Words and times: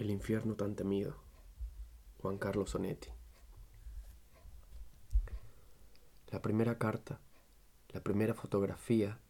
El 0.00 0.08
infierno 0.08 0.54
tan 0.54 0.76
temido. 0.76 1.14
Juan 2.22 2.38
Carlos 2.38 2.70
Sonetti. 2.70 3.10
La 6.28 6.40
primera 6.40 6.78
carta, 6.78 7.20
la 7.90 8.00
primera 8.00 8.32
fotografía, 8.32 9.20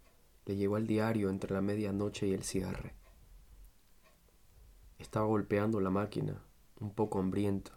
le 0.46 0.54
llegó 0.54 0.77
al 0.77 0.87
diario 0.87 1.29
entre 1.29 1.53
la 1.53 1.61
medianoche 1.61 2.29
y 2.29 2.35
el 2.35 2.45
cierre. 2.45 2.95
Estaba 5.01 5.26
golpeando 5.26 5.80
la 5.80 5.90
máquina, 5.90 6.40
un 6.78 6.94
poco 6.94 7.18
hambriento, 7.18 7.72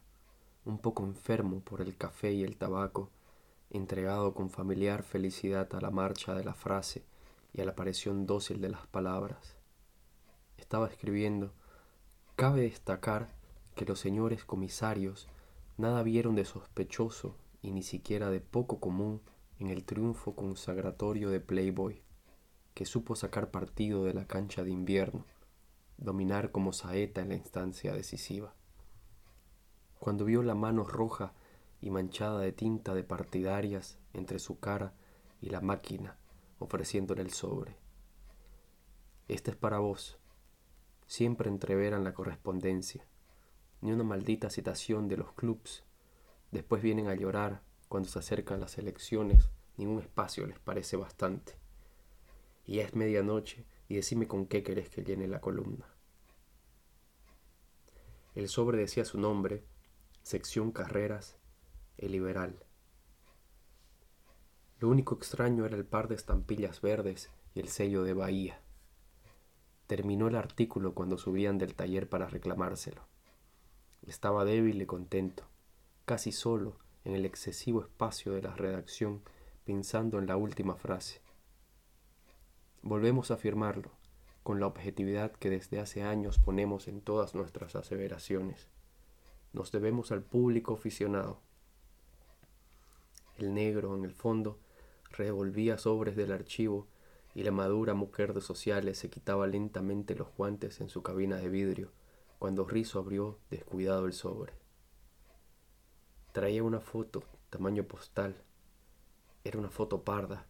un 0.64 0.78
poco 0.78 1.04
enfermo 1.04 1.62
por 1.62 1.82
el 1.82 1.98
café 1.98 2.32
y 2.34 2.44
el 2.44 2.58
tabaco, 2.58 3.10
entregado 3.72 4.36
con 4.36 4.52
familiar 4.52 5.02
felicidad 5.02 5.68
a 5.74 5.82
la 5.82 5.90
marcha 5.90 6.36
de 6.36 6.44
la 6.44 6.54
frase 6.54 7.04
y 7.54 7.62
a 7.62 7.66
la 7.66 7.72
aparición 7.72 8.28
dócil 8.28 8.62
de 8.62 8.70
las 8.70 8.86
palabras. 8.86 9.58
Estaba 10.58 10.88
escribiendo 10.88 11.56
Cabe 12.36 12.62
destacar 12.62 13.30
que 13.76 13.86
los 13.86 14.00
señores 14.00 14.44
comisarios 14.44 15.28
nada 15.78 16.02
vieron 16.02 16.34
de 16.34 16.46
sospechoso 16.46 17.36
y 17.62 17.72
ni 17.72 17.84
siquiera 17.84 18.32
de 18.32 18.42
poco 18.42 18.80
común 18.80 19.22
en 19.60 19.70
el 19.70 19.84
triunfo 19.84 20.36
consagratorio 20.36 21.30
de 21.30 21.40
Playboy, 21.40 22.02
que 22.74 22.86
supo 22.86 23.16
sacar 23.16 23.52
partido 23.52 24.04
de 24.06 24.16
la 24.16 24.26
cancha 24.26 24.64
de 24.64 24.72
invierno, 24.72 25.26
dominar 25.98 26.52
como 26.52 26.74
saeta 26.74 27.22
en 27.22 27.30
la 27.30 27.36
instancia 27.36 27.94
decisiva. 27.94 28.56
Cuando 30.00 30.26
vio 30.26 30.42
la 30.42 30.56
mano 30.56 30.86
roja 30.86 31.34
y 31.82 31.92
manchada 31.92 32.40
de 32.40 32.52
tinta 32.52 32.96
de 32.96 33.04
partidarias 33.04 34.00
entre 34.12 34.40
su 34.40 34.60
cara 34.60 34.96
y 35.40 35.52
la 35.52 35.62
máquina, 35.62 36.18
ofreciéndole 36.58 37.22
el 37.22 37.32
sobre. 37.32 37.78
Este 39.28 39.52
es 39.52 39.58
para 39.58 39.78
vos, 39.78 40.18
siempre 41.08 41.50
entreveran 41.50 42.04
la 42.04 42.14
correspondencia, 42.14 43.06
ni 43.82 43.92
una 43.92 44.04
maldita 44.04 44.50
citación 44.50 45.08
de 45.08 45.18
los 45.18 45.34
clubs. 45.34 45.84
Después 46.52 46.82
vienen 46.82 47.08
a 47.08 47.16
llorar 47.16 47.62
cuando 47.88 48.10
se 48.10 48.20
acercan 48.20 48.60
las 48.60 48.78
elecciones, 48.78 49.50
ningún 49.78 50.00
espacio 50.00 50.48
les 50.48 50.60
parece 50.60 50.98
bastante. 50.98 51.54
Y 52.66 52.76
ya 52.76 52.84
es 52.84 52.96
medianoche 52.96 53.66
y 53.88 53.96
decime 53.96 54.28
con 54.28 54.46
qué 54.46 54.64
querés 54.64 54.90
que 54.90 55.04
llene 55.04 55.28
la 55.28 55.42
columna. 55.42 55.86
El 58.36 58.50
sobre 58.50 58.78
decía 58.78 59.06
su 59.06 59.20
nombre, 59.20 59.64
sección 60.24 60.72
carreras, 60.72 61.38
el 61.98 62.14
liberal. 62.14 62.66
Lo 64.80 64.90
único 64.90 65.16
extraño 65.16 65.66
era 65.66 65.76
el 65.76 65.86
par 65.86 66.08
de 66.08 66.16
estampillas 66.16 66.82
verdes 66.82 67.30
y 67.54 67.60
el 67.60 67.70
sello 67.70 68.04
de 68.04 68.14
Bahía. 68.14 68.60
Terminó 69.88 70.28
el 70.28 70.36
artículo 70.36 70.94
cuando 70.94 71.18
subían 71.18 71.58
del 71.58 71.76
taller 71.76 72.08
para 72.08 72.28
reclamárselo. 72.28 73.02
Estaba 74.08 74.46
débil 74.46 74.82
y 74.82 74.86
contento, 74.86 75.44
casi 76.06 76.32
solo 76.32 76.78
en 77.04 77.16
el 77.16 77.26
excesivo 77.26 77.82
espacio 77.82 78.34
de 78.34 78.42
la 78.42 78.56
redacción, 78.56 79.22
pensando 79.66 80.20
en 80.20 80.28
la 80.28 80.38
última 80.38 80.76
frase. 80.76 81.22
Volvemos 82.82 83.32
a 83.32 83.36
afirmarlo, 83.36 83.92
con 84.44 84.60
la 84.60 84.68
objetividad 84.68 85.32
que 85.32 85.50
desde 85.50 85.80
hace 85.80 86.04
años 86.04 86.38
ponemos 86.38 86.88
en 86.88 87.02
todas 87.02 87.34
nuestras 87.34 87.76
aseveraciones. 87.76 88.68
Nos 89.54 89.72
debemos 89.72 90.12
al 90.12 90.22
público 90.22 90.74
aficionado. 90.74 91.40
El 93.38 93.54
negro, 93.54 93.96
en 93.96 94.04
el 94.04 94.14
fondo, 94.14 94.60
revolvía 95.12 95.78
sobres 95.78 96.16
del 96.16 96.32
archivo 96.32 96.88
y 97.36 97.44
la 97.44 97.52
madura 97.52 97.94
mujer 97.94 98.34
de 98.34 98.42
sociales 98.42 98.98
se 98.98 99.10
quitaba 99.10 99.48
lentamente 99.48 100.16
los 100.16 100.28
guantes 100.36 100.82
en 100.82 100.90
su 100.90 101.02
cabina 101.02 101.38
de 101.38 101.50
vidrio 101.50 101.92
cuando 102.38 102.66
Rizo 102.66 103.00
abrió 103.00 103.40
descuidado 103.50 104.06
el 104.06 104.14
sobre. 104.14 104.54
Traía 106.34 106.64
una 106.64 106.82
foto, 106.82 107.24
tamaño 107.50 107.86
postal. 107.86 108.36
Era 109.44 109.60
una 109.60 109.70
foto 109.70 110.04
parda, 110.04 110.46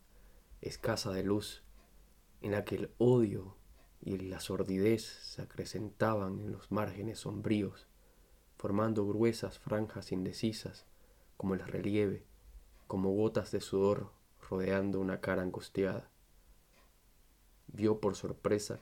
escasa 0.62 1.12
de 1.12 1.24
luz, 1.24 1.64
en 2.42 2.52
la 2.52 2.66
que 2.66 2.76
el 2.76 2.92
odio 2.98 3.56
y 4.02 4.18
la 4.18 4.40
sordidez 4.40 5.04
se 5.04 5.42
acrecentaban 5.42 6.40
en 6.40 6.52
los 6.52 6.72
márgenes 6.72 7.20
sombríos, 7.20 7.88
formando 8.56 9.06
gruesas 9.06 9.60
franjas 9.60 10.12
indecisas, 10.12 10.88
como 11.38 11.54
el 11.54 11.60
relieve, 11.60 12.26
como 12.88 13.12
gotas 13.12 13.52
de 13.52 13.62
sudor 13.62 14.12
rodeando 14.50 15.00
una 15.00 15.22
cara 15.22 15.42
angustiada 15.42 16.13
vio 17.68 18.00
por 18.00 18.16
sorpresa, 18.16 18.80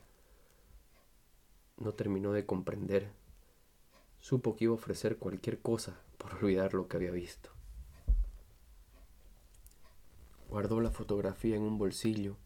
no 1.78 1.94
terminó 1.94 2.32
de 2.32 2.46
comprender. 2.46 3.12
Supo 4.20 4.56
que 4.56 4.66
iba 4.66 4.74
a 4.74 4.76
ofrecer 4.76 5.18
cualquier 5.18 5.62
cosa 5.62 6.00
por 6.18 6.36
olvidar 6.36 6.74
lo 6.74 6.88
que 6.88 6.98
había 6.98 7.12
visto. 7.12 7.50
Guardó 10.48 10.80
la 10.82 10.92
fotografía 10.92 11.56
en 11.56 11.64
un 11.64 11.78
bolsillo 11.78 12.38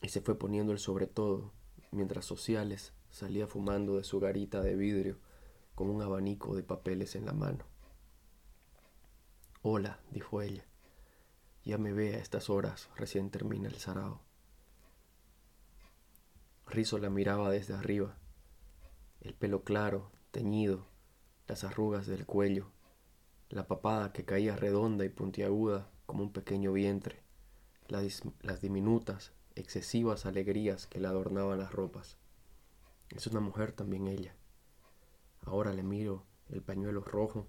y 0.00 0.08
se 0.08 0.20
fue 0.20 0.38
poniendo 0.38 0.72
el 0.72 0.78
sobre 0.78 1.06
todo, 1.06 1.52
mientras 1.90 2.24
Sociales 2.24 2.94
salía 3.10 3.46
fumando 3.46 3.96
de 3.96 4.04
su 4.04 4.20
garita 4.20 4.62
de 4.62 4.76
vidrio 4.76 5.18
con 5.74 5.90
un 5.90 6.00
abanico 6.00 6.54
de 6.54 6.62
papeles 6.62 7.16
en 7.16 7.26
la 7.26 7.32
mano. 7.32 7.64
Hola, 9.62 10.00
dijo 10.10 10.40
ella. 10.40 10.64
Ya 11.64 11.76
me 11.76 11.92
ve 11.92 12.14
a 12.14 12.18
estas 12.18 12.48
horas, 12.48 12.88
recién 12.96 13.30
termina 13.30 13.68
el 13.68 13.76
sarao. 13.76 14.22
Rizo 16.70 16.98
la 16.98 17.10
miraba 17.10 17.50
desde 17.50 17.74
arriba, 17.74 18.16
el 19.22 19.34
pelo 19.34 19.64
claro, 19.64 20.12
teñido, 20.30 20.86
las 21.48 21.64
arrugas 21.64 22.06
del 22.06 22.26
cuello, 22.26 22.70
la 23.48 23.66
papada 23.66 24.12
que 24.12 24.24
caía 24.24 24.54
redonda 24.54 25.04
y 25.04 25.08
puntiaguda 25.08 25.90
como 26.06 26.22
un 26.22 26.32
pequeño 26.32 26.72
vientre, 26.72 27.24
las, 27.88 28.60
diminutas, 28.60 29.32
excesivas 29.56 30.26
alegrías 30.26 30.86
que 30.86 31.00
le 31.00 31.08
adornaban 31.08 31.58
las 31.58 31.72
ropas. 31.72 32.18
Es 33.08 33.26
una 33.26 33.40
mujer 33.40 33.72
también 33.72 34.06
ella. 34.06 34.36
Ahora 35.40 35.72
le 35.72 35.82
miro 35.82 36.24
el 36.50 36.62
pañuelo 36.62 37.00
rojo 37.00 37.48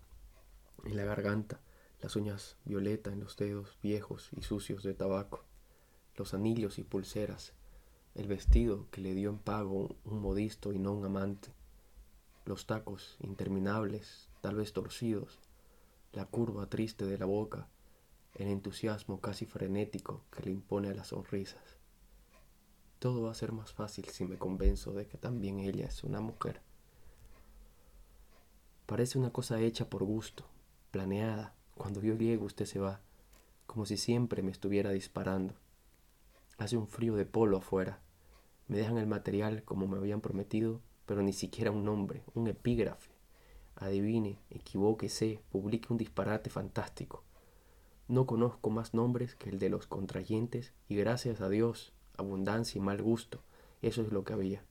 en 0.84 0.98
la 0.98 1.06
garganta, 1.06 1.62
las 2.00 2.16
uñas 2.16 2.58
violeta 2.66 3.12
en 3.12 3.20
los 3.20 3.38
dedos 3.38 3.78
viejos 3.84 4.32
y 4.36 4.42
sucios 4.42 4.82
de 4.82 4.96
tabaco, 4.96 5.46
los 6.16 6.34
anillos 6.34 6.80
y 6.80 6.84
pulseras 6.84 7.54
el 8.16 8.28
vestido 8.28 8.88
que 8.92 9.02
le 9.02 9.14
dio 9.14 9.30
en 9.30 9.40
pago 9.40 9.96
un 10.04 10.22
modisto 10.22 10.74
y 10.74 10.80
no 10.80 10.94
un 10.94 11.06
amante, 11.06 11.50
los 12.46 12.66
tacos 12.66 13.18
interminables, 13.20 14.30
tal 14.42 14.56
vez 14.56 14.74
torcidos, 14.74 15.40
la 16.12 16.26
curva 16.26 16.68
triste 16.68 17.06
de 17.06 17.18
la 17.18 17.26
boca, 17.26 17.68
el 18.36 18.48
entusiasmo 18.48 19.22
casi 19.22 19.46
frenético 19.46 20.24
que 20.32 20.44
le 20.44 20.52
impone 20.52 20.90
a 20.90 20.94
las 20.94 21.08
sonrisas. 21.08 21.78
Todo 23.00 23.24
va 23.24 23.32
a 23.32 23.36
ser 23.36 23.52
más 23.52 23.74
fácil 23.74 24.06
si 24.06 24.26
me 24.26 24.38
convenzo 24.38 24.94
de 24.94 25.08
que 25.08 25.18
también 25.18 25.60
ella 25.60 25.88
es 25.88 26.04
una 26.04 26.22
mujer. 26.22 26.62
Parece 28.86 29.18
una 29.18 29.32
cosa 29.32 29.60
hecha 29.60 29.90
por 29.90 30.04
gusto, 30.04 30.46
planeada. 30.92 31.56
Cuando 31.76 32.02
yo 32.02 32.16
llego 32.16 32.46
usted 32.46 32.66
se 32.66 32.80
va, 32.80 33.02
como 33.66 33.86
si 33.86 33.98
siempre 33.98 34.44
me 34.44 34.52
estuviera 34.52 34.92
disparando. 34.92 35.56
Hace 36.62 36.78
un 36.78 36.86
frío 36.88 37.16
de 37.16 37.26
polo 37.26 37.58
afuera. 37.58 37.98
Me 38.68 38.78
dejan 38.78 39.00
el 39.00 39.08
material 39.08 39.64
como 39.64 39.88
me 39.88 39.98
habían 39.98 40.22
prometido, 40.22 40.80
pero 41.08 41.24
ni 41.24 41.34
siquiera 41.34 41.72
un 41.72 41.84
nombre, 41.84 42.22
un 42.36 42.48
epígrafe. 42.48 43.10
Adivine, 43.78 44.38
equivóquese, 44.52 45.42
publique 45.50 45.88
un 45.90 45.98
disparate 45.98 46.52
fantástico. 46.52 47.24
No 48.08 48.28
conozco 48.28 48.70
más 48.70 48.94
nombres 48.94 49.34
que 49.34 49.50
el 49.50 49.58
de 49.58 49.70
los 49.70 49.88
contrayentes 49.88 50.72
y 50.88 50.96
gracias 50.98 51.42
a 51.42 51.50
Dios, 51.50 51.94
abundancia 52.16 52.78
y 52.78 52.82
mal 52.84 53.02
gusto, 53.02 53.42
eso 53.82 54.04
es 54.04 54.12
lo 54.12 54.24
que 54.24 54.34
había. 54.34 54.64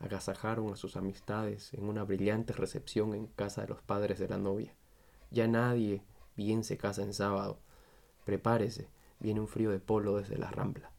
Agasajaron 0.00 0.72
a 0.72 0.76
sus 0.76 0.96
amistades 0.96 1.72
en 1.74 1.84
una 1.84 2.02
brillante 2.02 2.54
recepción 2.54 3.14
en 3.14 3.28
casa 3.28 3.62
de 3.62 3.68
los 3.68 3.82
padres 3.82 4.18
de 4.18 4.28
la 4.28 4.38
novia. 4.38 4.74
Ya 5.30 5.46
nadie 5.46 6.02
bien 6.36 6.64
se 6.64 6.76
casa 6.76 7.04
en 7.04 7.14
sábado. 7.14 7.60
Prepárese, 8.24 8.88
viene 9.20 9.38
un 9.38 9.46
frío 9.46 9.70
de 9.70 9.78
polo 9.78 10.16
desde 10.16 10.38
la 10.38 10.50
rambla. 10.50 10.90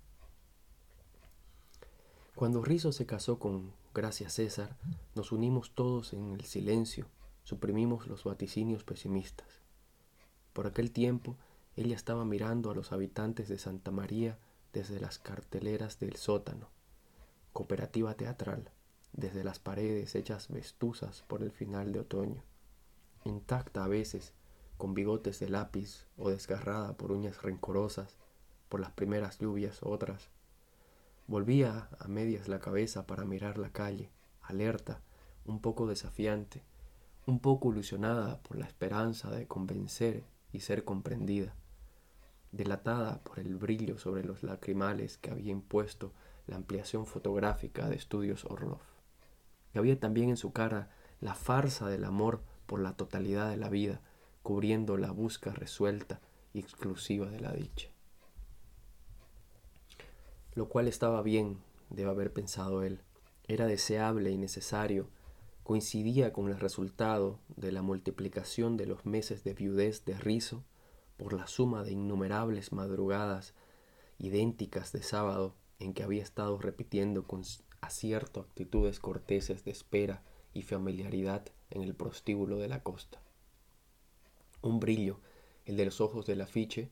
Cuando 2.38 2.62
Rizo 2.62 2.92
se 2.92 3.08
casó 3.08 3.40
con 3.40 3.74
Gracia 3.96 4.30
César, 4.30 4.78
nos 5.16 5.32
unimos 5.32 5.72
todos 5.74 6.14
en 6.14 6.34
el 6.34 6.46
silencio, 6.46 7.08
suprimimos 7.42 8.06
los 8.06 8.26
vaticinios 8.26 8.84
pesimistas. 8.84 9.48
Por 10.54 10.68
aquel 10.68 10.92
tiempo, 10.92 11.36
ella 11.76 11.96
estaba 11.96 12.26
mirando 12.26 12.70
a 12.70 12.76
los 12.76 12.92
habitantes 12.92 13.50
de 13.50 13.58
Santa 13.58 13.90
María 13.90 14.38
desde 14.72 15.00
las 15.00 15.18
carteleras 15.18 15.98
del 16.00 16.16
sótano, 16.16 16.70
cooperativa 17.54 18.14
teatral, 18.14 18.70
desde 19.14 19.44
las 19.44 19.58
paredes 19.58 20.14
hechas 20.14 20.48
vestuzas 20.50 21.24
por 21.28 21.42
el 21.42 21.50
final 21.50 21.92
de 21.92 22.02
otoño, 22.02 22.44
intacta 23.24 23.84
a 23.84 23.88
veces, 23.88 24.36
con 24.78 24.94
bigotes 24.94 25.40
de 25.40 25.50
lápiz 25.50 26.06
o 26.18 26.30
desgarrada 26.30 26.98
por 26.98 27.12
uñas 27.12 27.42
rencorosas, 27.42 28.16
por 28.70 28.80
las 28.80 28.92
primeras 28.92 29.40
lluvias 29.40 29.80
otras, 29.82 30.30
Volvía 31.28 31.90
a 32.00 32.08
medias 32.08 32.48
la 32.48 32.60
cabeza 32.60 33.06
para 33.06 33.26
mirar 33.26 33.58
la 33.58 33.70
calle, 33.70 34.10
alerta, 34.42 35.02
un 35.46 35.60
poco 35.60 35.86
desafiante, 35.86 36.64
un 37.26 37.40
poco 37.40 37.70
ilusionada 37.72 38.42
por 38.44 38.58
la 38.58 38.66
esperanza 38.66 39.30
de 39.30 39.46
convencer 39.46 40.24
y 40.54 40.62
ser 40.62 40.86
comprendida, 40.86 41.54
delatada 42.54 43.22
por 43.26 43.40
el 43.40 43.58
brillo 43.58 43.98
sobre 43.98 44.24
los 44.24 44.42
lacrimales 44.42 45.18
que 45.18 45.30
había 45.30 45.52
impuesto 45.52 46.14
la 46.46 46.56
ampliación 46.56 47.06
fotográfica 47.06 47.90
de 47.90 47.98
Estudios 47.98 48.46
Orlov. 48.46 48.80
Y 49.74 49.80
había 49.80 50.00
también 50.00 50.30
en 50.30 50.38
su 50.38 50.54
cara 50.54 50.92
la 51.20 51.36
farsa 51.36 51.90
del 51.90 52.06
amor 52.06 52.42
por 52.66 52.80
la 52.80 52.96
totalidad 52.96 53.50
de 53.50 53.58
la 53.58 53.70
vida, 53.70 54.00
cubriendo 54.44 54.96
la 54.96 55.12
busca 55.12 55.52
resuelta 55.52 56.22
y 56.54 56.60
exclusiva 56.60 57.30
de 57.30 57.42
la 57.42 57.52
dicha. 57.52 57.90
Lo 60.58 60.70
cual 60.70 60.88
estaba 60.88 61.22
bien, 61.22 61.60
debe 61.92 62.10
haber 62.10 62.34
pensado 62.34 62.82
él, 62.82 63.02
era 63.48 63.68
deseable 63.68 64.32
y 64.32 64.40
necesario, 64.40 65.08
coincidía 65.62 66.34
con 66.34 66.50
el 66.50 66.60
resultado 66.60 67.38
de 67.58 67.72
la 67.72 67.84
multiplicación 67.84 68.76
de 68.76 68.88
los 68.88 69.06
meses 69.06 69.44
de 69.44 69.54
viudez 69.54 70.04
de 70.06 70.18
rizo 70.18 70.64
por 71.16 71.34
la 71.34 71.46
suma 71.46 71.84
de 71.84 71.92
innumerables 71.92 72.72
madrugadas 72.72 73.54
idénticas 74.18 74.92
de 74.94 75.04
sábado 75.04 75.54
en 75.78 75.94
que 75.94 76.02
había 76.02 76.24
estado 76.24 76.58
repitiendo 76.58 77.28
con 77.28 77.44
acierto 77.80 78.40
actitudes 78.40 79.00
corteses 79.00 79.64
de 79.64 79.70
espera 79.70 80.24
y 80.56 80.64
familiaridad 80.64 81.46
en 81.70 81.84
el 81.84 81.94
prostíbulo 81.94 82.58
de 82.58 82.68
la 82.68 82.82
costa. 82.82 83.22
Un 84.64 84.80
brillo, 84.80 85.20
el 85.66 85.78
de 85.78 85.86
los 85.86 86.02
ojos 86.02 86.26
del 86.26 86.42
afiche, 86.42 86.90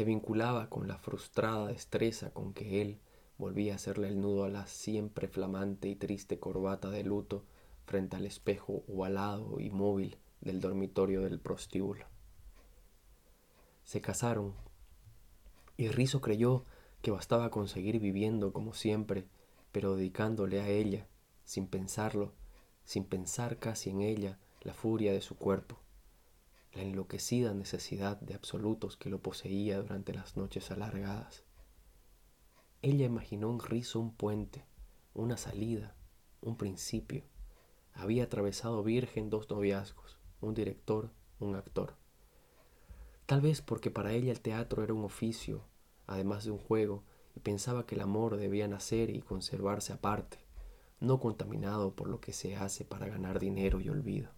se 0.00 0.06
vinculaba 0.06 0.70
con 0.70 0.88
la 0.88 0.96
frustrada 0.96 1.66
destreza 1.66 2.30
con 2.30 2.54
que 2.54 2.80
él 2.80 3.00
volvía 3.36 3.74
a 3.74 3.76
hacerle 3.76 4.08
el 4.08 4.18
nudo 4.18 4.44
a 4.44 4.48
la 4.48 4.66
siempre 4.66 5.28
flamante 5.28 5.88
y 5.88 5.94
triste 5.94 6.38
corbata 6.38 6.88
de 6.88 7.04
luto 7.04 7.44
frente 7.84 8.16
al 8.16 8.24
espejo 8.24 8.82
ovalado 8.88 9.60
y 9.60 9.68
móvil 9.68 10.16
del 10.40 10.58
dormitorio 10.58 11.20
del 11.20 11.38
prostíbulo. 11.38 12.06
Se 13.84 14.00
casaron, 14.00 14.54
y 15.76 15.88
Rizo 15.88 16.22
creyó 16.22 16.64
que 17.02 17.10
bastaba 17.10 17.50
con 17.50 17.68
seguir 17.68 18.00
viviendo 18.00 18.54
como 18.54 18.72
siempre, 18.72 19.26
pero 19.70 19.96
dedicándole 19.96 20.62
a 20.62 20.68
ella, 20.70 21.08
sin 21.44 21.66
pensarlo, 21.66 22.32
sin 22.84 23.04
pensar 23.04 23.58
casi 23.58 23.90
en 23.90 24.00
ella, 24.00 24.38
la 24.62 24.72
furia 24.72 25.12
de 25.12 25.20
su 25.20 25.36
cuerpo, 25.36 25.78
la 26.72 26.82
enloquecida 26.82 27.52
necesidad 27.52 28.20
de 28.20 28.34
absolutos 28.34 28.96
que 28.96 29.10
lo 29.10 29.20
poseía 29.20 29.80
durante 29.80 30.14
las 30.14 30.36
noches 30.36 30.70
alargadas. 30.70 31.44
Ella 32.82 33.06
imaginó 33.06 33.50
un 33.50 33.60
rizo, 33.60 34.00
un 34.00 34.14
puente, 34.14 34.64
una 35.12 35.36
salida, 35.36 35.94
un 36.40 36.56
principio. 36.56 37.24
Había 37.92 38.24
atravesado 38.24 38.82
virgen 38.82 39.30
dos 39.30 39.50
noviazgos, 39.50 40.18
un 40.40 40.54
director, 40.54 41.10
un 41.40 41.56
actor. 41.56 41.96
Tal 43.26 43.40
vez 43.40 43.62
porque 43.62 43.90
para 43.90 44.12
ella 44.12 44.32
el 44.32 44.40
teatro 44.40 44.82
era 44.82 44.94
un 44.94 45.04
oficio, 45.04 45.64
además 46.06 46.44
de 46.44 46.52
un 46.52 46.58
juego, 46.58 47.04
y 47.36 47.40
pensaba 47.40 47.86
que 47.86 47.94
el 47.94 48.00
amor 48.00 48.36
debía 48.36 48.66
nacer 48.68 49.10
y 49.10 49.20
conservarse 49.20 49.92
aparte, 49.92 50.38
no 51.00 51.20
contaminado 51.20 51.94
por 51.94 52.08
lo 52.08 52.20
que 52.20 52.32
se 52.32 52.56
hace 52.56 52.84
para 52.84 53.08
ganar 53.08 53.38
dinero 53.38 53.80
y 53.80 53.88
olvido. 53.88 54.30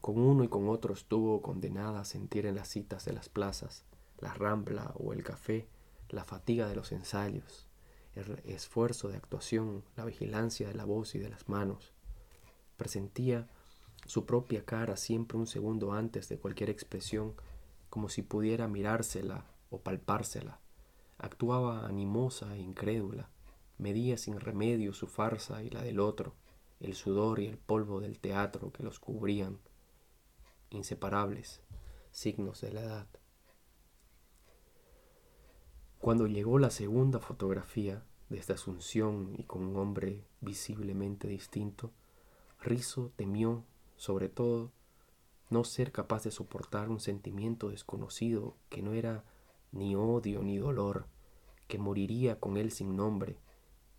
Con 0.00 0.18
uno 0.18 0.44
y 0.44 0.48
con 0.48 0.68
otro 0.68 0.94
estuvo 0.94 1.42
condenada 1.42 2.00
a 2.00 2.04
sentir 2.04 2.46
en 2.46 2.54
las 2.54 2.68
citas 2.68 3.04
de 3.04 3.12
las 3.12 3.28
plazas, 3.28 3.84
la 4.18 4.32
rambla 4.32 4.94
o 4.98 5.12
el 5.12 5.22
café, 5.22 5.68
la 6.08 6.24
fatiga 6.24 6.68
de 6.68 6.74
los 6.74 6.90
ensayos, 6.92 7.68
el 8.14 8.40
esfuerzo 8.44 9.08
de 9.08 9.16
actuación, 9.16 9.84
la 9.96 10.06
vigilancia 10.06 10.68
de 10.68 10.74
la 10.74 10.84
voz 10.86 11.14
y 11.14 11.18
de 11.18 11.28
las 11.28 11.48
manos. 11.48 11.92
Presentía 12.78 13.48
su 14.06 14.24
propia 14.24 14.64
cara 14.64 14.96
siempre 14.96 15.36
un 15.36 15.46
segundo 15.46 15.92
antes 15.92 16.28
de 16.30 16.38
cualquier 16.38 16.70
expresión, 16.70 17.34
como 17.90 18.08
si 18.08 18.22
pudiera 18.22 18.68
mirársela 18.68 19.44
o 19.68 19.80
palpársela. 19.80 20.60
Actuaba 21.18 21.86
animosa 21.86 22.56
e 22.56 22.60
incrédula, 22.60 23.28
medía 23.76 24.16
sin 24.16 24.40
remedio 24.40 24.94
su 24.94 25.06
farsa 25.06 25.62
y 25.62 25.68
la 25.68 25.82
del 25.82 26.00
otro, 26.00 26.34
el 26.80 26.94
sudor 26.94 27.40
y 27.40 27.46
el 27.46 27.58
polvo 27.58 28.00
del 28.00 28.18
teatro 28.18 28.72
que 28.72 28.82
los 28.82 28.98
cubrían, 28.98 29.58
inseparables, 30.70 31.60
signos 32.10 32.60
de 32.60 32.72
la 32.72 32.82
edad. 32.82 33.06
Cuando 35.98 36.26
llegó 36.26 36.58
la 36.58 36.70
segunda 36.70 37.18
fotografía 37.20 38.02
de 38.30 38.38
esta 38.38 38.54
asunción 38.54 39.34
y 39.36 39.44
con 39.44 39.62
un 39.62 39.76
hombre 39.76 40.24
visiblemente 40.40 41.28
distinto, 41.28 41.92
Rizo 42.60 43.12
temió, 43.16 43.64
sobre 43.96 44.28
todo, 44.28 44.72
no 45.50 45.64
ser 45.64 45.92
capaz 45.92 46.24
de 46.24 46.30
soportar 46.30 46.88
un 46.88 47.00
sentimiento 47.00 47.70
desconocido 47.70 48.56
que 48.68 48.82
no 48.82 48.94
era 48.94 49.24
ni 49.72 49.94
odio 49.94 50.42
ni 50.42 50.58
dolor, 50.58 51.06
que 51.66 51.78
moriría 51.78 52.38
con 52.38 52.56
él 52.56 52.70
sin 52.70 52.96
nombre, 52.96 53.36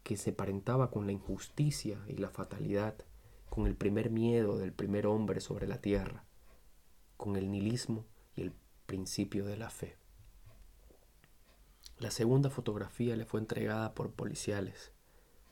que 0.04 0.18
se 0.18 0.34
parentaba 0.34 0.90
con 0.90 1.06
la 1.06 1.12
injusticia 1.12 2.04
y 2.08 2.18
la 2.18 2.30
fatalidad, 2.30 2.96
con 3.50 3.68
el 3.68 3.76
primer 3.76 4.10
miedo 4.10 4.58
del 4.58 4.74
primer 4.74 5.06
hombre 5.06 5.42
sobre 5.42 5.68
la 5.68 5.82
tierra, 5.82 6.26
con 7.22 7.36
el 7.36 7.52
nihilismo 7.52 8.08
y 8.36 8.42
el 8.42 8.52
principio 8.88 9.46
de 9.46 9.56
la 9.56 9.70
fe. 9.70 9.96
La 12.00 12.10
segunda 12.10 12.50
fotografía 12.50 13.16
le 13.16 13.28
fue 13.28 13.40
entregada 13.40 13.94
por 13.94 14.12
policiales 14.12 14.92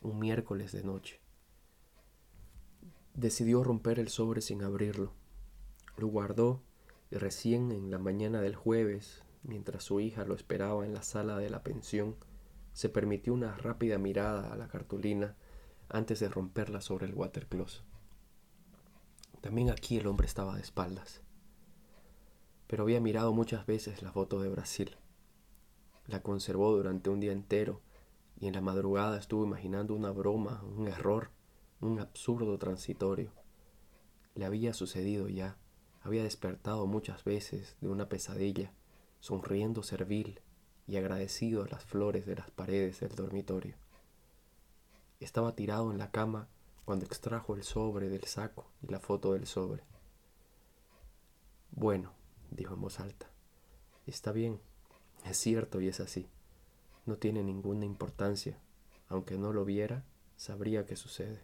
un 0.00 0.18
miércoles 0.18 0.72
de 0.72 0.82
noche. 0.82 1.20
Decidió 3.14 3.62
romper 3.62 4.00
el 4.00 4.08
sobre 4.08 4.40
sin 4.40 4.64
abrirlo. 4.64 5.12
Lo 5.96 6.08
guardó 6.08 6.60
y 7.08 7.18
recién 7.18 7.70
en 7.70 7.92
la 7.92 7.98
mañana 7.98 8.40
del 8.40 8.56
jueves, 8.56 9.22
mientras 9.44 9.84
su 9.84 10.00
hija 10.00 10.24
lo 10.24 10.34
esperaba 10.34 10.84
en 10.84 10.92
la 10.92 11.02
sala 11.02 11.38
de 11.38 11.50
la 11.50 11.62
pensión, 11.62 12.16
se 12.72 12.88
permitió 12.88 13.32
una 13.32 13.56
rápida 13.56 13.96
mirada 13.96 14.52
a 14.52 14.56
la 14.56 14.66
cartulina 14.66 15.36
antes 15.88 16.18
de 16.18 16.28
romperla 16.28 16.80
sobre 16.80 17.06
el 17.06 17.14
watercloset. 17.14 17.84
También 19.40 19.70
aquí 19.70 19.98
el 19.98 20.08
hombre 20.08 20.26
estaba 20.26 20.56
de 20.56 20.62
espaldas, 20.62 21.22
pero 22.70 22.84
había 22.84 23.00
mirado 23.00 23.32
muchas 23.32 23.66
veces 23.66 24.00
la 24.00 24.12
foto 24.12 24.40
de 24.40 24.48
Brasil. 24.48 24.96
La 26.06 26.22
conservó 26.22 26.70
durante 26.70 27.10
un 27.10 27.18
día 27.18 27.32
entero 27.32 27.80
y 28.38 28.46
en 28.46 28.54
la 28.54 28.60
madrugada 28.60 29.18
estuvo 29.18 29.44
imaginando 29.44 29.92
una 29.92 30.12
broma, 30.12 30.62
un 30.62 30.86
error, 30.86 31.32
un 31.80 31.98
absurdo 31.98 32.56
transitorio. 32.58 33.32
Le 34.36 34.44
había 34.44 34.72
sucedido 34.72 35.28
ya, 35.28 35.56
había 36.00 36.22
despertado 36.22 36.86
muchas 36.86 37.24
veces 37.24 37.76
de 37.80 37.88
una 37.88 38.08
pesadilla, 38.08 38.72
sonriendo 39.18 39.82
servil 39.82 40.40
y 40.86 40.96
agradecido 40.96 41.64
a 41.64 41.68
las 41.68 41.84
flores 41.84 42.24
de 42.24 42.36
las 42.36 42.52
paredes 42.52 43.00
del 43.00 43.16
dormitorio. 43.16 43.74
Estaba 45.18 45.56
tirado 45.56 45.90
en 45.90 45.98
la 45.98 46.12
cama 46.12 46.46
cuando 46.84 47.04
extrajo 47.04 47.56
el 47.56 47.64
sobre 47.64 48.08
del 48.08 48.26
saco 48.26 48.70
y 48.80 48.86
la 48.86 49.00
foto 49.00 49.32
del 49.32 49.48
sobre. 49.48 49.82
Bueno, 51.72 52.19
dijo 52.50 52.74
en 52.74 52.80
voz 52.80 53.00
alta, 53.00 53.30
está 54.06 54.32
bien, 54.32 54.60
es 55.24 55.36
cierto 55.36 55.80
y 55.80 55.88
es 55.88 56.00
así. 56.00 56.28
No 57.06 57.16
tiene 57.16 57.42
ninguna 57.42 57.84
importancia. 57.84 58.58
Aunque 59.08 59.36
no 59.36 59.52
lo 59.52 59.64
viera, 59.64 60.04
sabría 60.36 60.86
qué 60.86 60.96
sucede. 60.96 61.42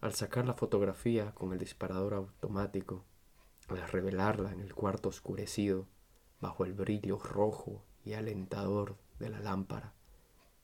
Al 0.00 0.14
sacar 0.14 0.46
la 0.46 0.54
fotografía 0.54 1.32
con 1.32 1.52
el 1.52 1.58
disparador 1.58 2.14
automático, 2.14 3.04
al 3.68 3.80
revelarla 3.88 4.52
en 4.52 4.60
el 4.60 4.74
cuarto 4.74 5.08
oscurecido, 5.08 5.86
bajo 6.40 6.64
el 6.64 6.74
brillo 6.74 7.18
rojo 7.18 7.82
y 8.04 8.12
alentador 8.12 8.98
de 9.18 9.30
la 9.30 9.40
lámpara, 9.40 9.94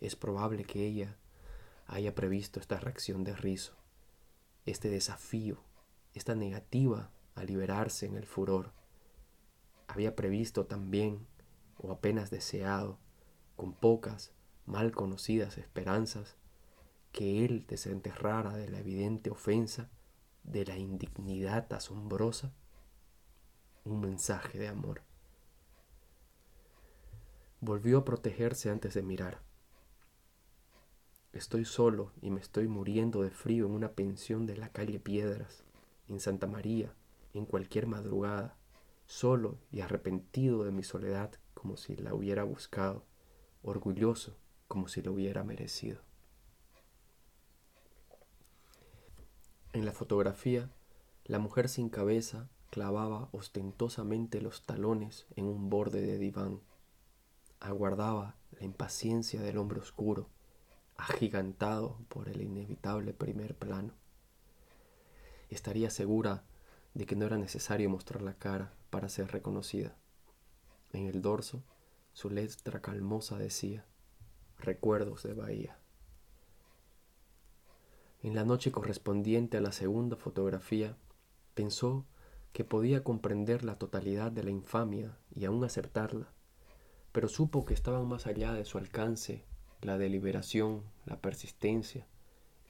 es 0.01 0.15
probable 0.15 0.65
que 0.65 0.85
ella 0.87 1.17
haya 1.87 2.15
previsto 2.15 2.61
esta 2.61 2.79
reacción 2.79 3.25
de 3.25 3.35
rizo, 3.35 3.75
este 4.67 4.91
desafío, 4.91 5.63
esta 6.13 6.35
negativa 6.35 7.11
a 7.35 7.45
liberarse 7.45 8.07
en 8.07 8.17
el 8.17 8.27
furor 8.27 8.73
había 9.93 10.17
previsto 10.17 10.65
también, 10.65 11.27
o 11.77 11.93
apenas 11.93 12.31
deseado, 12.31 12.99
con 13.57 13.75
pocas, 13.75 14.33
mal 14.65 14.93
conocidas 14.93 15.59
esperanzas, 15.59 16.37
que 17.13 17.45
él 17.45 17.67
desenterrara 17.67 18.57
de 18.57 18.71
la 18.71 18.79
evidente 18.79 19.29
ofensa, 19.29 19.91
de 20.45 20.65
la 20.65 20.79
indignidad 20.79 21.71
asombrosa, 21.75 22.55
un 23.85 24.01
mensaje 24.01 24.59
de 24.59 24.69
amor. 24.69 25.03
Volvió 27.61 27.99
a 27.99 28.05
protegerse 28.07 28.71
antes 28.71 28.95
de 28.95 29.03
mirar. 29.03 29.43
Estoy 31.35 31.67
solo 31.67 32.13
y 32.23 32.31
me 32.31 32.41
estoy 32.41 32.67
muriendo 32.67 33.23
de 33.23 33.31
frío 33.31 33.67
en 33.67 33.73
una 33.73 33.93
pensión 33.93 34.47
de 34.47 34.57
la 34.57 34.71
calle 34.71 34.99
Piedras, 34.99 35.65
en 36.09 36.19
Santa 36.19 36.47
María, 36.47 36.95
en 37.35 37.47
cualquier 37.47 37.87
madrugada 37.87 38.57
solo 39.07 39.59
y 39.71 39.81
arrepentido 39.81 40.65
de 40.65 40.73
mi 40.73 40.83
soledad 40.83 41.33
como 41.55 41.77
si 41.77 41.97
la 41.97 42.15
hubiera 42.15 42.45
buscado, 42.45 43.05
orgulloso 43.63 44.37
como 44.69 44.89
si 44.89 45.03
lo 45.03 45.13
hubiera 45.13 45.45
merecido. 45.45 46.01
En 49.73 49.85
la 49.85 49.93
fotografía, 49.93 50.71
la 51.25 51.39
mujer 51.39 51.69
sin 51.69 51.89
cabeza 51.89 52.49
clavaba 52.71 53.29
ostentosamente 53.33 54.41
los 54.41 54.65
talones 54.65 55.27
en 55.37 55.47
un 55.47 55.71
borde 55.71 56.01
de 56.01 56.19
diván. 56.19 56.61
Aguardaba 57.61 58.37
la 58.51 58.65
impaciencia 58.65 59.41
del 59.41 59.59
hombre 59.59 59.81
oscuro, 59.81 60.29
agigantado 60.97 61.99
por 62.09 62.29
el 62.29 62.41
inevitable 62.43 63.13
primer 63.13 63.55
plano. 63.55 63.95
Estaría 65.49 65.91
segura 65.91 66.45
de 66.95 67.07
que 67.07 67.17
no 67.17 67.27
era 67.27 67.39
necesario 67.39 67.89
mostrar 67.89 68.23
la 68.23 68.35
cara 68.35 68.73
para 68.91 69.09
ser 69.09 69.33
reconocida. 69.33 69.97
En 70.93 71.07
el 71.07 71.23
dorso, 71.23 71.63
su 72.13 72.31
letra 72.31 72.81
calmosa 72.81 73.39
decía, 73.39 73.85
Recuerdos 74.59 75.23
de 75.23 75.35
Bahía. 75.35 75.79
En 78.23 78.35
la 78.35 78.45
noche 78.45 78.71
correspondiente 78.71 79.57
a 79.57 79.61
la 79.61 79.73
segunda 79.73 80.17
fotografía, 80.17 80.97
pensó 81.55 82.07
que 82.53 82.65
podía 82.65 83.03
comprender 83.03 83.65
la 83.65 83.79
totalidad 83.79 84.31
de 84.31 84.45
la 84.45 84.51
infamia 84.51 85.17
y 85.35 85.47
aún 85.47 85.65
aceptarla, 85.65 86.29
pero 87.11 87.29
supo 87.29 87.65
que 87.65 87.75
estaban 87.75 88.07
más 88.07 88.27
allá 88.27 88.53
de 88.53 88.65
su 88.65 88.79
alcance 88.79 89.45
la 89.83 89.99
deliberación, 89.99 90.85
la 91.05 91.21
persistencia, 91.21 92.07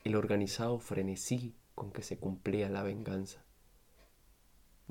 el 0.03 0.15
organizado 0.15 0.79
frenesí 0.79 1.55
con 1.75 1.91
que 1.91 2.01
se 2.01 2.17
cumplía 2.17 2.69
la 2.69 2.81
venganza. 2.81 3.42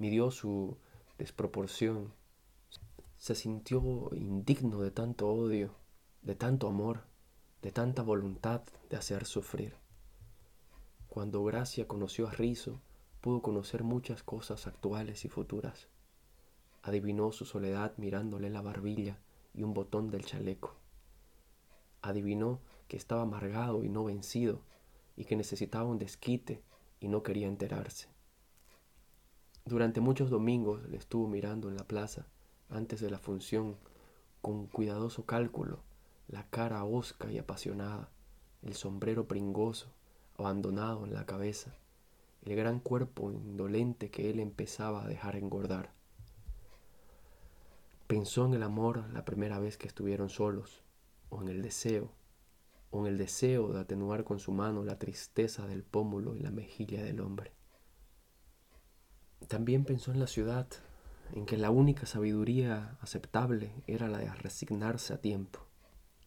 Midió 0.03 0.33
su 0.33 0.79
desproporción, 1.17 2.13
se 3.19 3.37
sintió 3.37 4.11
indigno 4.17 4.81
de 4.81 4.91
tanto 4.91 5.29
odio, 5.29 5.77
de 6.23 6.35
tanto 6.35 6.67
amor, 6.67 7.05
de 7.63 7.71
tanta 7.71 8.03
voluntad 8.03 8.63
de 8.91 8.97
hacer 8.97 9.27
sufrir. 9.27 9.77
Cuando 11.07 11.45
Gracia 11.45 11.87
conoció 11.87 12.27
a 12.27 12.33
Rizo, 12.33 12.81
pudo 13.21 13.43
conocer 13.43 13.85
muchas 13.85 14.25
cosas 14.25 14.67
actuales 14.67 15.25
y 15.25 15.29
futuras. 15.29 15.87
Adivinó 16.83 17.31
su 17.31 17.45
soledad 17.45 17.95
mirándole 17.97 18.51
la 18.51 18.61
barbilla 18.61 19.21
y 19.55 19.63
un 19.63 19.73
botón 19.73 20.11
del 20.11 20.25
chaleco. 20.25 20.75
Adivinó 22.01 22.59
que 22.89 22.97
estaba 22.97 23.23
amargado 23.23 23.85
y 23.85 23.89
no 23.89 24.03
vencido, 24.03 24.63
y 25.15 25.27
que 25.27 25.37
necesitaba 25.37 25.89
un 25.89 26.01
desquite 26.01 26.61
y 26.99 27.07
no 27.07 27.23
quería 27.23 27.47
enterarse. 27.47 28.12
Durante 29.65 30.01
muchos 30.01 30.29
domingos 30.29 30.83
le 30.89 30.97
estuvo 30.97 31.29
mirando 31.29 31.69
en 31.69 31.77
la 31.77 31.87
plaza, 31.87 32.27
antes 32.69 33.01
de 33.01 33.11
la 33.11 33.19
función, 33.19 33.77
con 34.41 34.67
cuidadoso 34.67 35.25
cálculo, 35.25 35.79
la 36.27 36.49
cara 36.51 36.85
hosca 36.85 37.31
y 37.31 37.39
apasionada, 37.39 38.11
el 38.63 38.75
sombrero 38.75 39.29
pringoso, 39.29 39.87
abandonado 40.37 41.05
en 41.05 41.15
la 41.15 41.27
cabeza, 41.27 41.77
el 42.45 42.57
gran 42.57 42.81
cuerpo 42.81 43.31
indolente 43.31 44.11
que 44.11 44.31
él 44.31 44.41
empezaba 44.41 45.05
a 45.05 45.09
dejar 45.09 45.37
engordar. 45.37 45.93
Pensó 48.09 48.45
en 48.47 48.55
el 48.55 48.65
amor 48.65 49.05
la 49.13 49.25
primera 49.25 49.61
vez 49.61 49.79
que 49.79 49.87
estuvieron 49.87 50.29
solos, 50.29 50.83
o 51.31 51.41
en 51.41 51.49
el 51.49 51.63
deseo, 51.63 52.11
o 52.91 53.01
en 53.01 53.13
el 53.13 53.17
deseo 53.17 53.73
de 53.73 53.81
atenuar 53.81 54.25
con 54.25 54.41
su 54.41 54.51
mano 54.51 54.85
la 54.85 54.99
tristeza 54.99 55.67
del 55.69 55.85
pómulo 55.85 56.35
y 56.35 56.41
la 56.41 56.51
mejilla 56.51 57.03
del 57.05 57.21
hombre. 57.21 57.53
También 59.49 59.85
pensó 59.85 60.13
en 60.13 60.21
la 60.21 60.27
ciudad, 60.27 60.67
en 61.35 61.47
que 61.47 61.57
la 61.57 61.71
única 61.71 62.07
sabiduría 62.07 62.97
aceptable 63.01 63.73
era 63.87 64.09
la 64.09 64.19
de 64.19 64.33
resignarse 64.35 65.13
a 65.15 65.21
tiempo. 65.21 65.67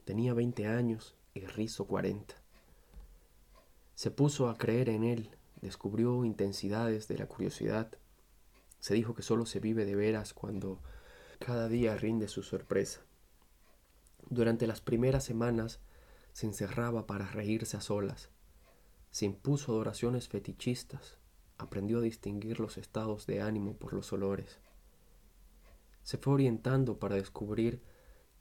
Tenía 0.04 0.34
veinte 0.34 0.68
años 0.68 1.16
y 1.34 1.42
rizo 1.42 1.86
cuarenta. 1.86 2.36
Se 3.96 4.12
puso 4.12 4.50
a 4.50 4.58
creer 4.58 4.90
en 4.90 5.04
él 5.04 5.32
descubrió 5.66 6.24
intensidades 6.26 7.08
de 7.08 7.18
la 7.18 7.28
curiosidad. 7.28 7.92
Se 8.80 8.94
dijo 8.94 9.16
que 9.16 9.24
solo 9.24 9.46
se 9.46 9.60
vive 9.60 9.86
de 9.86 9.96
veras 9.96 10.34
cuando 10.34 10.80
cada 11.40 11.68
día 11.68 11.98
rinde 11.98 12.28
su 12.28 12.44
sorpresa. 12.44 13.02
Durante 14.30 14.68
las 14.68 14.82
primeras 14.82 15.24
semanas 15.24 15.80
se 16.34 16.46
encerraba 16.46 17.08
para 17.08 17.28
reírse 17.28 17.78
a 17.78 17.82
solas. 17.82 18.30
Se 19.12 19.26
impuso 19.26 19.72
adoraciones 19.72 20.28
fetichistas. 20.28 21.18
Aprendió 21.58 22.00
a 22.00 22.02
distinguir 22.02 22.60
los 22.60 22.78
estados 22.78 23.26
de 23.26 23.42
ánimo 23.42 23.74
por 23.76 23.94
los 23.94 24.12
olores. 24.14 24.60
Se 26.04 26.18
fue 26.18 26.34
orientando 26.34 27.00
para 27.00 27.16
descubrir 27.16 27.82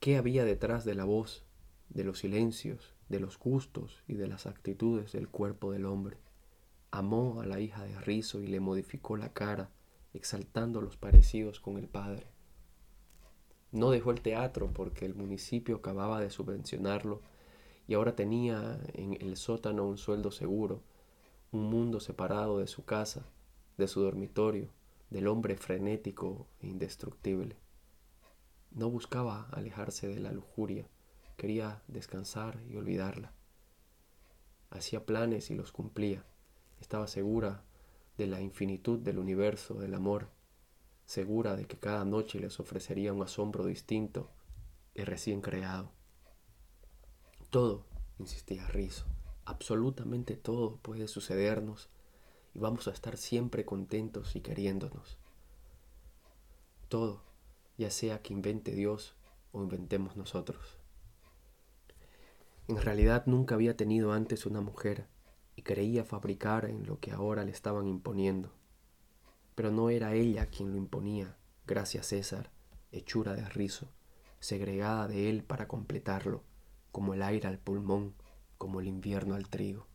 qué 0.00 0.16
había 0.16 0.44
detrás 0.44 0.84
de 0.84 0.94
la 0.94 1.04
voz, 1.04 1.44
de 1.88 2.04
los 2.04 2.18
silencios, 2.18 2.94
de 3.08 3.20
los 3.20 3.38
gustos 3.38 4.02
y 4.06 4.14
de 4.14 4.26
las 4.26 4.46
actitudes 4.46 5.12
del 5.12 5.28
cuerpo 5.28 5.72
del 5.72 5.86
hombre. 5.86 6.18
Amó 6.90 7.40
a 7.40 7.46
la 7.46 7.60
hija 7.60 7.84
de 7.84 7.98
Rizo 8.00 8.40
y 8.40 8.46
le 8.46 8.60
modificó 8.60 9.16
la 9.16 9.32
cara, 9.32 9.70
exaltando 10.12 10.80
los 10.80 10.96
parecidos 10.96 11.60
con 11.60 11.78
el 11.78 11.88
padre. 11.88 12.26
No 13.72 13.90
dejó 13.90 14.12
el 14.12 14.20
teatro 14.20 14.70
porque 14.72 15.04
el 15.04 15.14
municipio 15.14 15.76
acababa 15.76 16.20
de 16.20 16.30
subvencionarlo 16.30 17.20
y 17.88 17.94
ahora 17.94 18.14
tenía 18.14 18.80
en 18.92 19.14
el 19.20 19.36
sótano 19.36 19.84
un 19.86 19.98
sueldo 19.98 20.30
seguro, 20.30 20.82
un 21.54 21.70
mundo 21.70 22.00
separado 22.00 22.58
de 22.58 22.66
su 22.66 22.84
casa, 22.84 23.26
de 23.78 23.86
su 23.86 24.00
dormitorio, 24.00 24.70
del 25.10 25.28
hombre 25.28 25.56
frenético 25.56 26.48
e 26.60 26.66
indestructible. 26.66 27.56
No 28.72 28.90
buscaba 28.90 29.48
alejarse 29.52 30.08
de 30.08 30.18
la 30.18 30.32
lujuria, 30.32 30.88
quería 31.36 31.82
descansar 31.86 32.60
y 32.68 32.76
olvidarla. 32.76 33.32
Hacía 34.70 35.06
planes 35.06 35.50
y 35.50 35.54
los 35.54 35.70
cumplía 35.70 36.24
estaba 36.80 37.06
segura 37.06 37.62
de 38.18 38.26
la 38.26 38.40
infinitud 38.40 38.98
del 38.98 39.18
universo, 39.18 39.74
del 39.74 39.94
amor, 39.94 40.28
segura 41.06 41.56
de 41.56 41.66
que 41.66 41.78
cada 41.78 42.04
noche 42.04 42.40
les 42.40 42.58
ofrecería 42.58 43.12
un 43.12 43.22
asombro 43.22 43.64
distinto 43.64 44.30
y 44.92 45.02
recién 45.04 45.40
creado. 45.40 45.92
Todo, 47.48 47.86
insistía 48.18 48.66
Rizo, 48.66 49.06
absolutamente 49.46 50.36
todo 50.36 50.76
puede 50.76 51.08
sucedernos 51.08 51.88
y 52.54 52.58
vamos 52.58 52.88
a 52.88 52.92
estar 52.92 53.16
siempre 53.16 53.64
contentos 53.64 54.36
y 54.36 54.40
queriéndonos. 54.40 55.18
Todo, 56.88 57.22
ya 57.76 57.90
sea 57.90 58.22
que 58.22 58.32
invente 58.32 58.72
Dios 58.72 59.14
o 59.52 59.62
inventemos 59.62 60.16
nosotros. 60.16 60.78
En 62.68 62.80
realidad 62.80 63.24
nunca 63.26 63.54
había 63.54 63.76
tenido 63.76 64.12
antes 64.12 64.46
una 64.46 64.60
mujer 64.60 65.06
y 65.56 65.62
creía 65.62 66.04
fabricar 66.04 66.64
en 66.64 66.86
lo 66.86 66.98
que 66.98 67.12
ahora 67.12 67.44
le 67.44 67.50
estaban 67.50 67.86
imponiendo. 67.86 68.52
Pero 69.54 69.70
no 69.70 69.90
era 69.90 70.14
ella 70.14 70.46
quien 70.46 70.70
lo 70.70 70.76
imponía, 70.76 71.36
gracias 71.66 72.06
César, 72.06 72.50
hechura 72.90 73.34
de 73.34 73.48
rizo, 73.48 73.88
segregada 74.40 75.08
de 75.08 75.28
él 75.30 75.44
para 75.44 75.68
completarlo, 75.68 76.42
como 76.90 77.14
el 77.14 77.22
aire 77.22 77.48
al 77.48 77.58
pulmón, 77.58 78.14
como 78.58 78.80
el 78.80 78.86
invierno 78.86 79.34
al 79.34 79.48
trigo. 79.48 79.86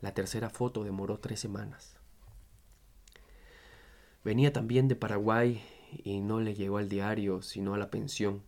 La 0.00 0.14
tercera 0.14 0.50
foto 0.50 0.84
demoró 0.84 1.18
tres 1.18 1.40
semanas. 1.40 1.96
Venía 4.24 4.52
también 4.52 4.88
de 4.88 4.96
Paraguay 4.96 5.62
y 6.04 6.20
no 6.20 6.40
le 6.40 6.54
llegó 6.54 6.78
al 6.78 6.88
diario, 6.88 7.42
sino 7.42 7.74
a 7.74 7.78
la 7.78 7.90
pensión, 7.90 8.42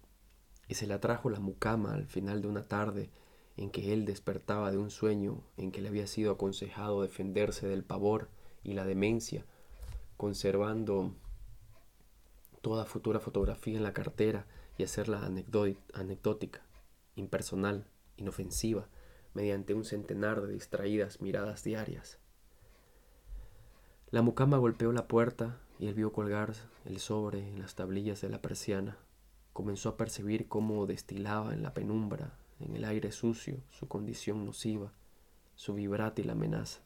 y 0.69 0.75
se 0.75 0.87
la 0.87 1.01
trajo 1.01 1.31
la 1.31 1.41
mucama 1.41 1.95
al 1.95 2.07
final 2.07 2.43
de 2.43 2.49
una 2.49 2.63
tarde 2.63 3.11
en 3.57 3.71
que 3.71 3.93
él 3.93 4.05
despertaba 4.05 4.71
de 4.71 4.79
un 4.79 4.91
sueño 4.91 5.43
en 5.57 5.73
que 5.73 5.81
le 5.83 5.89
había 5.89 6.07
sido 6.07 6.33
aconsejado 6.33 7.03
defenderse 7.03 7.67
del 7.67 7.85
pavor 7.85 8.29
y 8.63 8.73
la 8.73 8.85
demencia, 8.85 9.45
conservando 10.17 11.15
toda 12.61 12.85
futura 12.85 13.21
fotografía 13.21 13.77
en 13.77 13.83
la 13.83 13.93
cartera 13.93 14.47
y 14.79 14.85
hacerla 14.85 15.23
anecdótica, 15.93 16.63
impersonal, 17.17 17.87
inofensiva, 18.23 18.89
mediante 19.35 19.75
un 19.75 19.85
centenar 19.85 20.41
de 20.41 20.53
distraídas 20.53 21.21
miradas 21.21 21.63
diarias. 21.65 22.19
La 24.11 24.23
mucama 24.23 24.59
golpeó 24.59 24.93
la 24.93 25.09
puerta 25.09 25.61
y 25.79 25.89
él 25.89 25.95
vio 25.95 26.13
colgar 26.13 26.55
el 26.85 26.99
sobre 26.99 27.49
en 27.49 27.59
las 27.59 27.75
tablillas 27.75 28.21
de 28.21 28.29
la 28.29 28.43
persiana. 28.43 28.99
Comenzó 29.53 29.91
a 29.91 29.97
percibir 29.97 30.49
cómo 30.49 30.87
destilaba 30.87 31.55
en 31.55 31.63
la 31.63 31.75
penumbra 31.75 32.39
en 32.61 32.77
el 32.77 32.85
aire 32.85 33.11
sucio, 33.13 33.63
su 33.71 33.89
condición 33.89 34.45
nociva, 34.45 34.93
su 35.55 35.75
vibrátil 35.75 36.31
amenaza. 36.31 36.81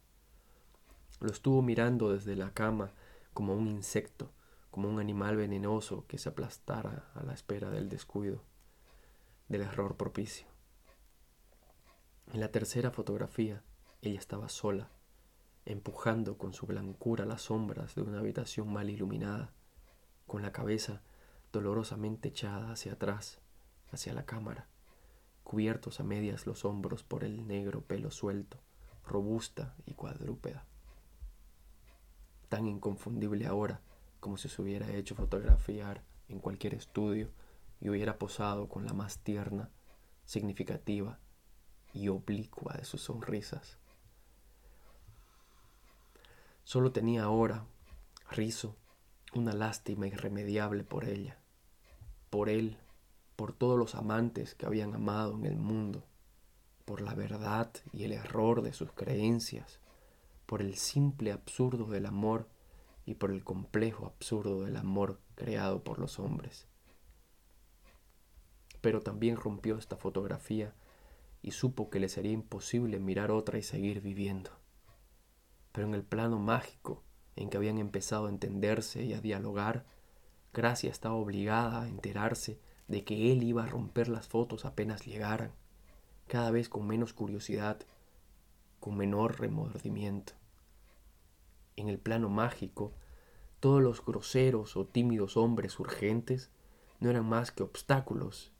Lo 1.20 1.30
estuvo 1.30 1.62
mirando 1.62 2.12
desde 2.12 2.36
la 2.36 2.52
cama 2.52 2.92
como 3.34 3.54
un 3.54 3.66
insecto, 3.68 4.30
como 4.70 4.88
un 4.88 5.00
animal 5.00 5.36
venenoso 5.36 6.04
que 6.06 6.18
se 6.18 6.28
aplastara 6.28 7.10
a 7.14 7.22
la 7.24 7.34
espera 7.34 7.70
del 7.70 7.88
descuido, 7.88 8.42
del 9.48 9.62
error 9.62 9.96
propicio. 9.96 10.55
En 12.32 12.40
la 12.40 12.50
tercera 12.50 12.90
fotografía, 12.90 13.62
ella 14.02 14.18
estaba 14.18 14.48
sola, 14.48 14.90
empujando 15.64 16.38
con 16.38 16.52
su 16.52 16.66
blancura 16.66 17.24
las 17.24 17.42
sombras 17.42 17.94
de 17.94 18.02
una 18.02 18.18
habitación 18.18 18.72
mal 18.72 18.90
iluminada, 18.90 19.52
con 20.26 20.42
la 20.42 20.52
cabeza 20.52 21.02
dolorosamente 21.52 22.28
echada 22.28 22.72
hacia 22.72 22.92
atrás, 22.94 23.40
hacia 23.90 24.12
la 24.12 24.26
cámara 24.26 24.68
cubiertos 25.46 26.00
a 26.00 26.02
medias 26.02 26.44
los 26.44 26.64
hombros 26.64 27.04
por 27.04 27.22
el 27.22 27.46
negro 27.46 27.80
pelo 27.80 28.10
suelto, 28.10 28.58
robusta 29.04 29.76
y 29.86 29.94
cuadrúpeda. 29.94 30.66
tan 32.48 32.66
inconfundible 32.66 33.46
ahora 33.46 33.80
como 34.18 34.38
si 34.38 34.48
se 34.48 34.60
hubiera 34.60 34.90
hecho 34.90 35.14
fotografiar 35.14 36.02
en 36.28 36.40
cualquier 36.40 36.74
estudio 36.74 37.30
y 37.80 37.88
hubiera 37.90 38.18
posado 38.18 38.68
con 38.68 38.86
la 38.86 38.92
más 38.92 39.20
tierna, 39.20 39.70
significativa 40.24 41.20
y 41.96 42.08
oblicua 42.08 42.74
de 42.74 42.84
sus 42.84 43.02
sonrisas. 43.02 43.78
Solo 46.62 46.92
tenía 46.92 47.24
ahora, 47.24 47.64
rizo, 48.30 48.76
una 49.34 49.52
lástima 49.52 50.06
irremediable 50.06 50.84
por 50.84 51.04
ella, 51.04 51.38
por 52.28 52.48
él, 52.48 52.78
por 53.34 53.52
todos 53.52 53.78
los 53.78 53.94
amantes 53.94 54.54
que 54.54 54.66
habían 54.66 54.94
amado 54.94 55.34
en 55.34 55.46
el 55.46 55.56
mundo, 55.56 56.04
por 56.84 57.00
la 57.00 57.14
verdad 57.14 57.70
y 57.92 58.04
el 58.04 58.12
error 58.12 58.62
de 58.62 58.72
sus 58.72 58.92
creencias, 58.92 59.80
por 60.44 60.60
el 60.60 60.76
simple 60.76 61.32
absurdo 61.32 61.86
del 61.86 62.06
amor 62.06 62.48
y 63.04 63.14
por 63.14 63.30
el 63.30 63.42
complejo 63.42 64.06
absurdo 64.06 64.64
del 64.64 64.76
amor 64.76 65.20
creado 65.34 65.82
por 65.82 65.98
los 65.98 66.18
hombres. 66.18 66.66
Pero 68.80 69.00
también 69.00 69.36
rompió 69.36 69.78
esta 69.78 69.96
fotografía 69.96 70.74
y 71.46 71.52
supo 71.52 71.90
que 71.90 72.00
le 72.00 72.08
sería 72.08 72.32
imposible 72.32 72.98
mirar 72.98 73.30
otra 73.30 73.56
y 73.56 73.62
seguir 73.62 74.00
viviendo. 74.00 74.50
Pero 75.70 75.86
en 75.86 75.94
el 75.94 76.02
plano 76.02 76.40
mágico 76.40 77.04
en 77.36 77.50
que 77.50 77.56
habían 77.56 77.78
empezado 77.78 78.26
a 78.26 78.30
entenderse 78.30 79.04
y 79.04 79.12
a 79.12 79.20
dialogar, 79.20 79.86
Gracia 80.52 80.90
estaba 80.90 81.14
obligada 81.14 81.82
a 81.82 81.88
enterarse 81.88 82.58
de 82.88 83.04
que 83.04 83.30
él 83.30 83.44
iba 83.44 83.62
a 83.62 83.68
romper 83.68 84.08
las 84.08 84.26
fotos 84.26 84.64
apenas 84.64 85.06
llegaran, 85.06 85.52
cada 86.26 86.50
vez 86.50 86.68
con 86.68 86.84
menos 86.84 87.12
curiosidad, 87.12 87.78
con 88.80 88.96
menor 88.96 89.38
remordimiento. 89.38 90.32
En 91.76 91.88
el 91.88 92.00
plano 92.00 92.28
mágico, 92.28 92.92
todos 93.60 93.80
los 93.80 94.04
groseros 94.04 94.76
o 94.76 94.84
tímidos 94.84 95.36
hombres 95.36 95.78
urgentes 95.78 96.50
no 96.98 97.08
eran 97.08 97.28
más 97.28 97.52
que 97.52 97.62
obstáculos, 97.62 98.52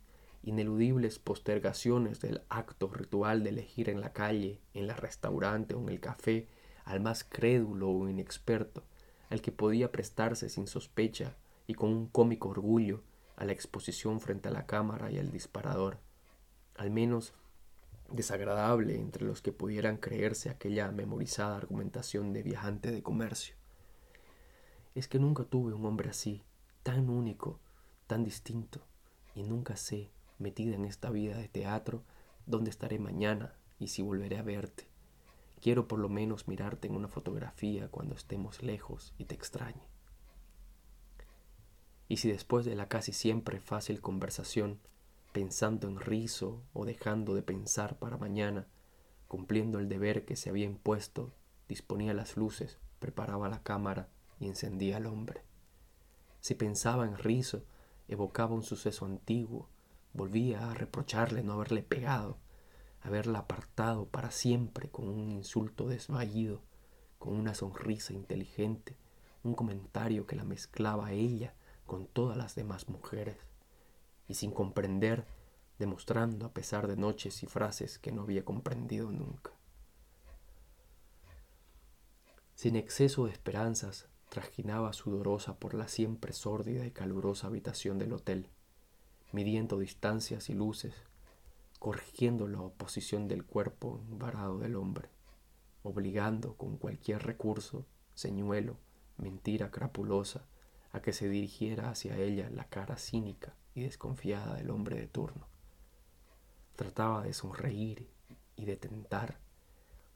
ineludibles 0.47 1.19
postergaciones 1.19 2.21
del 2.21 2.41
acto 2.49 2.89
ritual 2.89 3.43
de 3.43 3.51
elegir 3.51 3.91
en 3.91 4.01
la 4.01 4.13
calle, 4.13 4.61
en 4.75 4.85
el 4.85 4.97
restaurante 4.97 5.75
o 5.75 5.81
en 5.83 5.89
el 5.89 6.01
café 6.01 6.47
al 6.85 7.01
más 7.01 7.25
crédulo 7.25 7.91
o 7.91 8.09
inexperto, 8.09 8.85
al 9.29 9.43
que 9.43 9.51
podía 9.51 9.91
prestarse 9.91 10.49
sin 10.49 10.69
sospecha 10.69 11.37
y 11.67 11.75
con 11.75 11.93
un 11.93 12.07
cómico 12.07 12.49
orgullo 12.49 13.03
a 13.35 13.45
la 13.45 13.53
exposición 13.53 14.21
frente 14.21 14.49
a 14.49 14.53
la 14.53 14.67
cámara 14.67 15.11
y 15.11 15.19
al 15.19 15.33
disparador, 15.33 15.99
al 16.77 16.91
menos 16.91 17.35
desagradable 18.13 18.95
entre 18.95 19.25
los 19.25 19.43
que 19.43 19.51
pudieran 19.51 19.97
creerse 19.97 20.49
aquella 20.49 20.93
memorizada 20.93 21.57
argumentación 21.57 22.33
de 22.33 22.45
viajante 22.45 22.93
de 22.93 23.03
comercio. 23.03 23.57
Es 24.95 25.09
que 25.09 25.19
nunca 25.19 25.43
tuve 25.43 25.75
un 25.75 25.85
hombre 25.85 26.09
así, 26.09 26.45
tan 26.85 27.11
único, 27.11 27.59
tan 28.07 28.23
distinto, 28.23 28.81
y 29.35 29.43
nunca 29.43 29.75
sé, 29.75 30.09
metida 30.39 30.75
en 30.75 30.85
esta 30.85 31.11
vida 31.11 31.37
de 31.37 31.49
teatro, 31.49 32.03
dónde 32.47 32.71
estaré 32.71 32.99
mañana 32.99 33.55
y 33.79 33.89
si 33.89 34.03
volveré 34.03 34.39
a 34.39 34.43
verte. 34.43 34.89
Quiero 35.61 35.89
por 35.89 35.99
lo 35.99 36.09
menos 36.09 36.49
mirarte 36.49 36.89
en 36.89 36.95
una 36.95 37.09
fotografía 37.09 37.89
cuando 37.89 38.15
estemos 38.15 38.63
lejos 38.63 39.15
y 39.19 39.25
te 39.25 39.35
extrañe. 39.35 39.83
Y 42.09 42.19
si 42.19 42.31
después 42.31 42.65
de 42.65 42.77
la 42.77 42.89
casi 42.89 43.13
siempre 43.13 43.61
fácil 43.61 44.01
conversación, 44.01 44.79
pensando 45.33 45.89
en 45.89 45.99
rizo 45.99 46.63
o 46.73 46.85
dejando 46.85 47.35
de 47.35 47.43
pensar 47.43 47.99
para 47.99 48.17
mañana, 48.17 48.67
cumpliendo 49.29 49.79
el 49.79 49.89
deber 49.89 50.25
que 50.25 50.37
se 50.37 50.51
había 50.51 50.67
impuesto, 50.67 51.33
disponía 51.69 52.15
las 52.15 52.37
luces, 52.37 52.79
preparaba 53.01 53.49
la 53.49 53.63
cámara 53.63 54.09
y 54.39 54.47
encendía 54.47 54.99
al 54.99 55.07
hombre. 55.07 55.43
Si 56.41 56.55
pensaba 56.55 57.07
en 57.07 57.19
rizo, 57.19 57.65
evocaba 58.07 58.55
un 58.55 58.63
suceso 58.63 59.05
antiguo, 59.05 59.69
volvía 60.17 60.71
a 60.71 60.75
reprocharle 60.75 61.43
no 61.43 61.53
haberle 61.53 61.83
pegado, 61.83 62.39
haberla 63.03 63.41
apartado 63.41 64.07
para 64.07 64.31
siempre 64.31 64.91
con 64.91 65.09
un 65.09 65.31
insulto 65.31 65.87
desvaído, 65.87 66.63
con 67.19 67.35
una 67.35 67.55
sonrisa 67.55 68.13
inteligente, 68.13 68.97
un 69.43 69.55
comentario 69.55 70.27
que 70.27 70.37
la 70.37 70.45
mezclaba 70.45 71.07
a 71.07 71.13
ella 71.13 71.55
con 71.87 72.07
todas 72.07 72.37
las 72.37 72.55
demás 72.55 72.89
mujeres, 72.89 73.37
y 74.27 74.35
sin 74.35 74.51
comprender, 74.51 75.25
demostrando 75.79 76.47
a 76.47 76.53
pesar 76.53 76.89
de 76.89 76.97
noches 76.97 77.43
y 77.43 77.47
frases 77.47 77.99
que 77.99 78.11
no 78.11 78.23
había 78.23 78.45
comprendido 78.45 79.13
nunca. 79.13 79.53
Sin 82.55 82.75
exceso 82.75 83.27
de 83.27 83.33
esperanzas, 83.33 84.09
trajinaba 84.31 84.93
sudorosa 84.93 85.59
por 85.59 85.75
la 85.75 85.89
siempre 85.89 86.33
sórdida 86.33 86.87
y 86.87 86.91
calurosa 86.91 87.47
habitación 87.47 87.99
del 87.99 88.15
hotel, 88.15 88.49
midiendo 89.37 89.79
distancias 89.79 90.49
y 90.49 90.55
luces, 90.55 90.95
corrigiendo 91.79 92.49
la 92.49 92.63
oposición 92.63 93.29
del 93.29 93.45
cuerpo 93.45 94.01
varado 94.09 94.59
del 94.61 94.77
hombre, 94.77 95.11
obligando 95.83 96.55
con 96.55 96.79
cualquier 96.79 97.23
recurso, 97.23 97.85
señuelo, 98.15 98.79
mentira 99.19 99.71
crapulosa, 99.71 100.47
a 100.91 101.03
que 101.03 101.13
se 101.13 101.29
dirigiera 101.29 101.91
hacia 101.91 102.17
ella 102.17 102.49
la 102.49 102.65
cara 102.65 102.97
cínica 102.97 103.55
y 103.75 103.83
desconfiada 103.83 104.55
del 104.55 104.71
hombre 104.71 104.97
de 104.97 105.07
turno. 105.07 105.47
Trataba 106.75 107.23
de 107.23 107.35
sonreír 107.35 108.09
y 108.57 108.65
de 108.65 108.79
tentar, 108.79 109.39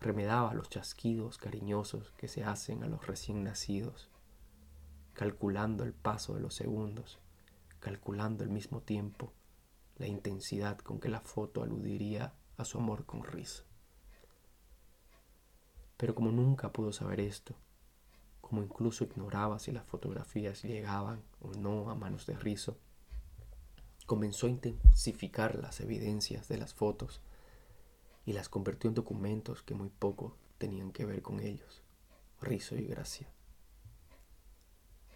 remedaba 0.01 0.55
los 0.55 0.71
chasquidos 0.71 1.37
cariñosos 1.37 2.11
que 2.13 2.27
se 2.27 2.43
hacen 2.43 2.85
a 2.85 2.89
los 2.89 3.07
recién 3.07 3.45
nacidos, 3.45 4.09
calculando 5.13 5.85
el 5.85 5.93
paso 5.93 6.33
de 6.33 6.41
los 6.41 6.55
segundos, 6.55 7.21
calculando 7.81 8.45
al 8.45 8.51
mismo 8.51 8.83
tiempo 8.83 9.33
la 9.97 10.07
intensidad 10.07 10.79
con 10.79 11.01
que 11.01 11.09
la 11.09 11.21
foto 11.21 11.63
aludiría 11.63 12.35
a 12.57 12.65
su 12.65 12.79
amor 12.79 13.05
con 13.05 13.25
risa. 13.25 13.65
Pero 15.97 16.15
como 16.15 16.31
nunca 16.31 16.73
pudo 16.73 16.93
saber 16.93 17.21
esto, 17.21 17.55
como 18.41 18.63
incluso 18.63 19.05
ignoraba 19.05 19.59
si 19.59 19.73
las 19.73 19.85
fotografías 19.85 20.63
llegaban 20.63 21.23
o 21.41 21.53
no 21.53 21.91
a 21.91 21.95
manos 21.95 22.27
de 22.27 22.37
Rizo, 22.37 22.79
comenzó 24.07 24.47
a 24.47 24.51
intensificar 24.51 25.57
las 25.57 25.81
evidencias 25.81 26.49
de 26.49 26.59
las 26.59 26.75
fotos 26.75 27.21
y 28.25 28.33
las 28.33 28.49
convirtió 28.49 28.89
en 28.89 28.95
documentos 28.95 29.63
que 29.63 29.75
muy 29.75 29.89
poco 29.89 30.37
tenían 30.59 30.91
que 30.93 31.05
ver 31.05 31.23
con 31.23 31.41
ellos, 31.41 31.83
Rizo 32.41 32.77
y 32.77 32.87
Gracia. 32.87 33.29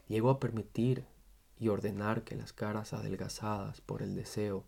Llegó 0.06 0.30
a 0.30 0.38
permitir 0.38 1.06
y 1.58 1.68
ordenar 1.68 2.24
que 2.24 2.36
las 2.36 2.52
caras 2.52 2.92
adelgazadas 2.92 3.80
por 3.80 4.02
el 4.02 4.14
deseo 4.14 4.64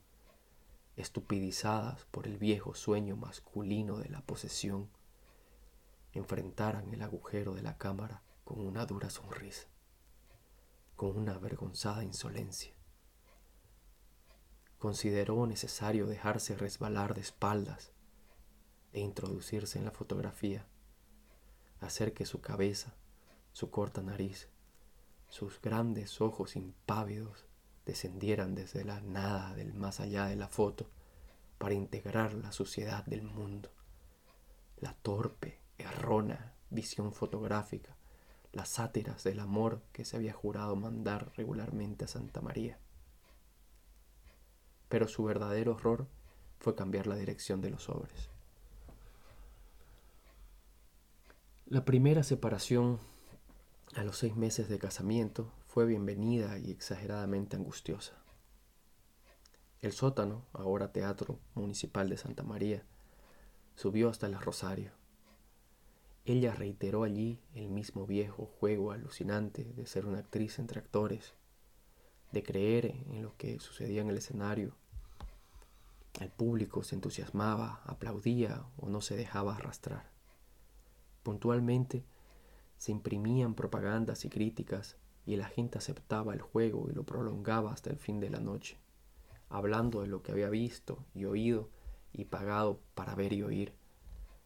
estupidizadas 0.96 2.07
por 2.07 2.27
el 2.27 2.38
viejo 2.38 2.75
sueño 2.75 3.16
masculino 3.16 3.99
de 3.99 4.09
la 4.09 4.22
posesión, 4.22 4.88
enfrentaran 6.12 6.92
el 6.92 7.03
agujero 7.03 7.55
de 7.55 7.62
la 7.62 7.77
cámara 7.77 8.22
con 8.44 8.61
una 8.61 8.87
dura 8.87 9.11
sonrisa, 9.11 9.68
con 10.96 11.16
una 11.18 11.35
avergonzada 11.35 12.03
insolencia. 12.03 12.72
Consideró 14.79 15.46
necesario 15.46 16.07
dejarse 16.07 16.57
resbalar 16.57 17.14
de 17.14 17.20
espaldas 17.20 17.92
e 18.92 19.01
introducirse 19.01 19.79
en 19.79 19.85
la 19.85 19.90
fotografía, 19.90 20.66
hacer 21.81 22.14
que 22.14 22.25
su 22.25 22.40
cabeza, 22.40 22.94
su 23.53 23.70
corta 23.70 24.01
nariz, 24.01 24.49
sus 25.29 25.61
grandes 25.61 26.21
ojos 26.21 26.57
impávidos 26.57 27.47
descendieran 27.85 28.55
desde 28.55 28.85
la 28.85 29.01
nada 29.01 29.55
del 29.55 29.75
más 29.75 30.01
allá 30.01 30.27
de 30.27 30.37
la 30.37 30.49
foto 30.49 30.91
para 31.59 31.75
integrar 31.75 32.35
la 32.35 32.53
suciedad 32.53 33.05
del 33.07 33.23
mundo, 33.23 33.71
la 34.79 34.95
torpe, 34.95 35.61
errona 35.79 36.55
visión 36.71 37.12
fotográfica, 37.12 37.97
las 38.53 38.69
sátiras 38.69 39.23
del 39.25 39.41
amor 39.41 39.83
que 39.93 40.05
se 40.05 40.17
había 40.17 40.33
jurado 40.33 40.77
mandar 40.77 41.33
regularmente 41.37 42.05
a 42.05 42.09
Santa 42.09 42.41
María. 42.41 42.79
Pero 44.89 45.09
su 45.09 45.25
verdadero 45.25 45.73
horror 45.73 46.09
fue 46.59 46.75
cambiar 46.75 47.07
la 47.07 47.17
dirección 47.17 47.61
de 47.61 47.71
los 47.71 47.85
sobres. 47.85 48.31
La 51.67 51.85
primera 51.85 52.23
separación 52.23 53.01
a 53.96 54.04
los 54.04 54.18
seis 54.18 54.37
meses 54.37 54.68
de 54.68 54.78
casamiento 54.78 55.50
fue 55.68 55.87
bienvenida 55.87 56.59
y 56.59 56.70
exageradamente 56.70 57.56
angustiosa. 57.56 58.12
El 59.80 59.92
sótano, 59.92 60.44
ahora 60.52 60.92
Teatro 60.92 61.38
Municipal 61.54 62.11
de 62.11 62.18
Santa 62.18 62.42
María, 62.42 62.85
subió 63.74 64.11
hasta 64.11 64.26
el 64.26 64.38
Rosario. 64.38 64.92
Ella 66.26 66.54
reiteró 66.54 67.04
allí 67.04 67.40
el 67.54 67.70
mismo 67.70 68.06
viejo 68.06 68.50
juego 68.61 68.92
alucinante 68.92 69.64
de 69.64 69.87
ser 69.87 70.04
una 70.04 70.18
actriz 70.18 70.59
entre 70.59 70.78
actores, 70.78 71.32
de 72.32 72.42
creer 72.42 72.96
en 73.09 73.22
lo 73.22 73.35
que 73.38 73.59
sucedía 73.61 74.02
en 74.02 74.11
el 74.11 74.18
escenario. 74.18 74.76
El 76.20 76.28
público 76.28 76.82
se 76.82 76.96
entusiasmaba, 76.96 77.80
aplaudía 77.87 78.66
o 78.76 78.90
no 78.90 79.00
se 79.00 79.16
dejaba 79.16 79.56
arrastrar. 79.56 80.11
Puntualmente 81.22 82.04
Se 82.79 82.93
imprimían 82.93 83.55
propagandas 83.55 84.25
y 84.25 84.29
críticas 84.29 84.97
y 85.25 85.37
la 85.37 85.49
gente 85.49 85.79
aceptaba 85.79 86.33
el 86.35 86.41
juego 86.41 86.89
y 86.91 86.95
lo 86.95 87.05
prolongaba 87.05 87.73
hasta 87.73 87.91
el 87.91 87.97
fin 87.97 88.21
de 88.21 88.31
la 88.31 88.41
noche, 88.41 88.79
hablando 89.49 90.03
de 90.03 90.07
lo 90.07 90.23
que 90.23 90.33
había 90.33 90.49
visto 90.49 91.05
y 91.15 91.25
oído 91.25 91.71
y 92.12 92.27
pagado 92.27 92.81
para 92.95 93.15
ver 93.15 93.33
y 93.33 93.43
oír, 93.43 93.75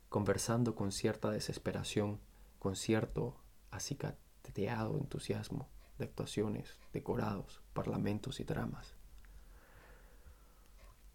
conversando 0.09 0.75
con 0.75 0.91
cierta 0.91 1.31
desesperación, 1.31 2.19
con 2.59 2.77
cierto 2.77 3.37
acicateado 3.71 4.97
entusiasmo 4.99 5.69
de 5.99 6.07
actuaciones, 6.07 6.79
decorados, 6.93 7.63
parlamentos 7.73 8.41
y 8.41 8.45
dramas. 8.45 8.97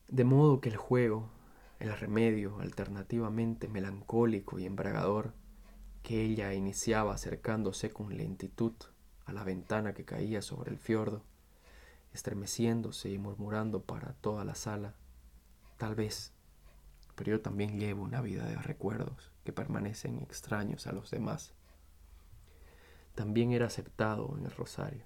De 0.07 0.23
modo 0.23 0.61
que 0.61 0.69
el 0.69 0.77
juego, 0.77 1.29
el 1.79 1.91
remedio 1.97 2.59
alternativamente 2.59 3.67
melancólico 3.67 4.59
y 4.59 4.65
embragador 4.65 5.33
que 6.05 6.21
ella 6.21 6.53
iniciaba 6.53 7.15
acercándose 7.15 7.89
con 7.89 8.15
lentitud 8.15 8.73
a 9.25 9.33
la 9.33 9.43
ventana 9.43 9.95
que 9.95 10.05
caía 10.05 10.43
sobre 10.43 10.69
el 10.69 10.77
fiordo, 10.77 11.23
estremeciéndose 12.13 13.09
y 13.09 13.17
murmurando 13.17 13.81
para 13.81 14.13
toda 14.13 14.45
la 14.45 14.53
sala, 14.53 14.93
tal 15.77 15.95
vez, 15.95 16.31
pero 17.15 17.31
yo 17.31 17.41
también 17.41 17.79
llevo 17.79 18.03
una 18.03 18.21
vida 18.21 18.45
de 18.45 18.55
recuerdos 18.55 19.31
que 19.43 19.51
permanecen 19.51 20.19
extraños 20.21 20.85
a 20.85 20.91
los 20.91 21.09
demás. 21.09 21.55
También 23.15 23.51
era 23.51 23.65
aceptado 23.65 24.35
en 24.37 24.45
el 24.45 24.51
rosario. 24.51 25.05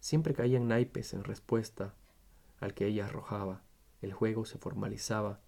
Siempre 0.00 0.32
caían 0.32 0.68
naipes 0.68 1.12
en 1.12 1.22
respuesta 1.22 1.92
al 2.60 2.72
que 2.72 2.86
ella 2.86 3.04
arrojaba, 3.04 3.62
el 4.00 4.14
juego 4.14 4.46
se 4.46 4.56
formalizaba 4.56 5.42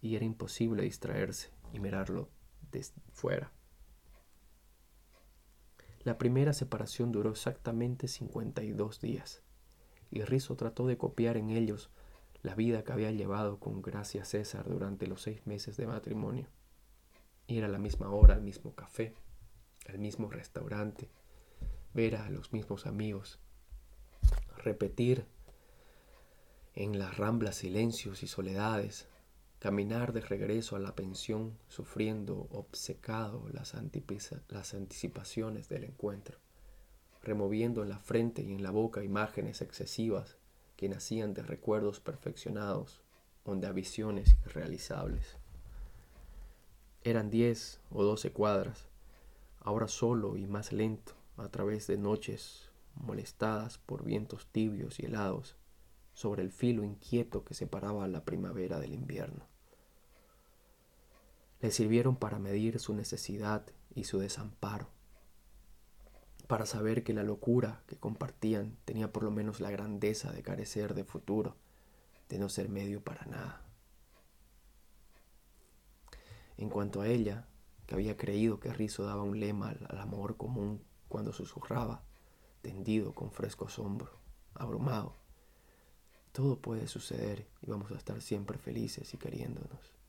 y 0.00 0.16
era 0.16 0.24
imposible 0.24 0.84
distraerse 0.84 1.50
y 1.74 1.80
mirarlo 1.80 2.30
fuera. 3.12 3.52
La 6.00 6.18
primera 6.18 6.52
separación 6.52 7.12
duró 7.12 7.30
exactamente 7.30 8.08
52 8.08 9.00
días, 9.00 9.42
y 10.10 10.22
Rizo 10.22 10.56
trató 10.56 10.86
de 10.86 10.98
copiar 10.98 11.36
en 11.36 11.50
ellos 11.50 11.90
la 12.42 12.56
vida 12.56 12.82
que 12.82 12.92
había 12.92 13.12
llevado 13.12 13.60
con 13.60 13.82
Gracia 13.82 14.24
César 14.24 14.68
durante 14.68 15.06
los 15.06 15.22
seis 15.22 15.46
meses 15.46 15.76
de 15.76 15.86
matrimonio. 15.86 16.48
Ir 17.46 17.64
a 17.64 17.68
la 17.68 17.78
misma 17.78 18.10
hora 18.10 18.34
al 18.34 18.42
mismo 18.42 18.74
café, 18.74 19.14
al 19.88 19.98
mismo 19.98 20.28
restaurante, 20.28 21.08
ver 21.94 22.16
a 22.16 22.30
los 22.30 22.52
mismos 22.52 22.86
amigos, 22.86 23.38
repetir 24.56 25.26
en 26.74 26.98
las 26.98 27.16
ramblas 27.16 27.56
silencios 27.56 28.22
y 28.22 28.26
soledades, 28.26 29.06
caminar 29.62 30.12
de 30.12 30.20
regreso 30.20 30.74
a 30.74 30.80
la 30.80 30.96
pensión 30.96 31.56
sufriendo 31.68 32.48
obcecado 32.50 33.48
las, 33.52 33.76
las 34.48 34.74
anticipaciones 34.74 35.68
del 35.68 35.84
encuentro, 35.84 36.40
removiendo 37.22 37.84
en 37.84 37.88
la 37.88 38.00
frente 38.00 38.42
y 38.42 38.54
en 38.54 38.64
la 38.64 38.72
boca 38.72 39.04
imágenes 39.04 39.62
excesivas 39.62 40.36
que 40.74 40.88
nacían 40.88 41.32
de 41.32 41.44
recuerdos 41.44 42.00
perfeccionados 42.00 43.02
o 43.44 43.54
de 43.54 43.72
visiones 43.72 44.34
irrealizables. 44.46 45.36
Eran 47.04 47.30
diez 47.30 47.80
o 47.92 48.02
doce 48.02 48.32
cuadras, 48.32 48.88
ahora 49.60 49.86
solo 49.86 50.36
y 50.36 50.48
más 50.48 50.72
lento, 50.72 51.12
a 51.36 51.48
través 51.50 51.86
de 51.86 51.98
noches 51.98 52.72
molestadas 52.96 53.78
por 53.78 54.02
vientos 54.02 54.48
tibios 54.48 54.98
y 54.98 55.06
helados, 55.06 55.54
sobre 56.14 56.42
el 56.42 56.50
filo 56.50 56.82
inquieto 56.82 57.44
que 57.44 57.54
separaba 57.54 58.08
la 58.08 58.24
primavera 58.24 58.80
del 58.80 58.92
invierno. 58.92 59.51
Le 61.62 61.70
sirvieron 61.70 62.16
para 62.16 62.38
medir 62.38 62.78
su 62.80 62.92
necesidad 62.92 63.64
y 63.94 64.04
su 64.04 64.18
desamparo, 64.18 64.88
para 66.48 66.66
saber 66.66 67.04
que 67.04 67.14
la 67.14 67.22
locura 67.22 67.84
que 67.86 67.96
compartían 67.96 68.76
tenía 68.84 69.12
por 69.12 69.22
lo 69.22 69.30
menos 69.30 69.60
la 69.60 69.70
grandeza 69.70 70.32
de 70.32 70.42
carecer 70.42 70.92
de 70.92 71.04
futuro, 71.04 71.56
de 72.28 72.38
no 72.38 72.48
ser 72.48 72.68
medio 72.68 73.02
para 73.02 73.24
nada. 73.26 73.64
En 76.56 76.68
cuanto 76.68 77.00
a 77.00 77.06
ella, 77.06 77.46
que 77.86 77.94
había 77.94 78.16
creído 78.16 78.58
que 78.58 78.72
Rizo 78.72 79.04
daba 79.04 79.22
un 79.22 79.38
lema 79.38 79.70
al 79.88 79.98
amor 79.98 80.36
común 80.36 80.82
cuando 81.08 81.32
susurraba, 81.32 82.02
tendido 82.60 83.14
con 83.14 83.30
fresco 83.30 83.66
asombro, 83.66 84.18
abrumado, 84.54 85.16
todo 86.32 86.60
puede 86.60 86.88
suceder 86.88 87.46
y 87.60 87.70
vamos 87.70 87.92
a 87.92 87.96
estar 87.96 88.20
siempre 88.20 88.58
felices 88.58 89.14
y 89.14 89.16
queriéndonos. 89.16 90.01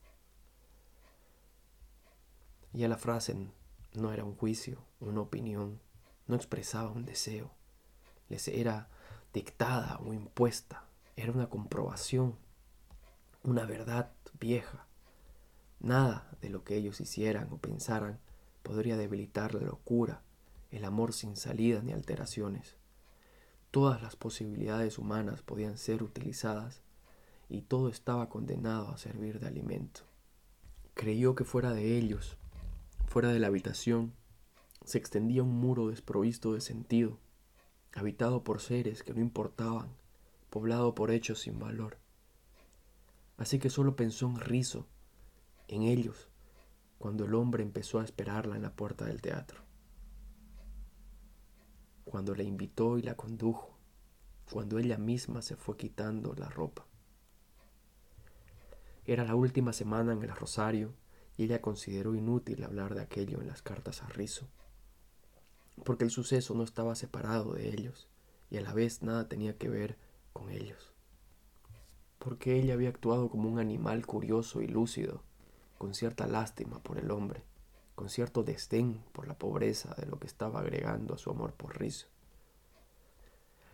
Ya 2.74 2.88
la 2.88 2.96
frase 2.96 3.36
no 3.94 4.12
era 4.12 4.24
un 4.24 4.34
juicio, 4.34 4.78
una 4.98 5.20
opinión, 5.20 5.80
no 6.26 6.34
expresaba 6.34 6.90
un 6.90 7.04
deseo, 7.04 7.52
les 8.28 8.48
era 8.48 8.88
dictada 9.32 10.00
o 10.04 10.12
impuesta, 10.12 10.84
era 11.14 11.30
una 11.30 11.48
comprobación, 11.48 12.34
una 13.44 13.64
verdad 13.64 14.10
vieja. 14.40 14.86
Nada 15.78 16.28
de 16.40 16.50
lo 16.50 16.64
que 16.64 16.74
ellos 16.74 17.00
hicieran 17.00 17.48
o 17.52 17.58
pensaran 17.58 18.18
podría 18.64 18.96
debilitar 18.96 19.54
la 19.54 19.60
locura, 19.60 20.22
el 20.72 20.84
amor 20.84 21.12
sin 21.12 21.36
salida 21.36 21.80
ni 21.80 21.92
alteraciones. 21.92 22.74
Todas 23.70 24.02
las 24.02 24.16
posibilidades 24.16 24.98
humanas 24.98 25.42
podían 25.42 25.78
ser 25.78 26.02
utilizadas 26.02 26.80
y 27.48 27.62
todo 27.62 27.88
estaba 27.88 28.28
condenado 28.28 28.88
a 28.88 28.98
servir 28.98 29.38
de 29.38 29.46
alimento. 29.46 30.00
Creyó 30.94 31.36
que 31.36 31.44
fuera 31.44 31.72
de 31.72 31.96
ellos, 31.96 32.36
fuera 33.06 33.32
de 33.32 33.38
la 33.38 33.46
habitación, 33.48 34.12
se 34.84 34.98
extendía 34.98 35.42
un 35.42 35.58
muro 35.58 35.88
desprovisto 35.88 36.52
de 36.54 36.60
sentido, 36.60 37.18
habitado 37.94 38.44
por 38.44 38.60
seres 38.60 39.02
que 39.02 39.14
no 39.14 39.20
importaban, 39.20 39.88
poblado 40.50 40.94
por 40.94 41.10
hechos 41.10 41.40
sin 41.40 41.58
valor. 41.58 41.98
Así 43.36 43.58
que 43.58 43.70
solo 43.70 43.96
pensó 43.96 44.26
en 44.26 44.40
Rizo, 44.40 44.86
en 45.68 45.82
ellos, 45.82 46.28
cuando 46.98 47.24
el 47.24 47.34
hombre 47.34 47.62
empezó 47.62 48.00
a 48.00 48.04
esperarla 48.04 48.56
en 48.56 48.62
la 48.62 48.74
puerta 48.74 49.04
del 49.06 49.20
teatro 49.20 49.64
cuando 52.04 52.34
la 52.34 52.42
invitó 52.42 52.98
y 52.98 53.02
la 53.02 53.16
condujo, 53.16 53.76
cuando 54.52 54.78
ella 54.78 54.98
misma 54.98 55.42
se 55.42 55.56
fue 55.56 55.76
quitando 55.76 56.34
la 56.34 56.48
ropa. 56.48 56.86
Era 59.04 59.24
la 59.24 59.34
última 59.34 59.72
semana 59.72 60.12
en 60.12 60.22
el 60.22 60.30
rosario 60.30 60.94
y 61.36 61.44
ella 61.44 61.60
consideró 61.60 62.14
inútil 62.14 62.64
hablar 62.64 62.94
de 62.94 63.02
aquello 63.02 63.40
en 63.40 63.48
las 63.48 63.62
cartas 63.62 64.02
a 64.02 64.08
Rizo, 64.08 64.46
porque 65.84 66.04
el 66.04 66.10
suceso 66.10 66.54
no 66.54 66.62
estaba 66.62 66.94
separado 66.94 67.54
de 67.54 67.68
ellos 67.68 68.08
y 68.50 68.58
a 68.58 68.60
la 68.60 68.72
vez 68.72 69.02
nada 69.02 69.28
tenía 69.28 69.56
que 69.56 69.68
ver 69.68 69.98
con 70.32 70.50
ellos, 70.50 70.92
porque 72.18 72.58
ella 72.58 72.74
había 72.74 72.88
actuado 72.88 73.28
como 73.28 73.48
un 73.48 73.58
animal 73.58 74.06
curioso 74.06 74.62
y 74.62 74.68
lúcido, 74.68 75.22
con 75.78 75.94
cierta 75.94 76.26
lástima 76.26 76.82
por 76.82 76.98
el 76.98 77.10
hombre, 77.10 77.42
con 77.94 78.08
cierto 78.08 78.42
desdén 78.42 79.02
por 79.12 79.28
la 79.28 79.36
pobreza 79.36 79.94
de 79.96 80.06
lo 80.06 80.18
que 80.18 80.26
estaba 80.26 80.60
agregando 80.60 81.14
a 81.14 81.18
su 81.18 81.30
amor 81.30 81.52
por 81.52 81.78
Rizo. 81.78 82.06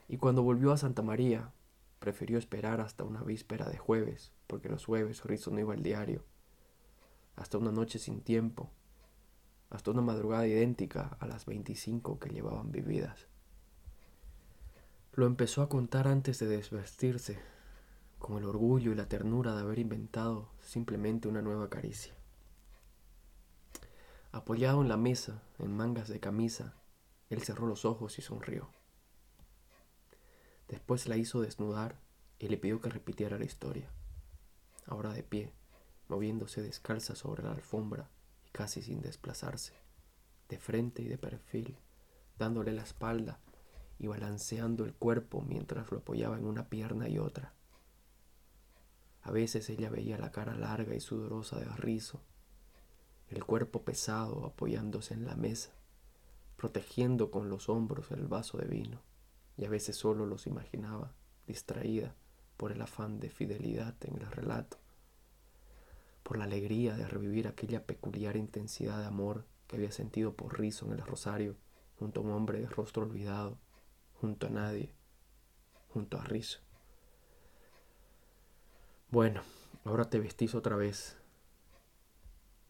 Y 0.08 0.16
cuando 0.16 0.42
volvió 0.42 0.72
a 0.72 0.76
Santa 0.76 1.02
María, 1.02 1.52
prefirió 2.00 2.38
esperar 2.38 2.80
hasta 2.80 3.04
una 3.04 3.22
víspera 3.22 3.68
de 3.68 3.78
jueves, 3.78 4.32
porque 4.46 4.68
los 4.68 4.84
jueves 4.84 5.24
Rizo 5.24 5.50
no 5.50 5.60
iba 5.60 5.74
al 5.74 5.82
diario, 5.82 6.24
hasta 7.40 7.56
una 7.56 7.72
noche 7.72 7.98
sin 7.98 8.20
tiempo, 8.20 8.70
hasta 9.70 9.90
una 9.90 10.02
madrugada 10.02 10.46
idéntica 10.46 11.16
a 11.20 11.26
las 11.26 11.46
veinticinco 11.46 12.18
que 12.18 12.28
llevaban 12.28 12.70
vividas. 12.70 13.28
Lo 15.14 15.24
empezó 15.24 15.62
a 15.62 15.70
contar 15.70 16.06
antes 16.06 16.38
de 16.38 16.46
desvestirse, 16.46 17.38
con 18.18 18.36
el 18.36 18.44
orgullo 18.44 18.92
y 18.92 18.94
la 18.94 19.08
ternura 19.08 19.54
de 19.54 19.62
haber 19.62 19.78
inventado 19.78 20.50
simplemente 20.60 21.28
una 21.28 21.40
nueva 21.40 21.70
caricia. 21.70 22.12
Apoyado 24.32 24.82
en 24.82 24.88
la 24.88 24.98
mesa, 24.98 25.42
en 25.58 25.74
mangas 25.74 26.08
de 26.08 26.20
camisa, 26.20 26.74
él 27.30 27.42
cerró 27.42 27.66
los 27.66 27.86
ojos 27.86 28.18
y 28.18 28.22
sonrió. 28.22 28.68
Después 30.68 31.08
la 31.08 31.16
hizo 31.16 31.40
desnudar 31.40 31.98
y 32.38 32.48
le 32.48 32.58
pidió 32.58 32.82
que 32.82 32.90
repitiera 32.90 33.38
la 33.38 33.46
historia. 33.46 33.90
Ahora 34.86 35.14
de 35.14 35.22
pie, 35.22 35.54
moviéndose 36.10 36.60
descalza 36.60 37.14
sobre 37.14 37.42
la 37.42 37.52
alfombra 37.52 38.10
y 38.46 38.50
casi 38.50 38.82
sin 38.82 39.00
desplazarse, 39.00 39.72
de 40.48 40.58
frente 40.58 41.00
y 41.02 41.08
de 41.08 41.16
perfil, 41.16 41.78
dándole 42.38 42.72
la 42.72 42.82
espalda 42.82 43.38
y 43.98 44.08
balanceando 44.08 44.84
el 44.84 44.92
cuerpo 44.92 45.40
mientras 45.40 45.90
lo 45.90 45.98
apoyaba 45.98 46.36
en 46.36 46.44
una 46.44 46.68
pierna 46.68 47.08
y 47.08 47.18
otra. 47.18 47.54
A 49.22 49.30
veces 49.30 49.70
ella 49.70 49.88
veía 49.88 50.18
la 50.18 50.32
cara 50.32 50.54
larga 50.54 50.94
y 50.94 51.00
sudorosa 51.00 51.58
de 51.58 51.66
rizo 51.66 52.20
el 53.30 53.44
cuerpo 53.44 53.82
pesado 53.84 54.44
apoyándose 54.44 55.14
en 55.14 55.24
la 55.24 55.36
mesa, 55.36 55.70
protegiendo 56.56 57.30
con 57.30 57.48
los 57.48 57.68
hombros 57.68 58.10
el 58.10 58.26
vaso 58.26 58.58
de 58.58 58.66
vino, 58.66 59.00
y 59.56 59.64
a 59.64 59.70
veces 59.70 59.96
solo 59.96 60.26
los 60.26 60.48
imaginaba, 60.48 61.12
distraída 61.46 62.16
por 62.56 62.72
el 62.72 62.82
afán 62.82 63.20
de 63.20 63.30
fidelidad 63.30 63.94
en 64.02 64.16
el 64.16 64.26
relato, 64.26 64.78
por 66.30 66.38
la 66.38 66.44
alegría 66.44 66.94
de 66.94 67.08
revivir 67.08 67.48
aquella 67.48 67.84
peculiar 67.84 68.36
intensidad 68.36 69.00
de 69.00 69.06
amor 69.06 69.48
que 69.66 69.74
había 69.74 69.90
sentido 69.90 70.36
por 70.36 70.60
Rizo 70.60 70.86
en 70.86 70.92
el 70.92 71.02
Rosario, 71.04 71.56
junto 71.98 72.20
a 72.20 72.22
un 72.22 72.30
hombre 72.30 72.60
de 72.60 72.68
rostro 72.68 73.02
olvidado, 73.02 73.58
junto 74.20 74.46
a 74.46 74.50
nadie, 74.50 74.94
junto 75.88 76.20
a 76.20 76.22
Rizo. 76.22 76.60
Bueno, 79.10 79.42
ahora 79.82 80.08
te 80.08 80.20
vestís 80.20 80.54
otra 80.54 80.76
vez, 80.76 81.16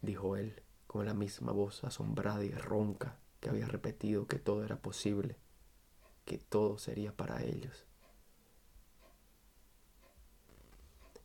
dijo 0.01 0.37
él, 0.37 0.63
con 0.87 1.05
la 1.05 1.13
misma 1.13 1.53
voz 1.53 1.85
asombrada 1.85 2.43
y 2.43 2.53
ronca 2.53 3.19
que 3.41 3.51
había 3.51 3.67
repetido 3.67 4.27
que 4.27 4.39
todo 4.39 4.65
era 4.65 4.81
posible, 4.81 5.37
que 6.25 6.39
todo 6.39 6.79
sería 6.79 7.15
para 7.15 7.43
ellos. 7.43 7.85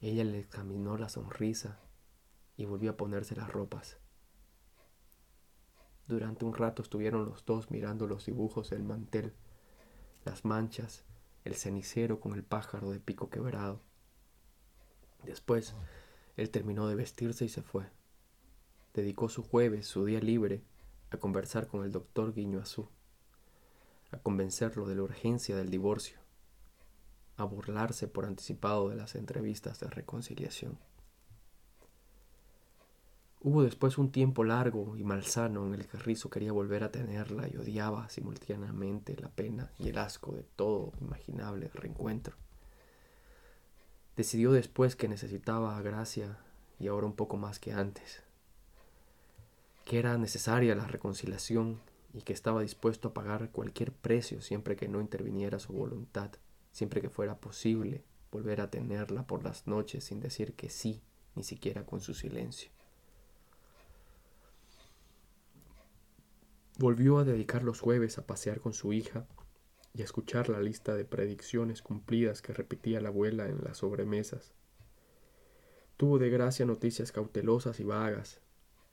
Ella 0.01 0.25
le 0.25 0.39
examinó 0.39 0.97
la 0.97 1.07
sonrisa 1.07 1.79
y 2.57 2.65
volvió 2.65 2.91
a 2.91 2.97
ponerse 2.97 3.35
las 3.35 3.51
ropas. 3.51 3.97
Durante 6.07 6.45
un 6.45 6.53
rato 6.53 6.81
estuvieron 6.81 7.25
los 7.25 7.45
dos 7.45 7.71
mirando 7.71 8.05
los 8.07 8.25
dibujos 8.25 8.69
del 8.69 8.83
mantel, 8.83 9.33
las 10.23 10.45
manchas, 10.45 11.03
el 11.43 11.55
cenicero 11.55 12.19
con 12.19 12.33
el 12.33 12.43
pájaro 12.43 12.91
de 12.91 12.99
pico 12.99 13.29
quebrado. 13.29 13.81
Después, 15.23 15.73
él 16.37 16.49
terminó 16.51 16.87
de 16.87 16.95
vestirse 16.95 17.45
y 17.45 17.49
se 17.49 17.63
fue. 17.63 17.89
Dedicó 18.93 19.29
su 19.29 19.43
jueves, 19.43 19.87
su 19.87 20.05
día 20.05 20.19
libre, 20.19 20.63
a 21.09 21.17
conversar 21.17 21.67
con 21.67 21.83
el 21.83 21.91
doctor 21.91 22.33
Guiñoazú, 22.33 22.87
a 24.11 24.19
convencerlo 24.19 24.87
de 24.87 24.95
la 24.95 25.03
urgencia 25.03 25.55
del 25.55 25.69
divorcio, 25.69 26.19
a 27.37 27.43
burlarse 27.43 28.07
por 28.07 28.25
anticipado 28.25 28.89
de 28.89 28.95
las 28.95 29.15
entrevistas 29.15 29.79
de 29.79 29.87
reconciliación. 29.89 30.77
Hubo 33.47 33.61
después 33.61 33.99
un 33.99 34.11
tiempo 34.11 34.43
largo 34.43 34.97
y 34.97 35.03
malsano 35.03 35.67
en 35.67 35.75
el 35.75 35.85
que 35.85 35.99
Rizo 35.99 36.31
quería 36.31 36.51
volver 36.51 36.83
a 36.83 36.91
tenerla 36.91 37.47
y 37.47 37.57
odiaba 37.57 38.09
simultáneamente 38.09 39.15
la 39.17 39.29
pena 39.29 39.71
y 39.77 39.89
el 39.89 39.99
asco 39.99 40.31
de 40.31 40.41
todo 40.41 40.93
imaginable 40.99 41.69
reencuentro. 41.71 42.35
Decidió 44.17 44.51
después 44.51 44.95
que 44.95 45.07
necesitaba 45.07 45.77
a 45.77 45.83
Gracia 45.83 46.39
y 46.79 46.87
ahora 46.87 47.05
un 47.05 47.13
poco 47.13 47.37
más 47.37 47.59
que 47.59 47.71
antes, 47.71 48.23
que 49.85 49.99
era 49.99 50.17
necesaria 50.17 50.73
la 50.73 50.87
reconciliación 50.87 51.79
y 52.15 52.23
que 52.23 52.33
estaba 52.33 52.63
dispuesto 52.63 53.09
a 53.09 53.13
pagar 53.13 53.51
cualquier 53.51 53.91
precio 53.91 54.41
siempre 54.41 54.75
que 54.75 54.87
no 54.87 54.99
interviniera 54.99 55.59
su 55.59 55.71
voluntad, 55.71 56.31
siempre 56.71 56.99
que 56.99 57.11
fuera 57.11 57.37
posible 57.37 58.03
volver 58.31 58.59
a 58.59 58.71
tenerla 58.71 59.27
por 59.27 59.43
las 59.43 59.67
noches 59.67 60.03
sin 60.05 60.19
decir 60.19 60.55
que 60.55 60.71
sí, 60.71 61.03
ni 61.35 61.43
siquiera 61.43 61.85
con 61.85 62.01
su 62.01 62.15
silencio. 62.15 62.74
Volvió 66.77 67.19
a 67.19 67.23
dedicar 67.23 67.63
los 67.63 67.79
jueves 67.79 68.17
a 68.17 68.27
pasear 68.27 68.59
con 68.59 68.73
su 68.73 68.91
hija 68.91 69.25
y 69.93 70.01
a 70.01 70.03
escuchar 70.03 70.49
la 70.49 70.59
lista 70.59 70.93
de 70.93 71.05
predicciones 71.05 71.81
cumplidas 71.81 72.41
que 72.41 72.51
repetía 72.51 72.99
la 72.99 73.07
abuela 73.07 73.47
en 73.47 73.63
las 73.63 73.77
sobremesas. 73.77 74.53
Tuvo 75.95 76.19
de 76.19 76.29
gracia 76.29 76.65
noticias 76.65 77.13
cautelosas 77.13 77.79
y 77.79 77.85
vagas. 77.85 78.41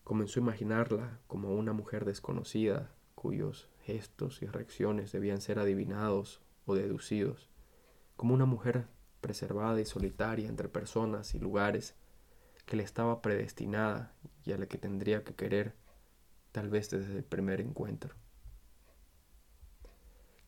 Comenzó 0.04 0.38
a 0.38 0.44
imaginarla 0.44 1.18
como 1.26 1.56
una 1.56 1.72
mujer 1.72 2.04
desconocida, 2.04 2.94
cuyos 3.16 3.68
gestos 3.80 4.42
y 4.42 4.46
reacciones 4.46 5.10
debían 5.10 5.40
ser 5.40 5.58
adivinados 5.58 6.40
o 6.66 6.76
deducidos, 6.76 7.50
como 8.16 8.32
una 8.32 8.46
mujer 8.46 8.86
preservada 9.20 9.80
y 9.80 9.84
solitaria 9.86 10.48
entre 10.48 10.68
personas 10.68 11.34
y 11.34 11.40
lugares 11.40 11.96
que 12.64 12.76
le 12.76 12.84
estaba 12.84 13.22
predestinada 13.22 14.14
y 14.44 14.52
a 14.52 14.58
la 14.58 14.66
que 14.66 14.78
tendría 14.78 15.24
que 15.24 15.34
querer 15.34 15.74
tal 16.52 16.68
vez 16.68 16.90
desde 16.90 17.16
el 17.16 17.24
primer 17.24 17.60
encuentro. 17.60 18.14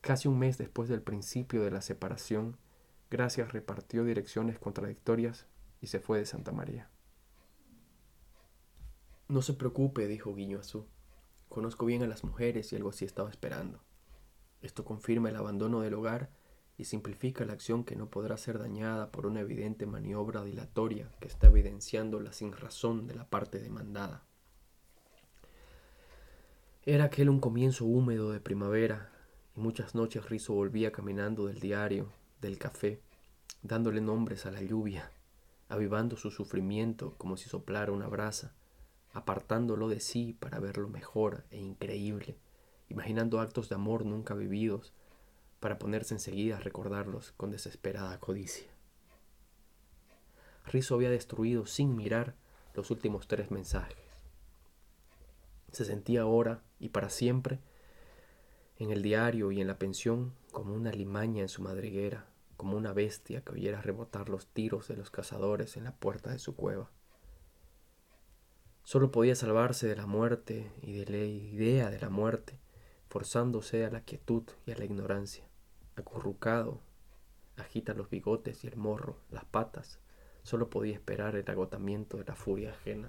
Casi 0.00 0.28
un 0.28 0.38
mes 0.38 0.58
después 0.58 0.88
del 0.88 1.02
principio 1.02 1.62
de 1.62 1.70
la 1.70 1.80
separación, 1.80 2.58
Gracias 3.14 3.52
repartió 3.52 4.02
direcciones 4.02 4.58
contradictorias 4.58 5.46
y 5.80 5.86
se 5.86 6.00
fue 6.00 6.18
de 6.18 6.26
Santa 6.26 6.50
María. 6.50 6.90
No 9.28 9.40
se 9.40 9.54
preocupe, 9.54 10.08
dijo 10.08 10.34
Guiño 10.34 10.58
Azú. 10.58 10.88
Conozco 11.48 11.86
bien 11.86 12.02
a 12.02 12.08
las 12.08 12.24
mujeres 12.24 12.72
y 12.72 12.76
algo 12.76 12.90
así 12.90 13.04
estaba 13.04 13.30
esperando. 13.30 13.84
Esto 14.62 14.84
confirma 14.84 15.28
el 15.28 15.36
abandono 15.36 15.80
del 15.80 15.94
hogar 15.94 16.30
y 16.76 16.86
simplifica 16.86 17.44
la 17.44 17.52
acción 17.52 17.84
que 17.84 17.94
no 17.94 18.10
podrá 18.10 18.36
ser 18.36 18.58
dañada 18.58 19.12
por 19.12 19.26
una 19.26 19.42
evidente 19.42 19.86
maniobra 19.86 20.42
dilatoria 20.42 21.08
que 21.20 21.28
está 21.28 21.46
evidenciando 21.46 22.18
la 22.18 22.32
sinrazón 22.32 23.06
de 23.06 23.14
la 23.14 23.30
parte 23.30 23.60
demandada. 23.60 24.26
Era 26.86 27.04
aquel 27.04 27.30
un 27.30 27.40
comienzo 27.40 27.86
húmedo 27.86 28.30
de 28.30 28.40
primavera, 28.40 29.10
y 29.56 29.60
muchas 29.60 29.94
noches 29.94 30.28
Rizo 30.28 30.52
volvía 30.52 30.92
caminando 30.92 31.46
del 31.46 31.58
diario, 31.58 32.12
del 32.42 32.58
café, 32.58 33.00
dándole 33.62 34.02
nombres 34.02 34.44
a 34.44 34.50
la 34.50 34.60
lluvia, 34.60 35.10
avivando 35.70 36.18
su 36.18 36.30
sufrimiento 36.30 37.14
como 37.16 37.38
si 37.38 37.48
soplara 37.48 37.90
una 37.90 38.06
brasa, 38.06 38.52
apartándolo 39.14 39.88
de 39.88 39.98
sí 39.98 40.36
para 40.38 40.60
verlo 40.60 40.90
mejor 40.90 41.44
e 41.50 41.58
increíble, 41.58 42.36
imaginando 42.90 43.40
actos 43.40 43.70
de 43.70 43.76
amor 43.76 44.04
nunca 44.04 44.34
vividos, 44.34 44.92
para 45.60 45.78
ponerse 45.78 46.12
enseguida 46.12 46.58
a 46.58 46.60
recordarlos 46.60 47.32
con 47.38 47.50
desesperada 47.50 48.20
codicia. 48.20 48.68
Rizo 50.66 50.96
había 50.96 51.08
destruido 51.08 51.64
sin 51.64 51.96
mirar 51.96 52.34
los 52.74 52.90
últimos 52.90 53.26
tres 53.26 53.50
mensajes 53.50 54.03
se 55.74 55.84
sentía 55.84 56.22
ahora 56.22 56.62
y 56.78 56.90
para 56.90 57.10
siempre 57.10 57.60
en 58.76 58.90
el 58.90 59.02
diario 59.02 59.52
y 59.52 59.60
en 59.60 59.66
la 59.66 59.78
pensión 59.78 60.34
como 60.50 60.74
una 60.74 60.90
limaña 60.90 61.42
en 61.42 61.48
su 61.48 61.62
madriguera, 61.62 62.26
como 62.56 62.76
una 62.76 62.92
bestia 62.92 63.42
que 63.42 63.52
oyera 63.52 63.82
rebotar 63.82 64.28
los 64.28 64.46
tiros 64.46 64.88
de 64.88 64.96
los 64.96 65.10
cazadores 65.10 65.76
en 65.76 65.84
la 65.84 65.94
puerta 65.94 66.30
de 66.30 66.38
su 66.38 66.56
cueva. 66.56 66.90
Solo 68.82 69.10
podía 69.10 69.34
salvarse 69.34 69.86
de 69.86 69.96
la 69.96 70.06
muerte 70.06 70.70
y 70.82 70.92
de 70.92 71.06
la 71.06 71.24
idea 71.24 71.90
de 71.90 72.00
la 72.00 72.10
muerte, 72.10 72.58
forzándose 73.08 73.84
a 73.84 73.90
la 73.90 74.02
quietud 74.02 74.44
y 74.66 74.72
a 74.72 74.76
la 74.76 74.84
ignorancia. 74.84 75.44
Acurrucado, 75.96 76.80
agita 77.56 77.94
los 77.94 78.10
bigotes 78.10 78.64
y 78.64 78.66
el 78.66 78.76
morro, 78.76 79.18
las 79.30 79.44
patas, 79.44 80.00
solo 80.42 80.68
podía 80.68 80.94
esperar 80.94 81.36
el 81.36 81.48
agotamiento 81.48 82.18
de 82.18 82.24
la 82.24 82.34
furia 82.34 82.70
ajena 82.70 83.08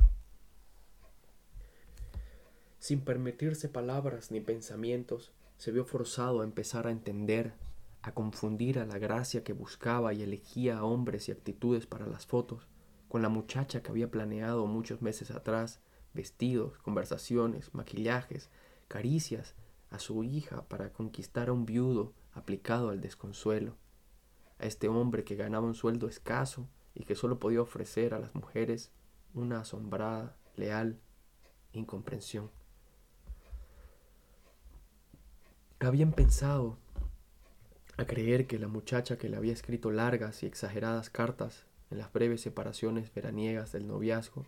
sin 2.85 3.01
permitirse 3.01 3.67
palabras 3.67 4.29
ni 4.29 4.41
pensamientos, 4.41 5.31
se 5.57 5.71
vio 5.71 5.85
forzado 5.85 6.41
a 6.41 6.43
empezar 6.43 6.85
a 6.85 6.91
entender, 6.91 7.55
a 8.03 8.13
confundir 8.13 8.77
a 8.77 8.85
la 8.85 8.99
gracia 8.99 9.43
que 9.43 9.53
buscaba 9.53 10.13
y 10.13 10.21
elegía 10.21 10.77
a 10.77 10.83
hombres 10.83 11.27
y 11.27 11.31
actitudes 11.31 11.87
para 11.87 12.05
las 12.05 12.27
fotos, 12.27 12.67
con 13.07 13.23
la 13.23 13.29
muchacha 13.29 13.81
que 13.81 13.89
había 13.89 14.11
planeado 14.11 14.67
muchos 14.67 15.01
meses 15.01 15.31
atrás, 15.31 15.79
vestidos, 16.13 16.77
conversaciones, 16.77 17.73
maquillajes, 17.73 18.51
caricias 18.87 19.55
a 19.89 19.97
su 19.97 20.23
hija 20.23 20.67
para 20.67 20.93
conquistar 20.93 21.49
a 21.49 21.53
un 21.53 21.65
viudo 21.65 22.13
aplicado 22.33 22.91
al 22.91 23.01
desconsuelo, 23.01 23.77
a 24.59 24.67
este 24.67 24.89
hombre 24.89 25.23
que 25.23 25.35
ganaba 25.35 25.65
un 25.65 25.73
sueldo 25.73 26.07
escaso 26.07 26.69
y 26.93 27.05
que 27.05 27.15
solo 27.15 27.39
podía 27.39 27.63
ofrecer 27.63 28.13
a 28.13 28.19
las 28.19 28.35
mujeres 28.35 28.91
una 29.33 29.61
asombrada, 29.61 30.37
leal 30.55 30.99
incomprensión. 31.73 32.51
Habían 35.81 36.13
pensado 36.13 36.77
a 37.97 38.05
creer 38.05 38.47
que 38.47 38.57
la 38.57 38.69
muchacha 38.69 39.17
que 39.17 39.27
le 39.27 39.35
había 39.35 39.51
escrito 39.51 39.91
largas 39.91 40.41
y 40.41 40.45
exageradas 40.45 41.09
cartas 41.09 41.65
en 41.91 41.97
las 41.97 42.13
breves 42.13 42.41
separaciones 42.41 43.13
veraniegas 43.13 43.73
del 43.73 43.85
noviazgo 43.85 44.45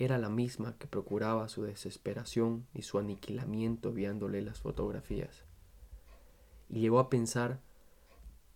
era 0.00 0.18
la 0.18 0.28
misma 0.28 0.76
que 0.78 0.88
procuraba 0.88 1.48
su 1.48 1.62
desesperación 1.62 2.66
y 2.74 2.82
su 2.82 2.98
aniquilamiento 2.98 3.90
enviándole 3.90 4.42
las 4.42 4.60
fotografías. 4.60 5.44
Y 6.68 6.80
llegó 6.80 6.98
a 6.98 7.08
pensar 7.08 7.60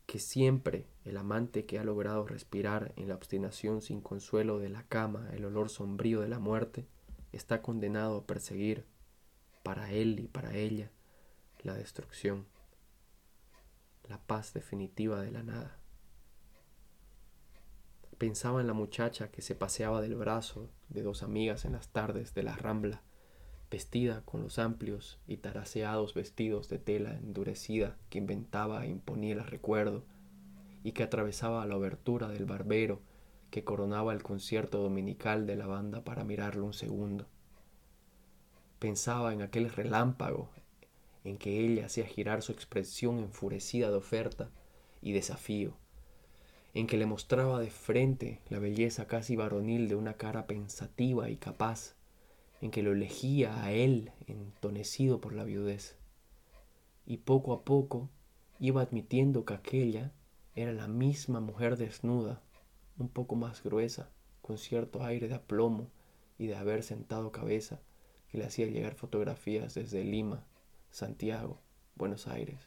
que 0.07 0.19
siempre 0.19 0.87
el 1.05 1.17
amante 1.17 1.67
que 1.67 1.79
ha 1.79 1.85
logrado 1.85 2.27
respirar 2.27 2.95
en 2.97 3.09
la 3.09 3.15
obstinación 3.15 3.81
sin 3.81 4.01
consuelo 4.01 4.59
de 4.59 4.71
la 4.71 4.83
cama 4.83 5.31
el 5.35 5.45
olor 5.45 5.69
sombrío 5.69 6.21
de 6.21 6.29
la 6.29 6.41
muerte 6.41 6.89
está 7.31 7.63
condenado 7.63 8.19
a 8.19 8.27
perseguir 8.27 8.85
para 9.63 9.93
él 9.93 10.19
y 10.19 10.27
para 10.27 10.57
ella 10.57 10.91
la 11.63 11.75
destrucción, 11.75 12.47
la 14.09 14.19
paz 14.19 14.53
definitiva 14.55 15.21
de 15.21 15.31
la 15.31 15.43
nada. 15.43 15.79
Pensaba 18.19 18.61
en 18.61 18.67
la 18.67 18.73
muchacha 18.73 19.31
que 19.31 19.43
se 19.43 19.55
paseaba 19.55 20.01
del 20.01 20.15
brazo 20.15 20.71
de 20.89 21.03
dos 21.03 21.23
amigas 21.23 21.65
en 21.65 21.73
las 21.73 21.89
tardes 21.89 22.35
de 22.35 22.43
la 22.43 22.57
rambla, 22.57 23.03
vestida 23.71 24.23
con 24.25 24.43
los 24.43 24.59
amplios 24.59 25.19
y 25.27 25.39
taraseados 25.39 26.15
vestidos 26.15 26.69
de 26.69 26.79
tela 26.79 27.15
endurecida 27.17 27.97
que 28.09 28.19
inventaba 28.19 28.85
e 28.85 28.89
imponía 28.89 29.35
el 29.35 29.45
recuerdo, 29.45 30.05
y 30.83 30.93
que 30.93 31.03
atravesaba 31.03 31.67
la 31.67 31.75
abertura 31.75 32.29
del 32.29 32.45
barbero 32.45 33.03
que 33.51 33.65
coronaba 33.65 34.13
el 34.13 34.23
concierto 34.23 34.79
dominical 34.79 35.47
de 35.47 35.57
la 35.57 35.67
banda 35.67 36.05
para 36.05 36.25
mirarlo 36.25 36.65
un 36.65 36.75
segundo 36.75 37.27
Pensaba 38.79 39.33
en 39.33 39.41
aquel 39.41 39.71
relámpago 39.71 40.51
en 41.27 41.39
que 41.39 41.59
ella 41.59 41.87
hacía 41.87 42.07
girar 42.07 42.43
su 42.43 42.53
expresión 42.53 43.19
enfurecida 43.19 43.91
de 43.91 43.97
oferta 43.97 44.49
y 45.03 45.13
desafío, 45.13 45.77
en 46.73 46.87
que 46.87 46.97
le 46.97 47.07
mostraba 47.07 47.59
de 47.59 47.71
frente 47.71 48.41
la 48.49 48.61
belleza 48.61 49.07
casi 49.07 49.35
varonil 49.35 49.89
de 49.89 49.97
una 49.97 50.15
cara 50.15 50.47
pensativa 50.47 51.29
y 51.29 51.37
capaz, 51.37 51.95
en 52.61 52.71
que 52.71 52.83
lo 52.83 52.93
elegía 52.93 53.65
a 53.65 53.73
él 53.73 54.13
entonecido 54.29 55.21
por 55.21 55.33
la 55.33 55.45
viudez. 55.45 55.97
Y 57.07 57.19
poco 57.19 57.53
a 57.53 57.65
poco 57.65 58.09
iba 58.59 58.83
admitiendo 58.83 59.45
que 59.45 59.55
aquella 59.55 60.13
era 60.55 60.73
la 60.73 60.87
misma 60.87 61.41
mujer 61.41 61.77
desnuda, 61.77 62.41
un 62.99 63.09
poco 63.09 63.35
más 63.35 63.63
gruesa, 63.63 64.11
con 64.43 64.59
cierto 64.59 65.05
aire 65.05 65.29
de 65.29 65.35
aplomo 65.35 65.91
y 66.39 66.47
de 66.47 66.57
haber 66.57 66.83
sentado 66.83 67.33
cabeza, 67.33 67.81
que 68.29 68.39
le 68.39 68.45
hacía 68.45 68.67
llegar 68.67 68.95
fotografías 68.95 69.75
desde 69.75 70.05
Lima 70.05 70.45
Santiago, 70.97 71.61
Buenos 71.95 72.27
Aires. 72.27 72.59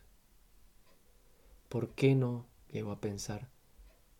¿Por 1.67 1.95
qué 1.95 2.13
no, 2.13 2.45
llegó 2.67 2.91
a 2.91 3.01
pensar, 3.01 3.49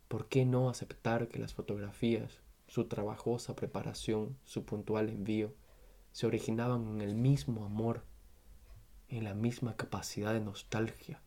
por 0.07 0.29
qué 0.29 0.47
no 0.47 0.67
aceptar 0.67 1.27
que 1.27 1.37
las 1.37 1.53
fotografías, 1.53 2.39
su 2.65 2.85
trabajosa 2.85 3.55
preparación, 3.55 4.35
su 4.45 4.65
puntual 4.65 5.09
envío, 5.09 5.53
se 6.11 6.25
originaban 6.25 6.87
en 6.87 7.01
el 7.01 7.13
mismo 7.13 7.63
amor, 7.65 8.03
en 9.09 9.25
la 9.25 9.35
misma 9.35 9.75
capacidad 9.75 10.33
de 10.33 10.41
nostalgia, 10.41 11.21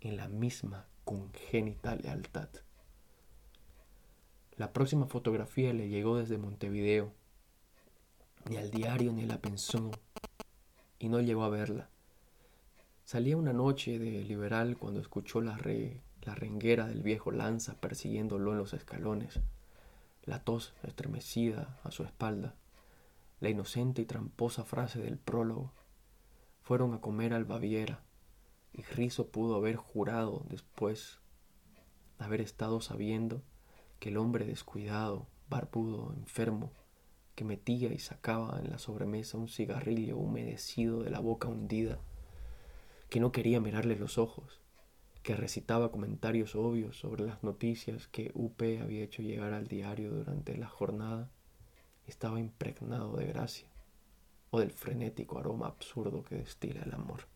en 0.00 0.16
la 0.16 0.26
misma 0.26 0.88
congénita 1.04 1.94
lealtad? 1.94 2.48
La 4.56 4.72
próxima 4.72 5.06
fotografía 5.06 5.72
le 5.72 5.88
llegó 5.88 6.16
desde 6.16 6.36
Montevideo. 6.36 7.12
Ni 8.50 8.56
al 8.56 8.72
diario 8.72 9.12
ni 9.12 9.24
la 9.24 9.40
pensó, 9.40 9.92
y 10.98 11.08
no 11.10 11.20
llegó 11.20 11.44
a 11.44 11.48
verla. 11.48 11.90
Salía 13.08 13.38
una 13.38 13.54
noche 13.54 13.98
de 13.98 14.22
liberal 14.22 14.76
cuando 14.76 15.00
escuchó 15.00 15.40
la, 15.40 15.58
la 16.24 16.34
renguera 16.34 16.86
del 16.86 17.02
viejo 17.02 17.30
Lanza 17.30 17.80
persiguiéndolo 17.80 18.52
en 18.52 18.58
los 18.58 18.74
escalones, 18.74 19.40
la 20.24 20.44
tos 20.44 20.74
estremecida 20.82 21.80
a 21.84 21.90
su 21.90 22.04
espalda, 22.04 22.54
la 23.40 23.48
inocente 23.48 24.02
y 24.02 24.04
tramposa 24.04 24.62
frase 24.62 25.00
del 25.00 25.16
prólogo. 25.16 25.72
Fueron 26.60 26.92
a 26.92 27.00
comer 27.00 27.32
al 27.32 27.46
Baviera, 27.46 28.02
y 28.74 28.82
Rizo 28.82 29.28
pudo 29.28 29.56
haber 29.56 29.76
jurado 29.76 30.44
después 30.50 31.18
haber 32.18 32.42
estado 32.42 32.82
sabiendo 32.82 33.40
que 34.00 34.10
el 34.10 34.18
hombre 34.18 34.44
descuidado, 34.44 35.28
barbudo, 35.48 36.12
enfermo, 36.12 36.72
que 37.36 37.46
metía 37.46 37.90
y 37.90 38.00
sacaba 38.00 38.60
en 38.62 38.68
la 38.68 38.76
sobremesa 38.76 39.38
un 39.38 39.48
cigarrillo 39.48 40.18
humedecido 40.18 41.02
de 41.02 41.08
la 41.08 41.20
boca 41.20 41.48
hundida, 41.48 42.00
que 43.08 43.20
no 43.20 43.32
quería 43.32 43.60
mirarle 43.60 43.96
los 43.96 44.18
ojos, 44.18 44.60
que 45.22 45.36
recitaba 45.36 45.90
comentarios 45.90 46.54
obvios 46.54 46.98
sobre 46.98 47.24
las 47.24 47.42
noticias 47.42 48.06
que 48.08 48.30
UP 48.34 48.60
había 48.82 49.04
hecho 49.04 49.22
llegar 49.22 49.52
al 49.52 49.66
diario 49.66 50.10
durante 50.10 50.56
la 50.56 50.68
jornada, 50.68 51.30
estaba 52.06 52.40
impregnado 52.40 53.16
de 53.16 53.26
gracia 53.26 53.68
o 54.50 54.60
del 54.60 54.70
frenético 54.70 55.38
aroma 55.38 55.66
absurdo 55.66 56.24
que 56.24 56.36
destila 56.36 56.82
el 56.82 56.94
amor. 56.94 57.26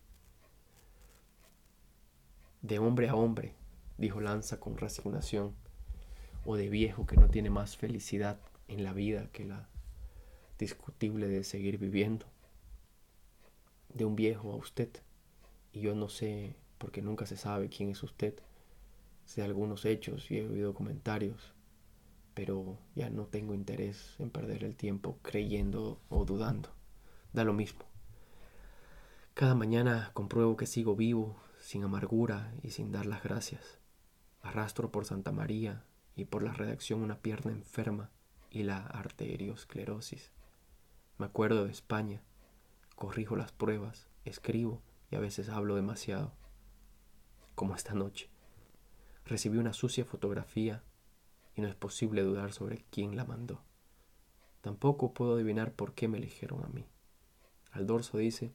De 2.61 2.79
hombre 2.79 3.09
a 3.09 3.15
hombre, 3.15 3.55
dijo 3.97 4.21
Lanza 4.21 4.59
con 4.59 4.77
resignación, 4.77 5.53
o 6.45 6.55
de 6.55 6.69
viejo 6.69 7.05
que 7.05 7.17
no 7.17 7.29
tiene 7.29 7.49
más 7.49 7.77
felicidad 7.77 8.39
en 8.67 8.83
la 8.83 8.93
vida 8.93 9.29
que 9.31 9.45
la 9.45 9.69
discutible 10.57 11.27
de 11.27 11.43
seguir 11.43 11.77
viviendo. 11.77 12.25
De 13.89 14.05
un 14.05 14.15
viejo 14.15 14.51
a 14.51 14.55
usted, 14.55 14.89
y 15.73 15.81
yo 15.81 15.95
no 15.95 16.07
sé, 16.07 16.55
porque 16.77 17.01
nunca 17.01 17.25
se 17.25 17.35
sabe 17.35 17.67
quién 17.67 17.89
es 17.89 18.03
usted, 18.03 18.35
sé 19.25 19.41
algunos 19.41 19.85
hechos 19.85 20.29
y 20.31 20.37
he 20.37 20.47
oído 20.47 20.73
comentarios, 20.73 21.53
pero 22.33 22.77
ya 22.95 23.09
no 23.09 23.25
tengo 23.25 23.53
interés 23.53 24.15
en 24.19 24.29
perder 24.29 24.63
el 24.63 24.75
tiempo 24.75 25.17
creyendo 25.21 25.99
o 26.09 26.25
dudando. 26.25 26.69
Da 27.33 27.43
lo 27.43 27.53
mismo. 27.53 27.85
Cada 29.33 29.55
mañana 29.55 30.11
compruebo 30.13 30.55
que 30.55 30.67
sigo 30.67 30.95
vivo, 30.95 31.35
sin 31.59 31.83
amargura 31.83 32.53
y 32.61 32.69
sin 32.69 32.91
dar 32.91 33.07
las 33.07 33.23
gracias. 33.23 33.79
Arrastro 34.43 34.91
por 34.91 35.05
Santa 35.05 35.31
María 35.31 35.85
y 36.15 36.25
por 36.25 36.43
la 36.43 36.53
redacción 36.53 37.01
una 37.01 37.19
pierna 37.19 37.51
enferma 37.51 38.11
y 38.51 38.63
la 38.63 38.85
arteriosclerosis. 38.85 40.31
Me 41.17 41.25
acuerdo 41.25 41.65
de 41.65 41.71
España, 41.71 42.21
corrijo 42.95 43.35
las 43.35 43.51
pruebas, 43.51 44.07
escribo 44.25 44.83
a 45.15 45.19
veces 45.19 45.49
hablo 45.49 45.75
demasiado, 45.75 46.33
como 47.55 47.75
esta 47.75 47.93
noche. 47.93 48.29
Recibí 49.25 49.57
una 49.57 49.73
sucia 49.73 50.05
fotografía 50.05 50.83
y 51.55 51.61
no 51.61 51.67
es 51.67 51.75
posible 51.75 52.23
dudar 52.23 52.51
sobre 52.53 52.83
quién 52.89 53.15
la 53.15 53.25
mandó. 53.25 53.61
Tampoco 54.61 55.13
puedo 55.13 55.35
adivinar 55.35 55.73
por 55.73 55.93
qué 55.93 56.07
me 56.07 56.17
eligieron 56.17 56.63
a 56.63 56.67
mí. 56.67 56.87
Al 57.71 57.85
dorso 57.85 58.17
dice, 58.17 58.53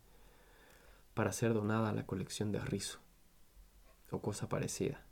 para 1.15 1.33
ser 1.33 1.55
donada 1.55 1.91
a 1.91 1.93
la 1.93 2.07
colección 2.07 2.53
de 2.53 2.59
Arrizo, 2.59 3.01
o 4.11 4.21
cosa 4.21 4.49
parecida. 4.49 5.05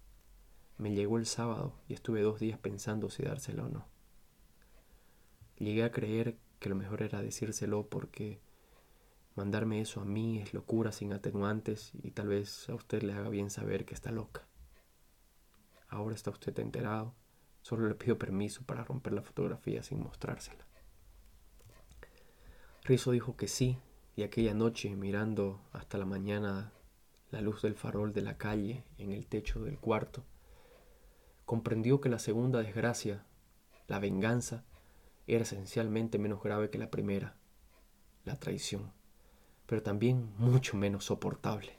Me 0.78 0.92
llegó 0.92 1.18
el 1.18 1.26
sábado 1.26 1.74
y 1.88 1.94
estuve 1.94 2.22
dos 2.22 2.38
días 2.38 2.58
pensando 2.58 3.10
si 3.10 3.22
dárselo 3.22 3.64
o 3.64 3.68
no. 3.68 3.86
Llegué 5.58 5.84
a 5.84 5.90
creer 5.90 6.38
que 6.60 6.68
lo 6.68 6.76
mejor 6.76 7.02
era 7.02 7.22
decírselo 7.22 7.88
porque 7.88 8.40
Mandarme 9.36 9.82
eso 9.82 10.00
a 10.00 10.06
mí 10.06 10.38
es 10.38 10.54
locura 10.54 10.92
sin 10.92 11.12
atenuantes 11.12 11.92
y 12.02 12.12
tal 12.12 12.28
vez 12.28 12.70
a 12.70 12.74
usted 12.74 13.02
le 13.02 13.12
haga 13.12 13.28
bien 13.28 13.50
saber 13.50 13.84
que 13.84 13.92
está 13.92 14.10
loca. 14.10 14.48
Ahora 15.88 16.14
está 16.14 16.30
usted 16.30 16.58
enterado. 16.58 17.14
Solo 17.60 17.86
le 17.86 17.94
pido 17.94 18.18
permiso 18.18 18.62
para 18.64 18.82
romper 18.82 19.12
la 19.12 19.20
fotografía 19.20 19.82
sin 19.82 20.02
mostrársela. 20.02 20.66
Rizo 22.84 23.10
dijo 23.10 23.36
que 23.36 23.46
sí, 23.46 23.78
y 24.14 24.22
aquella 24.22 24.54
noche, 24.54 24.96
mirando 24.96 25.60
hasta 25.72 25.98
la 25.98 26.06
mañana 26.06 26.72
la 27.30 27.42
luz 27.42 27.60
del 27.60 27.74
farol 27.74 28.14
de 28.14 28.22
la 28.22 28.38
calle 28.38 28.84
en 28.96 29.12
el 29.12 29.26
techo 29.26 29.62
del 29.62 29.78
cuarto, 29.78 30.24
comprendió 31.44 32.00
que 32.00 32.08
la 32.08 32.20
segunda 32.20 32.60
desgracia, 32.60 33.26
la 33.86 33.98
venganza, 33.98 34.64
era 35.26 35.42
esencialmente 35.42 36.18
menos 36.18 36.42
grave 36.42 36.70
que 36.70 36.78
la 36.78 36.90
primera, 36.90 37.36
la 38.24 38.36
traición 38.36 38.92
pero 39.66 39.82
también 39.82 40.32
mucho 40.38 40.76
menos 40.76 41.04
soportable. 41.04 41.76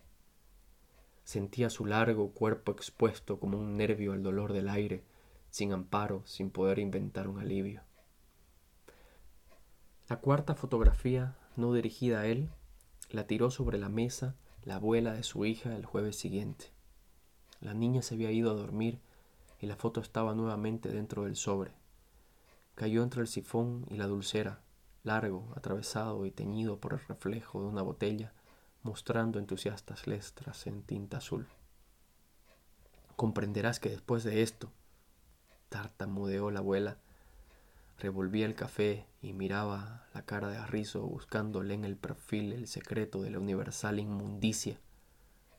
Sentía 1.23 1.69
su 1.69 1.86
largo 1.86 2.32
cuerpo 2.32 2.71
expuesto 2.71 3.39
como 3.39 3.58
un 3.58 3.76
nervio 3.76 4.13
al 4.13 4.23
dolor 4.23 4.54
del 4.54 4.69
aire, 4.69 5.04
sin 5.50 5.73
amparo, 5.73 6.21
sin 6.26 6.50
poder 6.50 6.80
inventar 6.80 7.28
un 7.28 7.39
alivio. 7.39 7.82
La 10.08 10.19
cuarta 10.21 10.56
fotografía, 10.56 11.36
no 11.56 11.73
dirigida 11.73 12.21
a 12.21 12.28
él, 12.28 12.50
la 13.10 13.28
tiró 13.28 13.52
sobre 13.52 13.78
la 13.78 13.89
mesa 13.89 14.36
la 14.63 14.76
abuela 14.76 15.13
de 15.13 15.23
su 15.23 15.45
hija 15.45 15.76
el 15.76 15.86
jueves 15.86 16.17
siguiente. 16.17 16.71
La 17.62 17.73
niña 17.73 18.02
se 18.02 18.15
había 18.15 18.32
ido 18.32 18.52
a 18.52 18.54
dormir 18.54 19.00
y 19.60 19.65
la 19.65 19.76
foto 19.76 20.02
estaba 20.02 20.36
nuevamente 20.36 20.89
dentro 20.89 21.23
del 21.23 21.36
sobre. 21.36 21.71
Cayó 22.76 23.02
entre 23.02 23.21
el 23.21 23.28
sifón 23.28 23.86
y 23.89 23.95
la 23.95 24.08
dulcera, 24.08 24.62
largo, 25.07 25.51
atravesado 25.55 26.25
y 26.25 26.31
teñido 26.31 26.79
por 26.79 26.93
el 26.93 26.99
reflejo 26.99 27.61
de 27.61 27.67
una 27.67 27.81
botella, 27.81 28.33
mostrando 28.83 29.39
entusiastas 29.39 30.05
lestras 30.05 30.67
en 30.67 30.83
tinta 30.83 31.17
azul. 31.17 31.47
Comprenderás 33.15 33.79
que 33.79 33.89
después 33.89 34.23
de 34.23 34.43
esto, 34.43 34.71
tartamudeó 35.69 36.51
la 36.51 36.60
abuela, 36.60 36.97
revolvía 37.97 38.45
el 38.45 38.53
café 38.53 39.08
y 39.21 39.33
miraba 39.33 40.05
la 40.13 40.21
cara 40.23 40.49
de 40.49 40.58
Arrizo 40.58 41.01
buscándole 41.01 41.73
en 41.73 41.83
el 41.83 41.97
perfil 41.97 42.53
el 42.53 42.67
secreto 42.67 43.21
de 43.21 43.31
la 43.31 43.39
universal 43.39 43.99
inmundicia, 43.99 44.79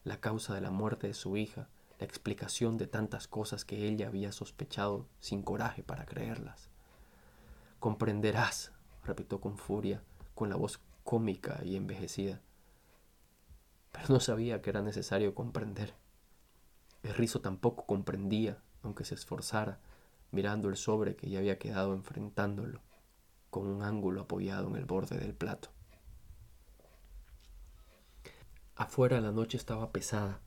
la 0.04 0.20
causa 0.20 0.54
de 0.54 0.60
la 0.60 0.70
muerte 0.70 1.08
de 1.08 1.14
su 1.14 1.36
hija, 1.36 1.68
la 1.98 2.06
explicación 2.06 2.78
de 2.78 2.86
tantas 2.86 3.26
cosas 3.26 3.64
que 3.64 3.88
ella 3.88 4.06
había 4.06 4.30
sospechado 4.30 5.06
sin 5.20 5.42
coraje 5.42 5.82
para 5.82 6.06
creerlas. 6.06 6.70
Comprenderás, 7.80 8.72
repitió 9.08 9.40
con 9.40 9.58
furia, 9.58 10.02
con 10.34 10.48
la 10.48 10.56
voz 10.56 10.80
cómica 11.02 11.60
y 11.64 11.74
envejecida. 11.74 12.40
Pero 13.90 14.06
no 14.10 14.20
sabía 14.20 14.62
que 14.62 14.70
era 14.70 14.82
necesario 14.82 15.34
comprender. 15.34 15.94
El 17.02 17.14
rizo 17.14 17.40
tampoco 17.40 17.86
comprendía, 17.86 18.62
aunque 18.82 19.04
se 19.04 19.14
esforzara, 19.14 19.80
mirando 20.30 20.68
el 20.68 20.76
sobre 20.76 21.16
que 21.16 21.30
ya 21.30 21.38
había 21.38 21.58
quedado 21.58 21.94
enfrentándolo, 21.94 22.80
con 23.50 23.66
un 23.66 23.82
ángulo 23.82 24.22
apoyado 24.22 24.68
en 24.68 24.76
el 24.76 24.84
borde 24.84 25.18
del 25.18 25.34
plato. 25.34 25.70
Afuera 28.76 29.20
la 29.20 29.32
noche 29.32 29.56
estaba 29.56 29.90
pesada. 29.90 30.40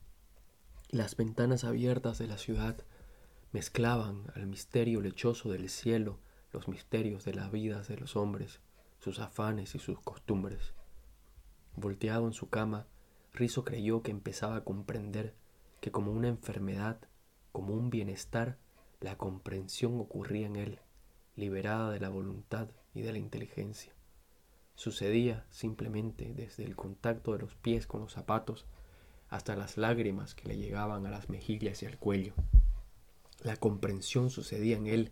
Las 0.89 1.18
ventanas 1.18 1.64
abiertas 1.64 2.18
de 2.18 2.28
la 2.28 2.38
ciudad 2.38 2.78
mezclaban 3.51 4.32
al 4.36 4.45
misterio 4.45 5.01
lechoso 5.01 5.51
del 5.51 5.70
cielo 5.70 6.20
los 6.52 6.68
misterios 6.68 7.26
de 7.26 7.34
las 7.34 7.52
vidas 7.52 7.88
de 7.88 7.97
los 7.97 8.16
hombres, 8.16 8.60
sus 8.99 9.20
afanes 9.20 9.76
y 9.76 9.80
sus 9.80 9.99
costumbres, 9.99 10.74
Volteado 11.76 12.28
en 12.28 12.34
su 12.34 12.49
cama, 12.49 12.86
Rizo 13.34 13.64
creyó 13.64 14.04
que 14.04 14.12
empezaba 14.12 14.58
a 14.58 14.64
comprender 14.64 15.34
que 15.80 15.91
como 15.91 16.12
una 16.12 16.28
enfermedad, 16.28 16.99
como 17.52 17.74
un 17.74 17.89
bienestar, 17.89 18.58
la 18.99 19.18
comprensión 19.18 19.99
ocurría 19.99 20.47
en 20.47 20.58
él, 20.58 20.80
liberada 21.36 21.91
de 21.91 21.99
la 21.99 22.10
voluntad 22.10 22.70
y 22.93 23.02
de 23.02 23.14
la 23.14 23.20
inteligencia. 23.20 23.93
Sucedía 24.76 25.45
simplemente 25.49 26.34
desde 26.34 26.66
el 26.66 26.76
contacto 26.76 27.34
de 27.34 27.39
los 27.39 27.56
pies 27.56 27.88
con 27.88 28.02
los 28.02 28.14
zapatos 28.14 28.66
hasta 29.30 29.56
las 29.56 29.78
lágrimas 29.78 30.36
que 30.36 30.49
le 30.49 30.58
llegaban 30.58 31.06
a 31.06 31.10
las 31.10 31.30
mejillas 31.30 31.82
y 31.84 31.86
al 31.86 31.97
cuello. 31.97 32.34
La 33.41 33.56
comprensión 33.56 34.30
sucedía 34.30 34.76
en 34.76 34.88
él 34.88 35.12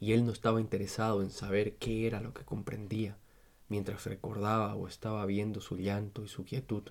y 0.00 0.14
él 0.14 0.24
no 0.24 0.32
estaba 0.32 0.60
interesado 0.60 1.22
en 1.22 1.30
saber 1.30 1.76
qué 1.76 2.06
era 2.06 2.20
lo 2.20 2.32
que 2.32 2.44
comprendía, 2.44 3.18
mientras 3.68 4.06
recordaba 4.06 4.74
o 4.74 4.88
estaba 4.88 5.24
viendo 5.26 5.60
su 5.60 5.76
llanto 5.76 6.24
y 6.24 6.28
su 6.28 6.44
quietud, 6.44 6.84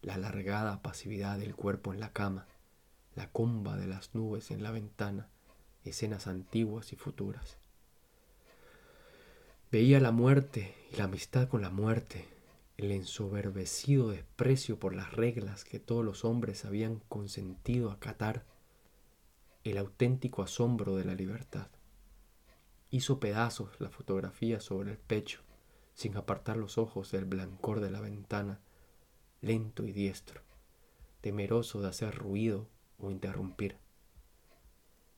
la 0.00 0.14
alargada 0.14 0.82
pasividad 0.82 1.38
del 1.38 1.54
cuerpo 1.54 1.92
en 1.92 2.00
la 2.00 2.12
cama, 2.12 2.46
la 3.14 3.30
comba 3.30 3.76
de 3.76 3.86
las 3.86 4.14
nubes 4.14 4.50
en 4.50 4.62
la 4.62 4.70
ventana, 4.70 5.28
escenas 5.84 6.26
antiguas 6.26 6.92
y 6.92 6.96
futuras. 6.96 7.58
Veía 9.70 10.00
la 10.00 10.10
muerte 10.10 10.74
y 10.92 10.96
la 10.96 11.04
amistad 11.04 11.48
con 11.48 11.60
la 11.60 11.70
muerte, 11.70 12.26
el 12.76 12.90
ensoberbecido 12.92 14.08
desprecio 14.08 14.78
por 14.78 14.94
las 14.94 15.12
reglas 15.12 15.64
que 15.64 15.78
todos 15.78 16.04
los 16.04 16.24
hombres 16.24 16.64
habían 16.64 17.00
consentido 17.08 17.90
acatar, 17.90 18.44
el 19.64 19.78
auténtico 19.78 20.42
asombro 20.42 20.96
de 20.96 21.04
la 21.04 21.14
libertad. 21.14 21.68
Hizo 22.94 23.18
pedazos 23.18 23.80
la 23.80 23.90
fotografía 23.90 24.60
sobre 24.60 24.92
el 24.92 24.98
pecho, 24.98 25.40
sin 25.94 26.16
apartar 26.16 26.56
los 26.56 26.78
ojos 26.78 27.10
del 27.10 27.24
blancor 27.24 27.80
de 27.80 27.90
la 27.90 28.00
ventana, 28.00 28.60
lento 29.40 29.84
y 29.84 29.90
diestro, 29.90 30.42
temeroso 31.20 31.80
de 31.80 31.88
hacer 31.88 32.14
ruido 32.14 32.68
o 32.98 33.10
interrumpir. 33.10 33.78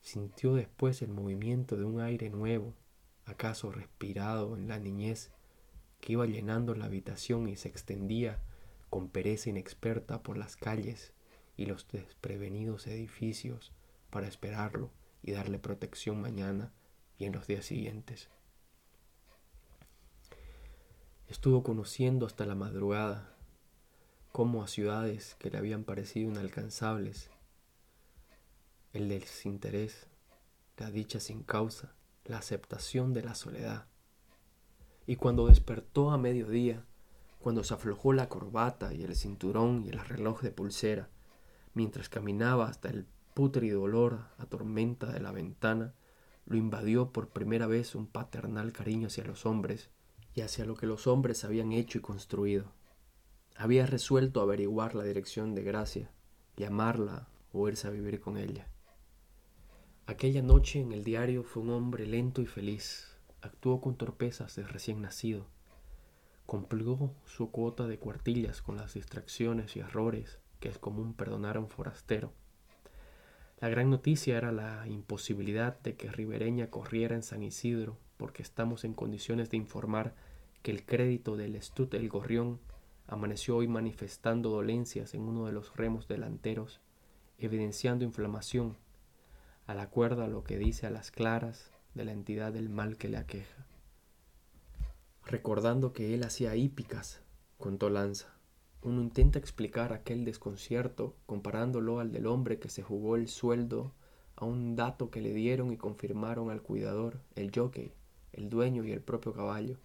Sintió 0.01 0.55
después 0.55 1.03
el 1.03 1.11
movimiento 1.11 1.77
de 1.77 1.85
un 1.85 2.01
aire 2.01 2.31
nuevo, 2.31 2.73
acaso 3.27 3.71
respirado 3.71 4.57
en 4.57 4.69
la 4.69 4.79
niñez, 4.79 5.31
que 6.01 6.15
iba 6.15 6.25
llenando 6.25 6.75
la 6.75 6.87
habitación 6.87 7.47
y 7.47 7.57
se 7.57 7.69
extendía 7.69 8.43
con 8.89 9.11
pereza 9.11 9.51
inexperta 9.51 10.23
por 10.23 10.39
las 10.39 10.57
calles 10.57 11.13
y 11.59 11.67
los 11.67 11.87
desprevenidos 11.89 12.87
edificios 12.87 13.75
para 14.09 14.29
esperarlo 14.29 14.93
y 15.23 15.33
darle 15.33 15.59
protección 15.59 16.23
mañana 16.23 16.73
y 17.19 17.25
en 17.25 17.33
los 17.33 17.47
días 17.47 17.65
siguientes. 17.65 18.29
Estuvo 21.29 21.63
conociendo 21.63 22.27
hasta 22.27 22.47
la 22.47 22.55
madrugada 22.55 23.35
cómo 24.33 24.63
a 24.63 24.69
ciudades 24.69 25.35
que 25.39 25.51
le 25.51 25.59
habían 25.59 25.85
parecido 25.85 26.31
inalcanzables, 26.31 27.31
el 28.93 29.09
desinterés, 29.09 30.07
la 30.77 30.91
dicha 30.91 31.21
sin 31.21 31.43
causa, 31.43 31.95
la 32.25 32.39
aceptación 32.39 33.13
de 33.13 33.23
la 33.23 33.35
soledad. 33.35 33.87
Y 35.07 35.17
cuando 35.17 35.47
despertó 35.47 36.11
a 36.11 36.19
mediodía, 36.19 36.85
cuando 37.39 37.65
se 37.65 37.75
aflojó 37.75 38.13
la 38.13 38.29
corbata 38.29 38.93
y 38.93 39.05
el 39.05 39.15
cinturón 39.15 39.85
y 39.85 39.91
el 39.91 39.99
reloj 39.99 40.43
de 40.43 40.51
pulsera, 40.51 41.09
mientras 41.75 42.09
caminaba 42.09 42.69
hasta 42.69 42.89
el 42.89 43.07
pútrido 43.35 43.83
olor 43.83 44.21
a 44.39 44.47
tormenta 44.47 45.13
de 45.13 45.21
la 45.21 45.31
ventana, 45.31 45.95
lo 46.47 46.57
invadió 46.57 47.13
por 47.13 47.29
primera 47.29 47.67
vez 47.67 47.95
un 47.95 48.07
paternal 48.07 48.73
cariño 48.73 49.09
hacia 49.09 49.25
los 49.25 49.47
hombres 49.47 49.91
y 50.35 50.41
hacia 50.41 50.65
lo 50.65 50.75
que 50.75 50.87
los 50.87 51.07
hombres 51.07 51.45
habían 51.45 51.73
hecho 51.73 51.99
y 51.99 52.01
construido. 52.01 52.73
Había 53.57 53.87
resuelto 53.87 54.41
averiguar 54.41 54.95
la 54.95 55.05
dirección 55.05 55.55
de 55.55 55.63
Gracia 55.63 56.11
y 56.57 56.65
amarla 56.65 57.29
o 57.53 57.69
irse 57.69 57.89
a 57.89 57.91
vivir 57.91 58.21
con 58.21 58.37
ella. 58.37 58.69
Aquella 60.07 60.43
noche 60.43 60.81
en 60.81 60.93
el 60.93 61.03
diario 61.03 61.43
fue 61.43 61.63
un 61.63 61.71
hombre 61.71 62.07
lento 62.07 62.41
y 62.41 62.47
feliz. 62.47 63.19
Actuó 63.41 63.81
con 63.81 63.97
torpezas 63.97 64.55
de 64.55 64.65
recién 64.65 65.01
nacido. 65.01 65.49
Cumplió 66.45 67.13
su 67.25 67.51
cuota 67.51 67.89
de 67.89 67.99
cuartillas 67.99 68.63
con 68.63 68.77
las 68.77 68.95
distracciones 68.95 69.75
y 69.75 69.81
errores 69.81 70.39
que 70.61 70.69
es 70.69 70.79
común 70.79 71.15
perdonar 71.15 71.57
a 71.57 71.61
un 71.61 71.69
forastero. 71.69 72.33
La 73.59 73.71
gran 73.71 73.89
noticia 73.89 74.37
era 74.37 74.53
la 74.53 74.87
imposibilidad 74.87 75.81
de 75.81 75.97
que 75.97 76.13
Ribereña 76.13 76.69
corriera 76.69 77.15
en 77.15 77.23
San 77.23 77.43
Isidro, 77.43 77.97
porque 78.19 78.43
estamos 78.43 78.85
en 78.85 78.93
condiciones 78.93 79.49
de 79.49 79.57
informar 79.57 80.15
que 80.63 80.71
el 80.71 80.85
crédito 80.85 81.37
del 81.37 81.55
Estut 81.55 81.95
El 81.95 82.09
Gorrión 82.11 82.61
amaneció 83.07 83.57
hoy 83.57 83.67
manifestando 83.67 84.51
dolencias 84.51 85.15
en 85.15 85.23
uno 85.23 85.47
de 85.47 85.53
los 85.53 85.75
remos 85.75 86.07
delanteros, 86.07 86.81
evidenciando 87.39 88.05
inflamación 88.05 88.77
al 89.67 89.81
acuerdo 89.81 90.23
a 90.23 90.29
lo 90.29 90.45
que 90.45 90.59
dice 90.59 90.87
a 90.87 90.91
las 90.91 91.11
claras 91.11 91.73
de 91.95 92.05
la 92.05 92.13
entidad 92.13 92.53
del 92.53 92.69
mal 92.69 92.97
que 92.97 93.09
le 93.09 93.17
aqueja. 93.17 93.67
Recordando 95.25 95.93
que 95.93 96.15
él 96.15 96.23
hacía 96.23 96.55
hípicas, 96.55 97.23
contó 97.59 97.91
Lanza. 97.91 98.36
Uno 98.87 99.03
intenta 99.03 99.41
explicar 99.41 99.93
aquel 99.93 100.25
desconcierto 100.25 101.17
comparándolo 101.27 101.99
al 101.99 102.13
del 102.13 102.29
hombre 102.29 102.61
que 102.61 102.69
se 102.69 102.85
jugó 102.85 103.17
el 103.17 103.27
sueldo 103.27 103.91
a 104.37 104.45
un 104.45 104.77
dato 104.77 105.11
que 105.11 105.21
le 105.21 105.35
dieron 105.35 105.73
y 105.73 105.77
confirmaron 105.77 106.51
al 106.51 106.63
cuidador, 106.63 107.19
el 107.35 107.51
jockey, 107.53 107.93
el 108.33 108.49
dueño 108.49 108.85
y 108.85 108.93
el 108.93 109.01
propio 109.01 109.33
caballo, 109.33 109.77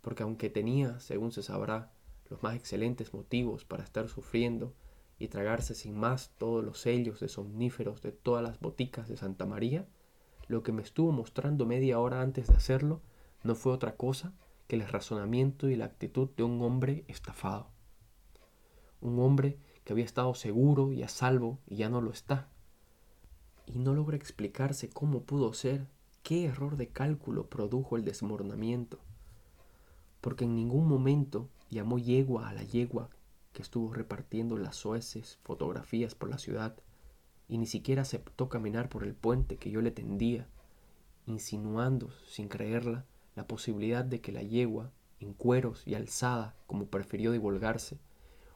porque 0.00 0.24
aunque 0.24 0.50
tenía, 0.50 0.98
según 0.98 1.30
se 1.30 1.44
sabrá, 1.44 1.92
los 2.30 2.42
más 2.42 2.56
excelentes 2.56 3.14
motivos 3.14 3.64
para 3.64 3.84
estar 3.84 4.08
sufriendo, 4.08 4.74
y 5.20 5.28
tragarse 5.28 5.76
sin 5.76 5.96
más 5.96 6.32
todos 6.36 6.64
los 6.64 6.80
sellos 6.80 7.20
de 7.20 7.28
somníferos 7.28 8.02
de 8.02 8.10
todas 8.10 8.42
las 8.42 8.58
boticas 8.58 9.08
de 9.08 9.16
Santa 9.16 9.46
María, 9.46 9.86
lo 10.48 10.64
que 10.64 10.72
me 10.72 10.82
estuvo 10.82 11.12
mostrando 11.12 11.64
media 11.64 12.00
hora 12.00 12.22
antes 12.22 12.48
de 12.48 12.54
hacerlo 12.54 13.02
no 13.44 13.54
fue 13.54 13.72
otra 13.72 13.94
cosa 13.94 14.32
que 14.66 14.74
el 14.74 14.88
razonamiento 14.88 15.68
y 15.68 15.76
la 15.76 15.84
actitud 15.84 16.28
de 16.36 16.42
un 16.42 16.60
hombre 16.60 17.04
estafado. 17.06 17.68
Un 19.02 19.18
hombre 19.18 19.58
que 19.84 19.92
había 19.92 20.04
estado 20.04 20.34
seguro 20.34 20.92
y 20.92 21.02
a 21.02 21.08
salvo 21.08 21.58
y 21.66 21.76
ya 21.76 21.88
no 21.88 22.00
lo 22.00 22.12
está. 22.12 22.48
Y 23.66 23.78
no 23.78 23.94
logra 23.94 24.16
explicarse 24.16 24.88
cómo 24.88 25.22
pudo 25.22 25.52
ser, 25.52 25.86
qué 26.22 26.46
error 26.46 26.76
de 26.76 26.88
cálculo 26.88 27.48
produjo 27.48 27.96
el 27.96 28.04
desmoronamiento. 28.04 28.98
Porque 30.20 30.44
en 30.44 30.54
ningún 30.54 30.86
momento 30.86 31.48
llamó 31.68 31.98
yegua 31.98 32.48
a 32.48 32.54
la 32.54 32.62
yegua 32.62 33.10
que 33.52 33.62
estuvo 33.62 33.92
repartiendo 33.92 34.56
las 34.56 34.76
soeces 34.76 35.38
fotografías 35.42 36.14
por 36.14 36.30
la 36.30 36.38
ciudad 36.38 36.76
y 37.48 37.58
ni 37.58 37.66
siquiera 37.66 38.02
aceptó 38.02 38.48
caminar 38.48 38.88
por 38.88 39.02
el 39.02 39.14
puente 39.14 39.56
que 39.56 39.70
yo 39.70 39.82
le 39.82 39.90
tendía, 39.90 40.46
insinuando, 41.26 42.10
sin 42.26 42.48
creerla, 42.48 43.04
la 43.34 43.46
posibilidad 43.46 44.04
de 44.04 44.20
que 44.20 44.32
la 44.32 44.42
yegua, 44.42 44.92
en 45.20 45.34
cueros 45.34 45.82
y 45.86 45.94
alzada, 45.94 46.54
como 46.66 46.86
prefirió 46.86 47.32
divulgarse, 47.32 47.98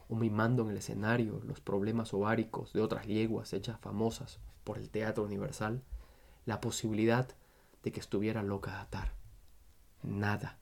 o 0.08 0.16
mimando 0.16 0.62
en 0.62 0.70
el 0.70 0.76
escenario 0.76 1.40
los 1.44 1.60
problemas 1.60 2.14
ováricos 2.14 2.72
de 2.72 2.80
otras 2.80 3.06
yeguas 3.06 3.52
hechas 3.52 3.78
famosas 3.80 4.38
por 4.64 4.78
el 4.78 4.90
teatro 4.90 5.24
universal, 5.24 5.82
la 6.44 6.60
posibilidad 6.60 7.28
de 7.82 7.92
que 7.92 8.00
estuviera 8.00 8.42
loca 8.42 8.72
de 8.72 8.78
atar. 8.78 9.12
Nada. 10.02 10.58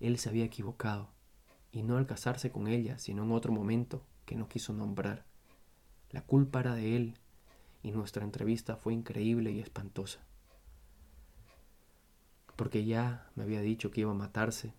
Él 0.00 0.18
se 0.18 0.28
había 0.28 0.44
equivocado 0.44 1.10
y 1.72 1.82
no 1.82 1.96
al 1.96 2.06
casarse 2.06 2.50
con 2.52 2.68
ella, 2.68 2.98
sino 2.98 3.24
en 3.24 3.32
otro 3.32 3.52
momento 3.52 4.04
que 4.24 4.36
no 4.36 4.48
quiso 4.48 4.72
nombrar. 4.72 5.24
La 6.10 6.22
culpa 6.22 6.60
era 6.60 6.74
de 6.74 6.96
él, 6.96 7.14
y 7.82 7.90
nuestra 7.90 8.24
entrevista 8.24 8.76
fue 8.76 8.94
increíble 8.94 9.50
y 9.50 9.60
espantosa. 9.60 10.20
Porque 12.56 12.84
ya 12.84 13.28
me 13.34 13.42
había 13.42 13.60
dicho 13.60 13.90
que 13.90 14.02
iba 14.02 14.12
a 14.12 14.14
matarse, 14.14 14.72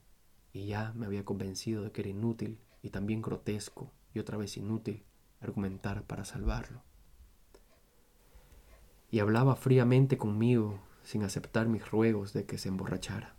y 0.53 0.67
ya 0.67 0.93
me 0.95 1.05
había 1.05 1.25
convencido 1.25 1.83
de 1.83 1.91
que 1.91 2.01
era 2.01 2.09
inútil 2.11 2.59
y 2.85 2.91
también 2.91 3.23
grotesco 3.23 3.91
y 4.13 4.19
otra 4.19 4.37
vez 4.37 4.57
inútil 4.57 5.03
argumentar 5.41 6.03
para 6.03 6.23
salvarlo. 6.23 6.83
Y 9.09 9.19
hablaba 9.19 9.55
fríamente 9.55 10.19
conmigo 10.19 10.79
sin 11.03 11.23
aceptar 11.23 11.67
mis 11.67 11.89
ruegos 11.89 12.31
de 12.33 12.45
que 12.45 12.59
se 12.59 12.69
emborrachara. 12.69 13.35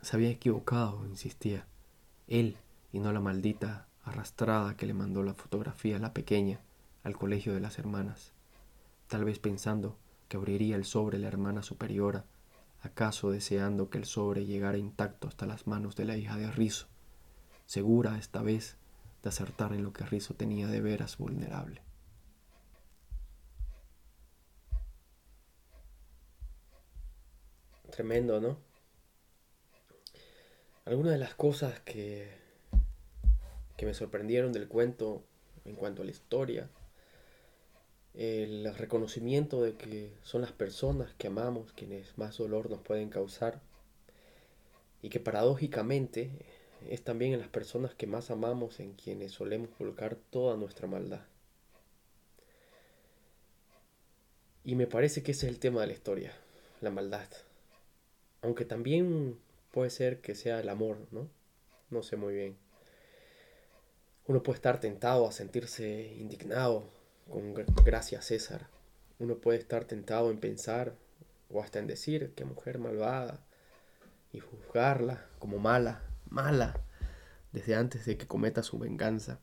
Se 0.00 0.16
había 0.16 0.30
equivocado, 0.30 1.06
insistía. 1.06 1.66
Él 2.26 2.56
y 2.90 3.00
no 3.00 3.12
la 3.12 3.20
maldita 3.20 3.86
arrastrada 4.02 4.74
que 4.76 4.86
le 4.86 4.94
mandó 4.94 5.22
la 5.22 5.34
fotografía 5.34 5.96
a 5.96 6.00
la 6.00 6.14
pequeña 6.14 6.60
al 7.02 7.18
colegio 7.18 7.52
de 7.52 7.60
las 7.60 7.78
hermanas, 7.78 8.32
tal 9.08 9.24
vez 9.24 9.38
pensando 9.38 9.98
que 10.28 10.38
abriría 10.38 10.76
el 10.76 10.84
sobre 10.86 11.18
la 11.18 11.28
hermana 11.28 11.62
superiora, 11.62 12.24
acaso 12.80 13.30
deseando 13.30 13.90
que 13.90 13.98
el 13.98 14.06
sobre 14.06 14.46
llegara 14.46 14.78
intacto 14.78 15.28
hasta 15.28 15.46
las 15.46 15.66
manos 15.66 15.96
de 15.96 16.06
la 16.06 16.16
hija 16.16 16.36
de 16.36 16.50
Rizo, 16.50 16.86
segura 17.68 18.18
esta 18.18 18.42
vez 18.42 18.76
de 19.22 19.28
acertar 19.28 19.72
en 19.72 19.84
lo 19.84 19.92
que 19.92 20.04
Rizo 20.04 20.34
tenía 20.34 20.66
de 20.66 20.80
veras 20.80 21.18
vulnerable. 21.18 21.80
Tremendo, 27.92 28.40
¿no? 28.40 28.58
Algunas 30.84 31.12
de 31.12 31.18
las 31.18 31.34
cosas 31.36 31.78
que 31.80 32.48
que 33.78 33.86
me 33.86 33.94
sorprendieron 33.94 34.52
del 34.52 34.66
cuento 34.66 35.22
en 35.64 35.76
cuanto 35.76 36.02
a 36.02 36.04
la 36.04 36.10
historia. 36.10 36.68
El 38.12 38.74
reconocimiento 38.74 39.62
de 39.62 39.76
que 39.76 40.12
son 40.24 40.42
las 40.42 40.50
personas 40.50 41.14
que 41.16 41.28
amamos 41.28 41.72
quienes 41.72 42.18
más 42.18 42.36
dolor 42.36 42.68
nos 42.68 42.80
pueden 42.80 43.08
causar. 43.08 43.60
Y 45.00 45.10
que 45.10 45.20
paradójicamente 45.20 46.32
es 46.86 47.02
también 47.02 47.32
en 47.32 47.40
las 47.40 47.48
personas 47.48 47.94
que 47.94 48.06
más 48.06 48.30
amamos 48.30 48.80
en 48.80 48.94
quienes 48.94 49.32
solemos 49.32 49.70
volcar 49.78 50.16
toda 50.30 50.56
nuestra 50.56 50.86
maldad. 50.86 51.22
Y 54.64 54.74
me 54.74 54.86
parece 54.86 55.22
que 55.22 55.32
ese 55.32 55.46
es 55.46 55.52
el 55.52 55.58
tema 55.58 55.80
de 55.80 55.88
la 55.88 55.92
historia, 55.94 56.32
la 56.80 56.90
maldad. 56.90 57.28
Aunque 58.42 58.64
también 58.64 59.38
puede 59.72 59.90
ser 59.90 60.20
que 60.20 60.34
sea 60.34 60.60
el 60.60 60.68
amor, 60.68 60.98
¿no? 61.10 61.28
No 61.90 62.02
sé 62.02 62.16
muy 62.16 62.34
bien. 62.34 62.56
Uno 64.26 64.42
puede 64.42 64.56
estar 64.56 64.78
tentado 64.78 65.26
a 65.26 65.32
sentirse 65.32 66.14
indignado 66.18 66.84
con 67.30 67.54
gracias 67.84 68.26
César. 68.26 68.68
Uno 69.18 69.36
puede 69.38 69.58
estar 69.58 69.84
tentado 69.84 70.30
en 70.30 70.38
pensar 70.38 70.94
o 71.50 71.62
hasta 71.62 71.78
en 71.78 71.86
decir 71.86 72.34
que 72.34 72.44
mujer 72.44 72.78
malvada 72.78 73.40
y 74.32 74.40
juzgarla 74.40 75.26
como 75.38 75.58
mala, 75.58 76.02
mala, 76.30 76.80
desde 77.52 77.74
antes 77.74 78.04
de 78.04 78.16
que 78.16 78.26
cometa 78.26 78.62
su 78.62 78.78
venganza 78.78 79.40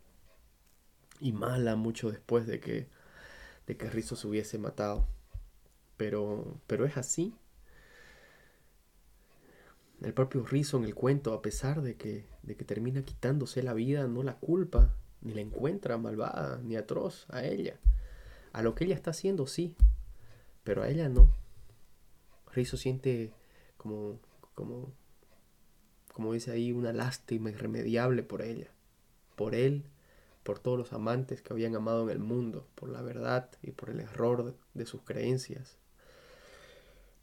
y 1.20 1.32
mala 1.32 1.76
mucho 1.76 2.12
después 2.12 2.46
de 2.48 2.60
que 2.60 2.90
de 3.68 3.78
que 3.78 3.90
Rizzo 3.90 4.16
se 4.16 4.28
hubiese 4.28 4.58
matado. 4.58 5.08
Pero, 5.98 6.60
pero 6.68 6.86
es 6.86 6.98
así. 6.98 7.34
El 10.02 10.14
propio 10.14 10.46
Rizzo 10.46 10.78
en 10.78 10.84
el 10.84 10.94
cuento, 10.94 11.34
a 11.34 11.42
pesar 11.42 11.82
de 11.82 11.96
que, 11.96 12.26
de 12.44 12.56
que 12.56 12.66
termina 12.66 13.04
quitándose 13.04 13.64
la 13.64 13.74
vida, 13.74 14.08
no 14.08 14.24
la 14.24 14.38
culpa, 14.38 14.94
ni 15.22 15.34
la 15.34 15.42
encuentra 15.42 15.98
malvada, 15.98 16.60
ni 16.64 16.76
atroz 16.76 17.26
a 17.30 17.44
ella. 17.44 17.80
A 18.52 18.62
lo 18.62 18.76
que 18.76 18.86
ella 18.86 18.96
está 18.96 19.12
haciendo, 19.12 19.48
sí, 19.48 19.76
pero 20.64 20.84
a 20.84 20.90
ella 20.90 21.10
no. 21.10 21.34
Rizzo 22.54 22.78
siente 22.78 23.32
como, 23.78 24.20
como, 24.54 24.92
como 26.16 26.34
dice 26.34 26.50
ahí, 26.50 26.72
una 26.72 26.94
lástima 26.94 27.52
irremediable 27.52 28.24
por 28.24 28.42
ella, 28.42 28.72
por 29.36 29.54
él 29.54 29.86
por 30.46 30.60
todos 30.60 30.78
los 30.78 30.94
amantes 30.94 31.42
que 31.42 31.52
habían 31.52 31.76
amado 31.76 32.04
en 32.04 32.12
el 32.12 32.20
mundo, 32.20 32.68
por 32.76 32.90
la 32.90 33.02
verdad 33.02 33.50
y 33.64 33.72
por 33.72 33.90
el 33.90 34.00
error 34.00 34.56
de 34.76 34.86
sus 34.86 35.02
creencias, 35.02 35.80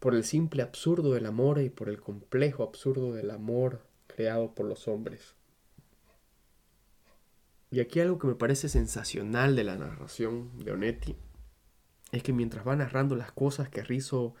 por 0.01 0.13
el 0.13 0.25
simple 0.25 0.61
absurdo 0.61 1.13
del 1.13 1.25
amor 1.25 1.61
y 1.61 1.69
por 1.69 1.87
el 1.87 2.01
complejo 2.01 2.63
absurdo 2.63 3.13
del 3.13 3.31
amor 3.31 3.79
creado 4.07 4.53
por 4.53 4.65
los 4.65 4.89
hombres. 4.89 5.35
Y 7.71 7.79
aquí 7.79 8.01
algo 8.01 8.19
que 8.19 8.27
me 8.27 8.35
parece 8.35 8.67
sensacional 8.67 9.55
de 9.55 9.63
la 9.63 9.77
narración 9.77 10.51
de 10.61 10.73
Onetti 10.73 11.15
es 12.11 12.23
que 12.23 12.33
mientras 12.33 12.67
va 12.67 12.75
narrando 12.75 13.15
las 13.15 13.31
cosas 13.31 13.69
que 13.69 13.83
Rizzo 13.83 14.35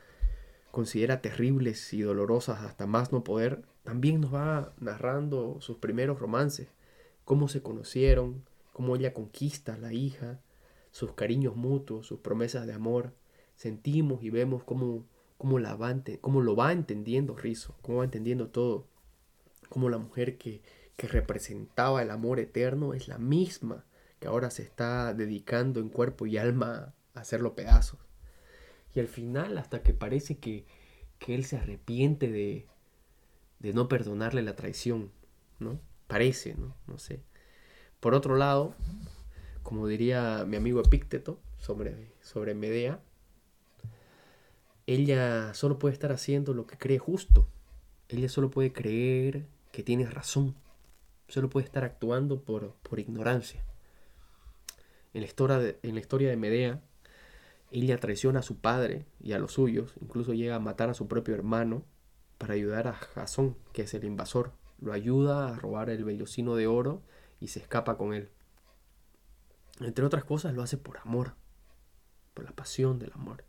considera 0.73 1.21
terribles 1.21 1.93
y 1.93 2.01
dolorosas 2.01 2.61
hasta 2.61 2.87
más 2.87 3.11
no 3.11 3.23
poder, 3.23 3.61
también 3.83 4.21
nos 4.21 4.33
va 4.33 4.73
narrando 4.79 5.61
sus 5.61 5.77
primeros 5.77 6.17
romances, 6.17 6.67
cómo 7.25 7.47
se 7.47 7.61
conocieron, 7.61 8.43
cómo 8.71 8.95
ella 8.95 9.13
conquista 9.13 9.75
a 9.75 9.77
la 9.77 9.93
hija, 9.93 10.39
sus 10.89 11.11
cariños 11.11 11.55
mutuos, 11.55 12.07
sus 12.07 12.21
promesas 12.21 12.65
de 12.65 12.73
amor. 12.73 13.13
Sentimos 13.55 14.23
y 14.23 14.31
vemos 14.31 14.63
cómo, 14.63 15.05
cómo, 15.37 15.59
la 15.59 15.75
va, 15.75 15.95
cómo 16.21 16.41
lo 16.41 16.55
va 16.55 16.71
entendiendo 16.71 17.35
Rizo, 17.35 17.75
cómo 17.83 17.99
va 17.99 18.05
entendiendo 18.05 18.47
todo. 18.47 18.87
Cómo 19.69 19.91
la 19.91 19.99
mujer 19.99 20.39
que, 20.39 20.63
que 20.97 21.07
representaba 21.07 22.01
el 22.01 22.09
amor 22.09 22.39
eterno 22.39 22.95
es 22.95 23.07
la 23.07 23.19
misma 23.19 23.85
que 24.19 24.25
ahora 24.27 24.49
se 24.49 24.63
está 24.63 25.13
dedicando 25.13 25.79
en 25.79 25.89
cuerpo 25.89 26.25
y 26.25 26.39
alma 26.39 26.95
a 27.13 27.19
hacerlo 27.19 27.53
pedazos. 27.53 27.99
Y 28.95 28.99
al 28.99 29.07
final, 29.07 29.57
hasta 29.57 29.81
que 29.81 29.93
parece 29.93 30.37
que, 30.37 30.65
que 31.19 31.35
él 31.35 31.45
se 31.45 31.57
arrepiente 31.57 32.31
de, 32.31 32.67
de 33.59 33.73
no 33.73 33.87
perdonarle 33.87 34.43
la 34.43 34.55
traición, 34.55 35.11
¿no? 35.59 35.79
Parece, 36.07 36.55
¿no? 36.55 36.75
No 36.85 36.97
sé. 36.99 37.21
Por 37.99 38.13
otro 38.13 38.35
lado, 38.35 38.75
como 39.63 39.87
diría 39.87 40.43
mi 40.45 40.57
amigo 40.57 40.81
Epícteto 40.81 41.39
sobre, 41.57 42.11
sobre 42.21 42.53
Medea, 42.53 42.99
ella 44.85 45.53
solo 45.53 45.79
puede 45.79 45.93
estar 45.93 46.11
haciendo 46.11 46.53
lo 46.53 46.67
que 46.67 46.77
cree 46.77 46.99
justo. 46.99 47.47
Ella 48.09 48.27
solo 48.27 48.51
puede 48.51 48.73
creer 48.73 49.45
que 49.71 49.81
tiene 49.81 50.05
razón. 50.05 50.55
Solo 51.29 51.49
puede 51.49 51.65
estar 51.65 51.85
actuando 51.85 52.41
por, 52.41 52.73
por 52.83 52.99
ignorancia. 52.99 53.63
En 55.13 55.21
la, 55.21 55.27
historia 55.27 55.75
en 55.81 55.93
la 55.93 56.01
historia 56.01 56.29
de 56.29 56.35
Medea, 56.35 56.81
ella 57.81 57.99
traiciona 57.99 58.39
a 58.39 58.43
su 58.43 58.59
padre 58.59 59.05
y 59.19 59.33
a 59.33 59.39
los 59.39 59.53
suyos, 59.53 59.95
incluso 59.99 60.33
llega 60.33 60.55
a 60.55 60.59
matar 60.59 60.89
a 60.89 60.93
su 60.93 61.07
propio 61.07 61.33
hermano 61.33 61.83
para 62.37 62.53
ayudar 62.53 62.87
a 62.87 62.93
Jasón, 62.93 63.57
que 63.73 63.83
es 63.83 63.93
el 63.93 64.03
invasor. 64.03 64.53
Lo 64.79 64.93
ayuda 64.93 65.47
a 65.47 65.55
robar 65.55 65.89
el 65.89 66.03
vellocino 66.03 66.55
de 66.55 66.67
oro 66.67 67.01
y 67.39 67.47
se 67.47 67.59
escapa 67.59 67.97
con 67.97 68.13
él. 68.13 68.29
Entre 69.79 70.05
otras 70.05 70.23
cosas 70.23 70.53
lo 70.53 70.61
hace 70.61 70.77
por 70.77 70.99
amor, 70.99 71.35
por 72.33 72.45
la 72.45 72.51
pasión 72.51 72.99
del 72.99 73.11
amor. 73.13 73.43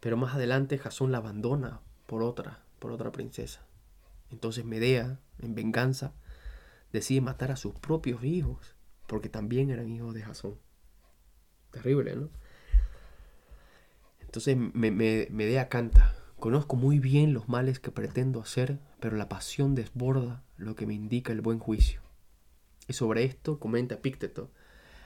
Pero 0.00 0.16
más 0.16 0.34
adelante 0.34 0.78
Jasón 0.78 1.10
la 1.10 1.18
abandona 1.18 1.80
por 2.06 2.22
otra, 2.22 2.64
por 2.78 2.92
otra 2.92 3.10
princesa. 3.10 3.66
Entonces 4.30 4.64
Medea, 4.64 5.18
en 5.38 5.54
venganza, 5.54 6.12
decide 6.92 7.20
matar 7.20 7.52
a 7.52 7.56
sus 7.56 7.74
propios 7.74 8.22
hijos, 8.22 8.76
porque 9.06 9.28
también 9.28 9.70
eran 9.70 9.88
hijos 9.88 10.14
de 10.14 10.22
Jasón. 10.22 10.58
Terrible, 11.70 12.14
¿no? 12.16 12.28
Entonces 14.38 14.72
Medea 15.32 15.68
canta, 15.68 16.14
conozco 16.38 16.76
muy 16.76 17.00
bien 17.00 17.34
los 17.34 17.48
males 17.48 17.80
que 17.80 17.90
pretendo 17.90 18.40
hacer, 18.40 18.78
pero 19.00 19.16
la 19.16 19.28
pasión 19.28 19.74
desborda 19.74 20.44
lo 20.56 20.76
que 20.76 20.86
me 20.86 20.94
indica 20.94 21.32
el 21.32 21.40
buen 21.40 21.58
juicio. 21.58 22.02
Y 22.86 22.92
sobre 22.92 23.24
esto 23.24 23.58
comenta 23.58 24.00
Pícteto. 24.00 24.52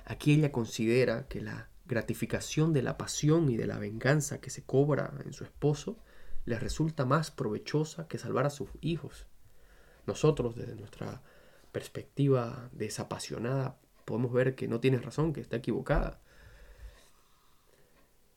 Aquí 0.04 0.34
ella 0.34 0.52
considera 0.52 1.28
que 1.28 1.40
la 1.40 1.70
gratificación 1.86 2.74
de 2.74 2.82
la 2.82 2.98
pasión 2.98 3.50
y 3.50 3.56
de 3.56 3.66
la 3.66 3.78
venganza 3.78 4.38
que 4.38 4.50
se 4.50 4.64
cobra 4.64 5.14
en 5.24 5.32
su 5.32 5.44
esposo 5.44 5.96
le 6.44 6.58
resulta 6.58 7.06
más 7.06 7.30
provechosa 7.30 8.08
que 8.08 8.18
salvar 8.18 8.44
a 8.44 8.50
sus 8.50 8.68
hijos. 8.82 9.26
Nosotros, 10.06 10.56
desde 10.56 10.74
nuestra 10.74 11.22
perspectiva 11.72 12.68
desapasionada, 12.72 13.78
podemos 14.04 14.30
ver 14.30 14.54
que 14.54 14.68
no 14.68 14.78
tiene 14.78 14.98
razón, 14.98 15.32
que 15.32 15.40
está 15.40 15.56
equivocada. 15.56 16.20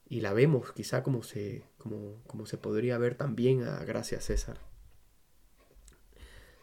Y 0.07 0.21
la 0.21 0.33
vemos 0.33 0.71
quizá 0.71 1.03
como 1.03 1.23
se, 1.23 1.63
como, 1.77 2.21
como 2.27 2.45
se 2.45 2.57
podría 2.57 2.97
ver 2.97 3.15
también 3.15 3.63
a 3.63 3.83
Gracia 3.83 4.21
César. 4.21 4.59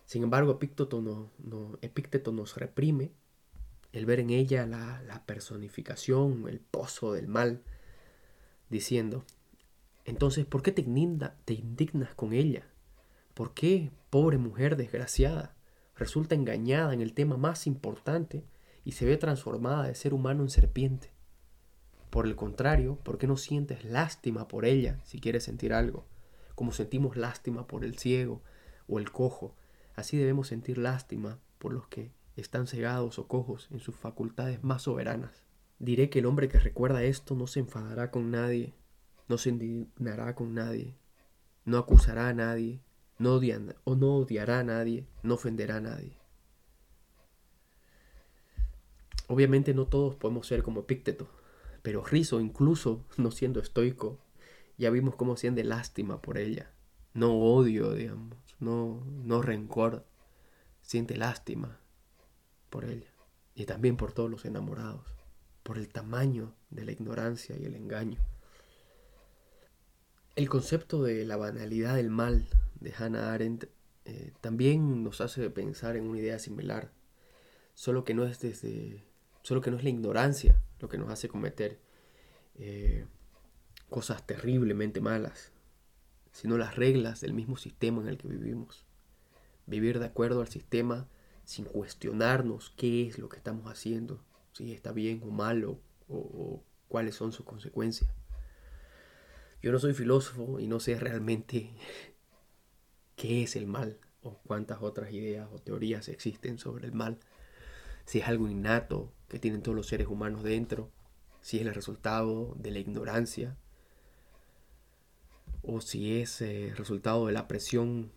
Sin 0.04 0.22
embargo, 0.22 0.52
Epícteto, 0.52 1.00
no, 1.00 1.30
no, 1.38 1.78
nos 2.32 2.56
reprime 2.56 3.12
el 3.92 4.06
ver 4.06 4.20
en 4.20 4.30
ella 4.30 4.66
la, 4.66 5.02
la 5.02 5.24
personificación, 5.26 6.46
el 6.48 6.60
pozo 6.60 7.12
del 7.12 7.28
mal, 7.28 7.62
diciendo, 8.68 9.24
entonces, 10.04 10.46
¿por 10.46 10.62
qué 10.62 10.72
te, 10.72 10.82
te 11.44 11.54
indignas 11.54 12.14
con 12.14 12.32
ella? 12.32 12.66
¿Por 13.34 13.54
qué, 13.54 13.90
pobre 14.10 14.38
mujer 14.38 14.76
desgraciada, 14.76 15.54
resulta 15.96 16.34
engañada 16.34 16.92
en 16.92 17.00
el 17.00 17.14
tema 17.14 17.36
más 17.36 17.66
importante 17.66 18.44
y 18.84 18.92
se 18.92 19.06
ve 19.06 19.16
transformada 19.16 19.86
de 19.86 19.94
ser 19.94 20.12
humano 20.12 20.42
en 20.42 20.50
serpiente? 20.50 21.11
Por 22.12 22.26
el 22.26 22.36
contrario, 22.36 22.96
¿por 23.02 23.18
qué 23.18 23.26
no 23.26 23.36
sientes 23.36 23.84
lástima 23.84 24.46
por 24.46 24.66
ella 24.66 25.00
si 25.02 25.18
quieres 25.18 25.42
sentir 25.42 25.72
algo? 25.72 26.04
Como 26.54 26.70
sentimos 26.70 27.16
lástima 27.16 27.66
por 27.66 27.84
el 27.84 27.98
ciego 27.98 28.42
o 28.86 29.00
el 29.00 29.10
cojo, 29.10 29.56
Así 29.94 30.16
debemos 30.16 30.48
sentir 30.48 30.78
lástima 30.78 31.38
por 31.58 31.72
los 31.72 31.86
que 31.86 32.10
están 32.36 32.66
cegados 32.66 33.18
o 33.18 33.28
cojos 33.28 33.68
en 33.70 33.80
sus 33.80 33.94
facultades 33.94 34.62
más 34.64 34.82
soberanas. 34.82 35.42
Diré 35.78 36.08
que 36.08 36.20
el 36.20 36.26
hombre 36.26 36.48
que 36.48 36.58
recuerda 36.58 37.02
esto 37.02 37.34
no 37.34 37.46
se 37.46 37.60
enfadará 37.60 38.10
con 38.10 38.30
nadie, 38.30 38.74
no 39.28 39.36
se 39.36 39.50
indignará 39.50 40.34
con 40.34 40.54
nadie, 40.54 40.94
no 41.64 41.78
acusará 41.78 42.28
a 42.28 42.34
nadie, 42.34 42.80
no 43.18 43.40
o 43.84 43.94
no 43.94 44.16
odiará 44.16 44.60
a 44.60 44.64
nadie, 44.64 45.06
no 45.22 45.34
ofenderá 45.34 45.76
a 45.76 45.80
nadie. 45.80 46.16
Obviamente 49.28 49.74
no 49.74 49.86
todos 49.86 50.16
podemos 50.16 50.46
ser 50.46 50.62
como 50.62 50.80
Epícteto, 50.80 51.28
pero 51.82 52.04
Rizo, 52.04 52.40
incluso 52.40 53.04
no 53.16 53.30
siendo 53.30 53.60
estoico, 53.60 54.18
ya 54.78 54.90
vimos 54.90 55.16
cómo 55.16 55.36
siente 55.36 55.64
lástima 55.64 56.22
por 56.22 56.38
ella, 56.38 56.72
no 57.14 57.34
odio, 57.34 57.92
digamos 57.92 58.42
no, 58.62 59.04
no 59.24 59.42
rencor, 59.42 60.06
siente 60.80 61.16
lástima 61.16 61.80
por 62.70 62.84
ella. 62.84 63.12
Y 63.54 63.66
también 63.66 63.96
por 63.96 64.12
todos 64.12 64.30
los 64.30 64.44
enamorados, 64.46 65.04
por 65.62 65.76
el 65.76 65.88
tamaño 65.88 66.54
de 66.70 66.84
la 66.84 66.92
ignorancia 66.92 67.56
y 67.58 67.64
el 67.64 67.74
engaño. 67.74 68.18
El 70.36 70.48
concepto 70.48 71.02
de 71.02 71.26
la 71.26 71.36
banalidad 71.36 71.96
del 71.96 72.08
mal 72.08 72.46
de 72.80 72.94
Hannah 72.96 73.34
Arendt 73.34 73.64
eh, 74.06 74.32
también 74.40 75.02
nos 75.02 75.20
hace 75.20 75.50
pensar 75.50 75.96
en 75.96 76.06
una 76.06 76.20
idea 76.20 76.38
similar. 76.38 76.92
solo 77.74 78.04
que 78.04 78.14
no 78.14 78.24
es 78.24 78.38
desde, 78.38 79.02
solo 79.42 79.60
que 79.60 79.70
no 79.70 79.76
es 79.76 79.82
la 79.82 79.90
ignorancia 79.90 80.60
lo 80.82 80.88
que 80.88 80.98
nos 80.98 81.10
hace 81.10 81.28
cometer 81.28 81.80
eh, 82.56 83.06
cosas 83.88 84.26
terriblemente 84.26 85.00
malas, 85.00 85.52
sino 86.32 86.58
las 86.58 86.76
reglas 86.76 87.20
del 87.20 87.32
mismo 87.32 87.56
sistema 87.56 88.02
en 88.02 88.08
el 88.08 88.18
que 88.18 88.28
vivimos. 88.28 88.84
Vivir 89.66 89.98
de 89.98 90.06
acuerdo 90.06 90.40
al 90.40 90.48
sistema 90.48 91.08
sin 91.44 91.64
cuestionarnos 91.64 92.74
qué 92.76 93.06
es 93.08 93.18
lo 93.18 93.28
que 93.28 93.36
estamos 93.36 93.70
haciendo, 93.70 94.22
si 94.52 94.72
está 94.72 94.92
bien 94.92 95.22
o 95.24 95.30
malo, 95.30 95.80
o 96.08 96.62
cuáles 96.88 97.14
son 97.14 97.32
sus 97.32 97.46
consecuencias. 97.46 98.10
Yo 99.62 99.70
no 99.70 99.78
soy 99.78 99.94
filósofo 99.94 100.58
y 100.58 100.66
no 100.66 100.80
sé 100.80 100.98
realmente 100.98 101.70
qué 103.16 103.44
es 103.44 103.54
el 103.54 103.66
mal 103.66 103.98
o 104.20 104.38
cuántas 104.44 104.82
otras 104.82 105.12
ideas 105.12 105.48
o 105.52 105.58
teorías 105.58 106.08
existen 106.08 106.58
sobre 106.58 106.86
el 106.86 106.92
mal. 106.92 107.18
Si 108.04 108.18
es 108.18 108.26
algo 108.26 108.48
innato 108.48 109.12
que 109.32 109.40
tienen 109.40 109.62
todos 109.62 109.74
los 109.74 109.88
seres 109.88 110.06
humanos 110.06 110.44
dentro, 110.44 110.92
si 111.40 111.58
es 111.58 111.66
el 111.66 111.74
resultado 111.74 112.54
de 112.56 112.70
la 112.70 112.78
ignorancia 112.78 113.56
o 115.62 115.80
si 115.80 116.20
es 116.20 116.40
el 116.40 116.70
eh, 116.70 116.74
resultado 116.76 117.26
de 117.26 117.32
la 117.32 117.48
presión 117.48 118.12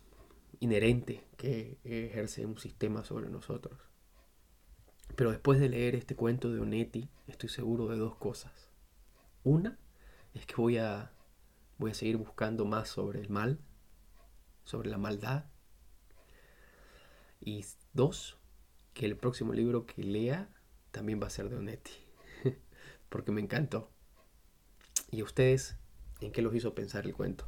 inherente 0.60 1.24
que 1.36 1.78
ejerce 1.82 2.46
un 2.46 2.58
sistema 2.58 3.04
sobre 3.04 3.28
nosotros. 3.28 3.80
Pero 5.16 5.30
después 5.32 5.58
de 5.58 5.68
leer 5.68 5.96
este 5.96 6.14
cuento 6.14 6.52
de 6.52 6.60
Onetti, 6.60 7.08
estoy 7.26 7.48
seguro 7.48 7.88
de 7.88 7.96
dos 7.96 8.14
cosas. 8.14 8.70
Una 9.42 9.78
es 10.34 10.46
que 10.46 10.54
voy 10.56 10.78
a 10.78 11.10
Voy 11.78 11.90
a 11.90 11.94
seguir 11.94 12.16
buscando 12.16 12.64
más 12.64 12.88
sobre 12.88 13.20
el 13.20 13.28
mal, 13.28 13.58
sobre 14.64 14.88
la 14.88 14.96
maldad. 14.96 15.44
Y 17.38 17.66
dos, 17.92 18.38
que 18.94 19.04
el 19.04 19.16
próximo 19.16 19.52
libro 19.52 19.84
que 19.84 20.02
lea 20.02 20.48
también 20.96 21.20
va 21.22 21.26
a 21.26 21.30
ser 21.30 21.50
de 21.50 21.56
Onetti, 21.56 21.92
porque 23.10 23.30
me 23.30 23.42
encantó. 23.42 23.90
¿Y 25.10 25.22
ustedes 25.22 25.76
en 26.22 26.32
qué 26.32 26.40
los 26.40 26.54
hizo 26.54 26.74
pensar 26.74 27.04
el 27.04 27.12
cuento? 27.12 27.44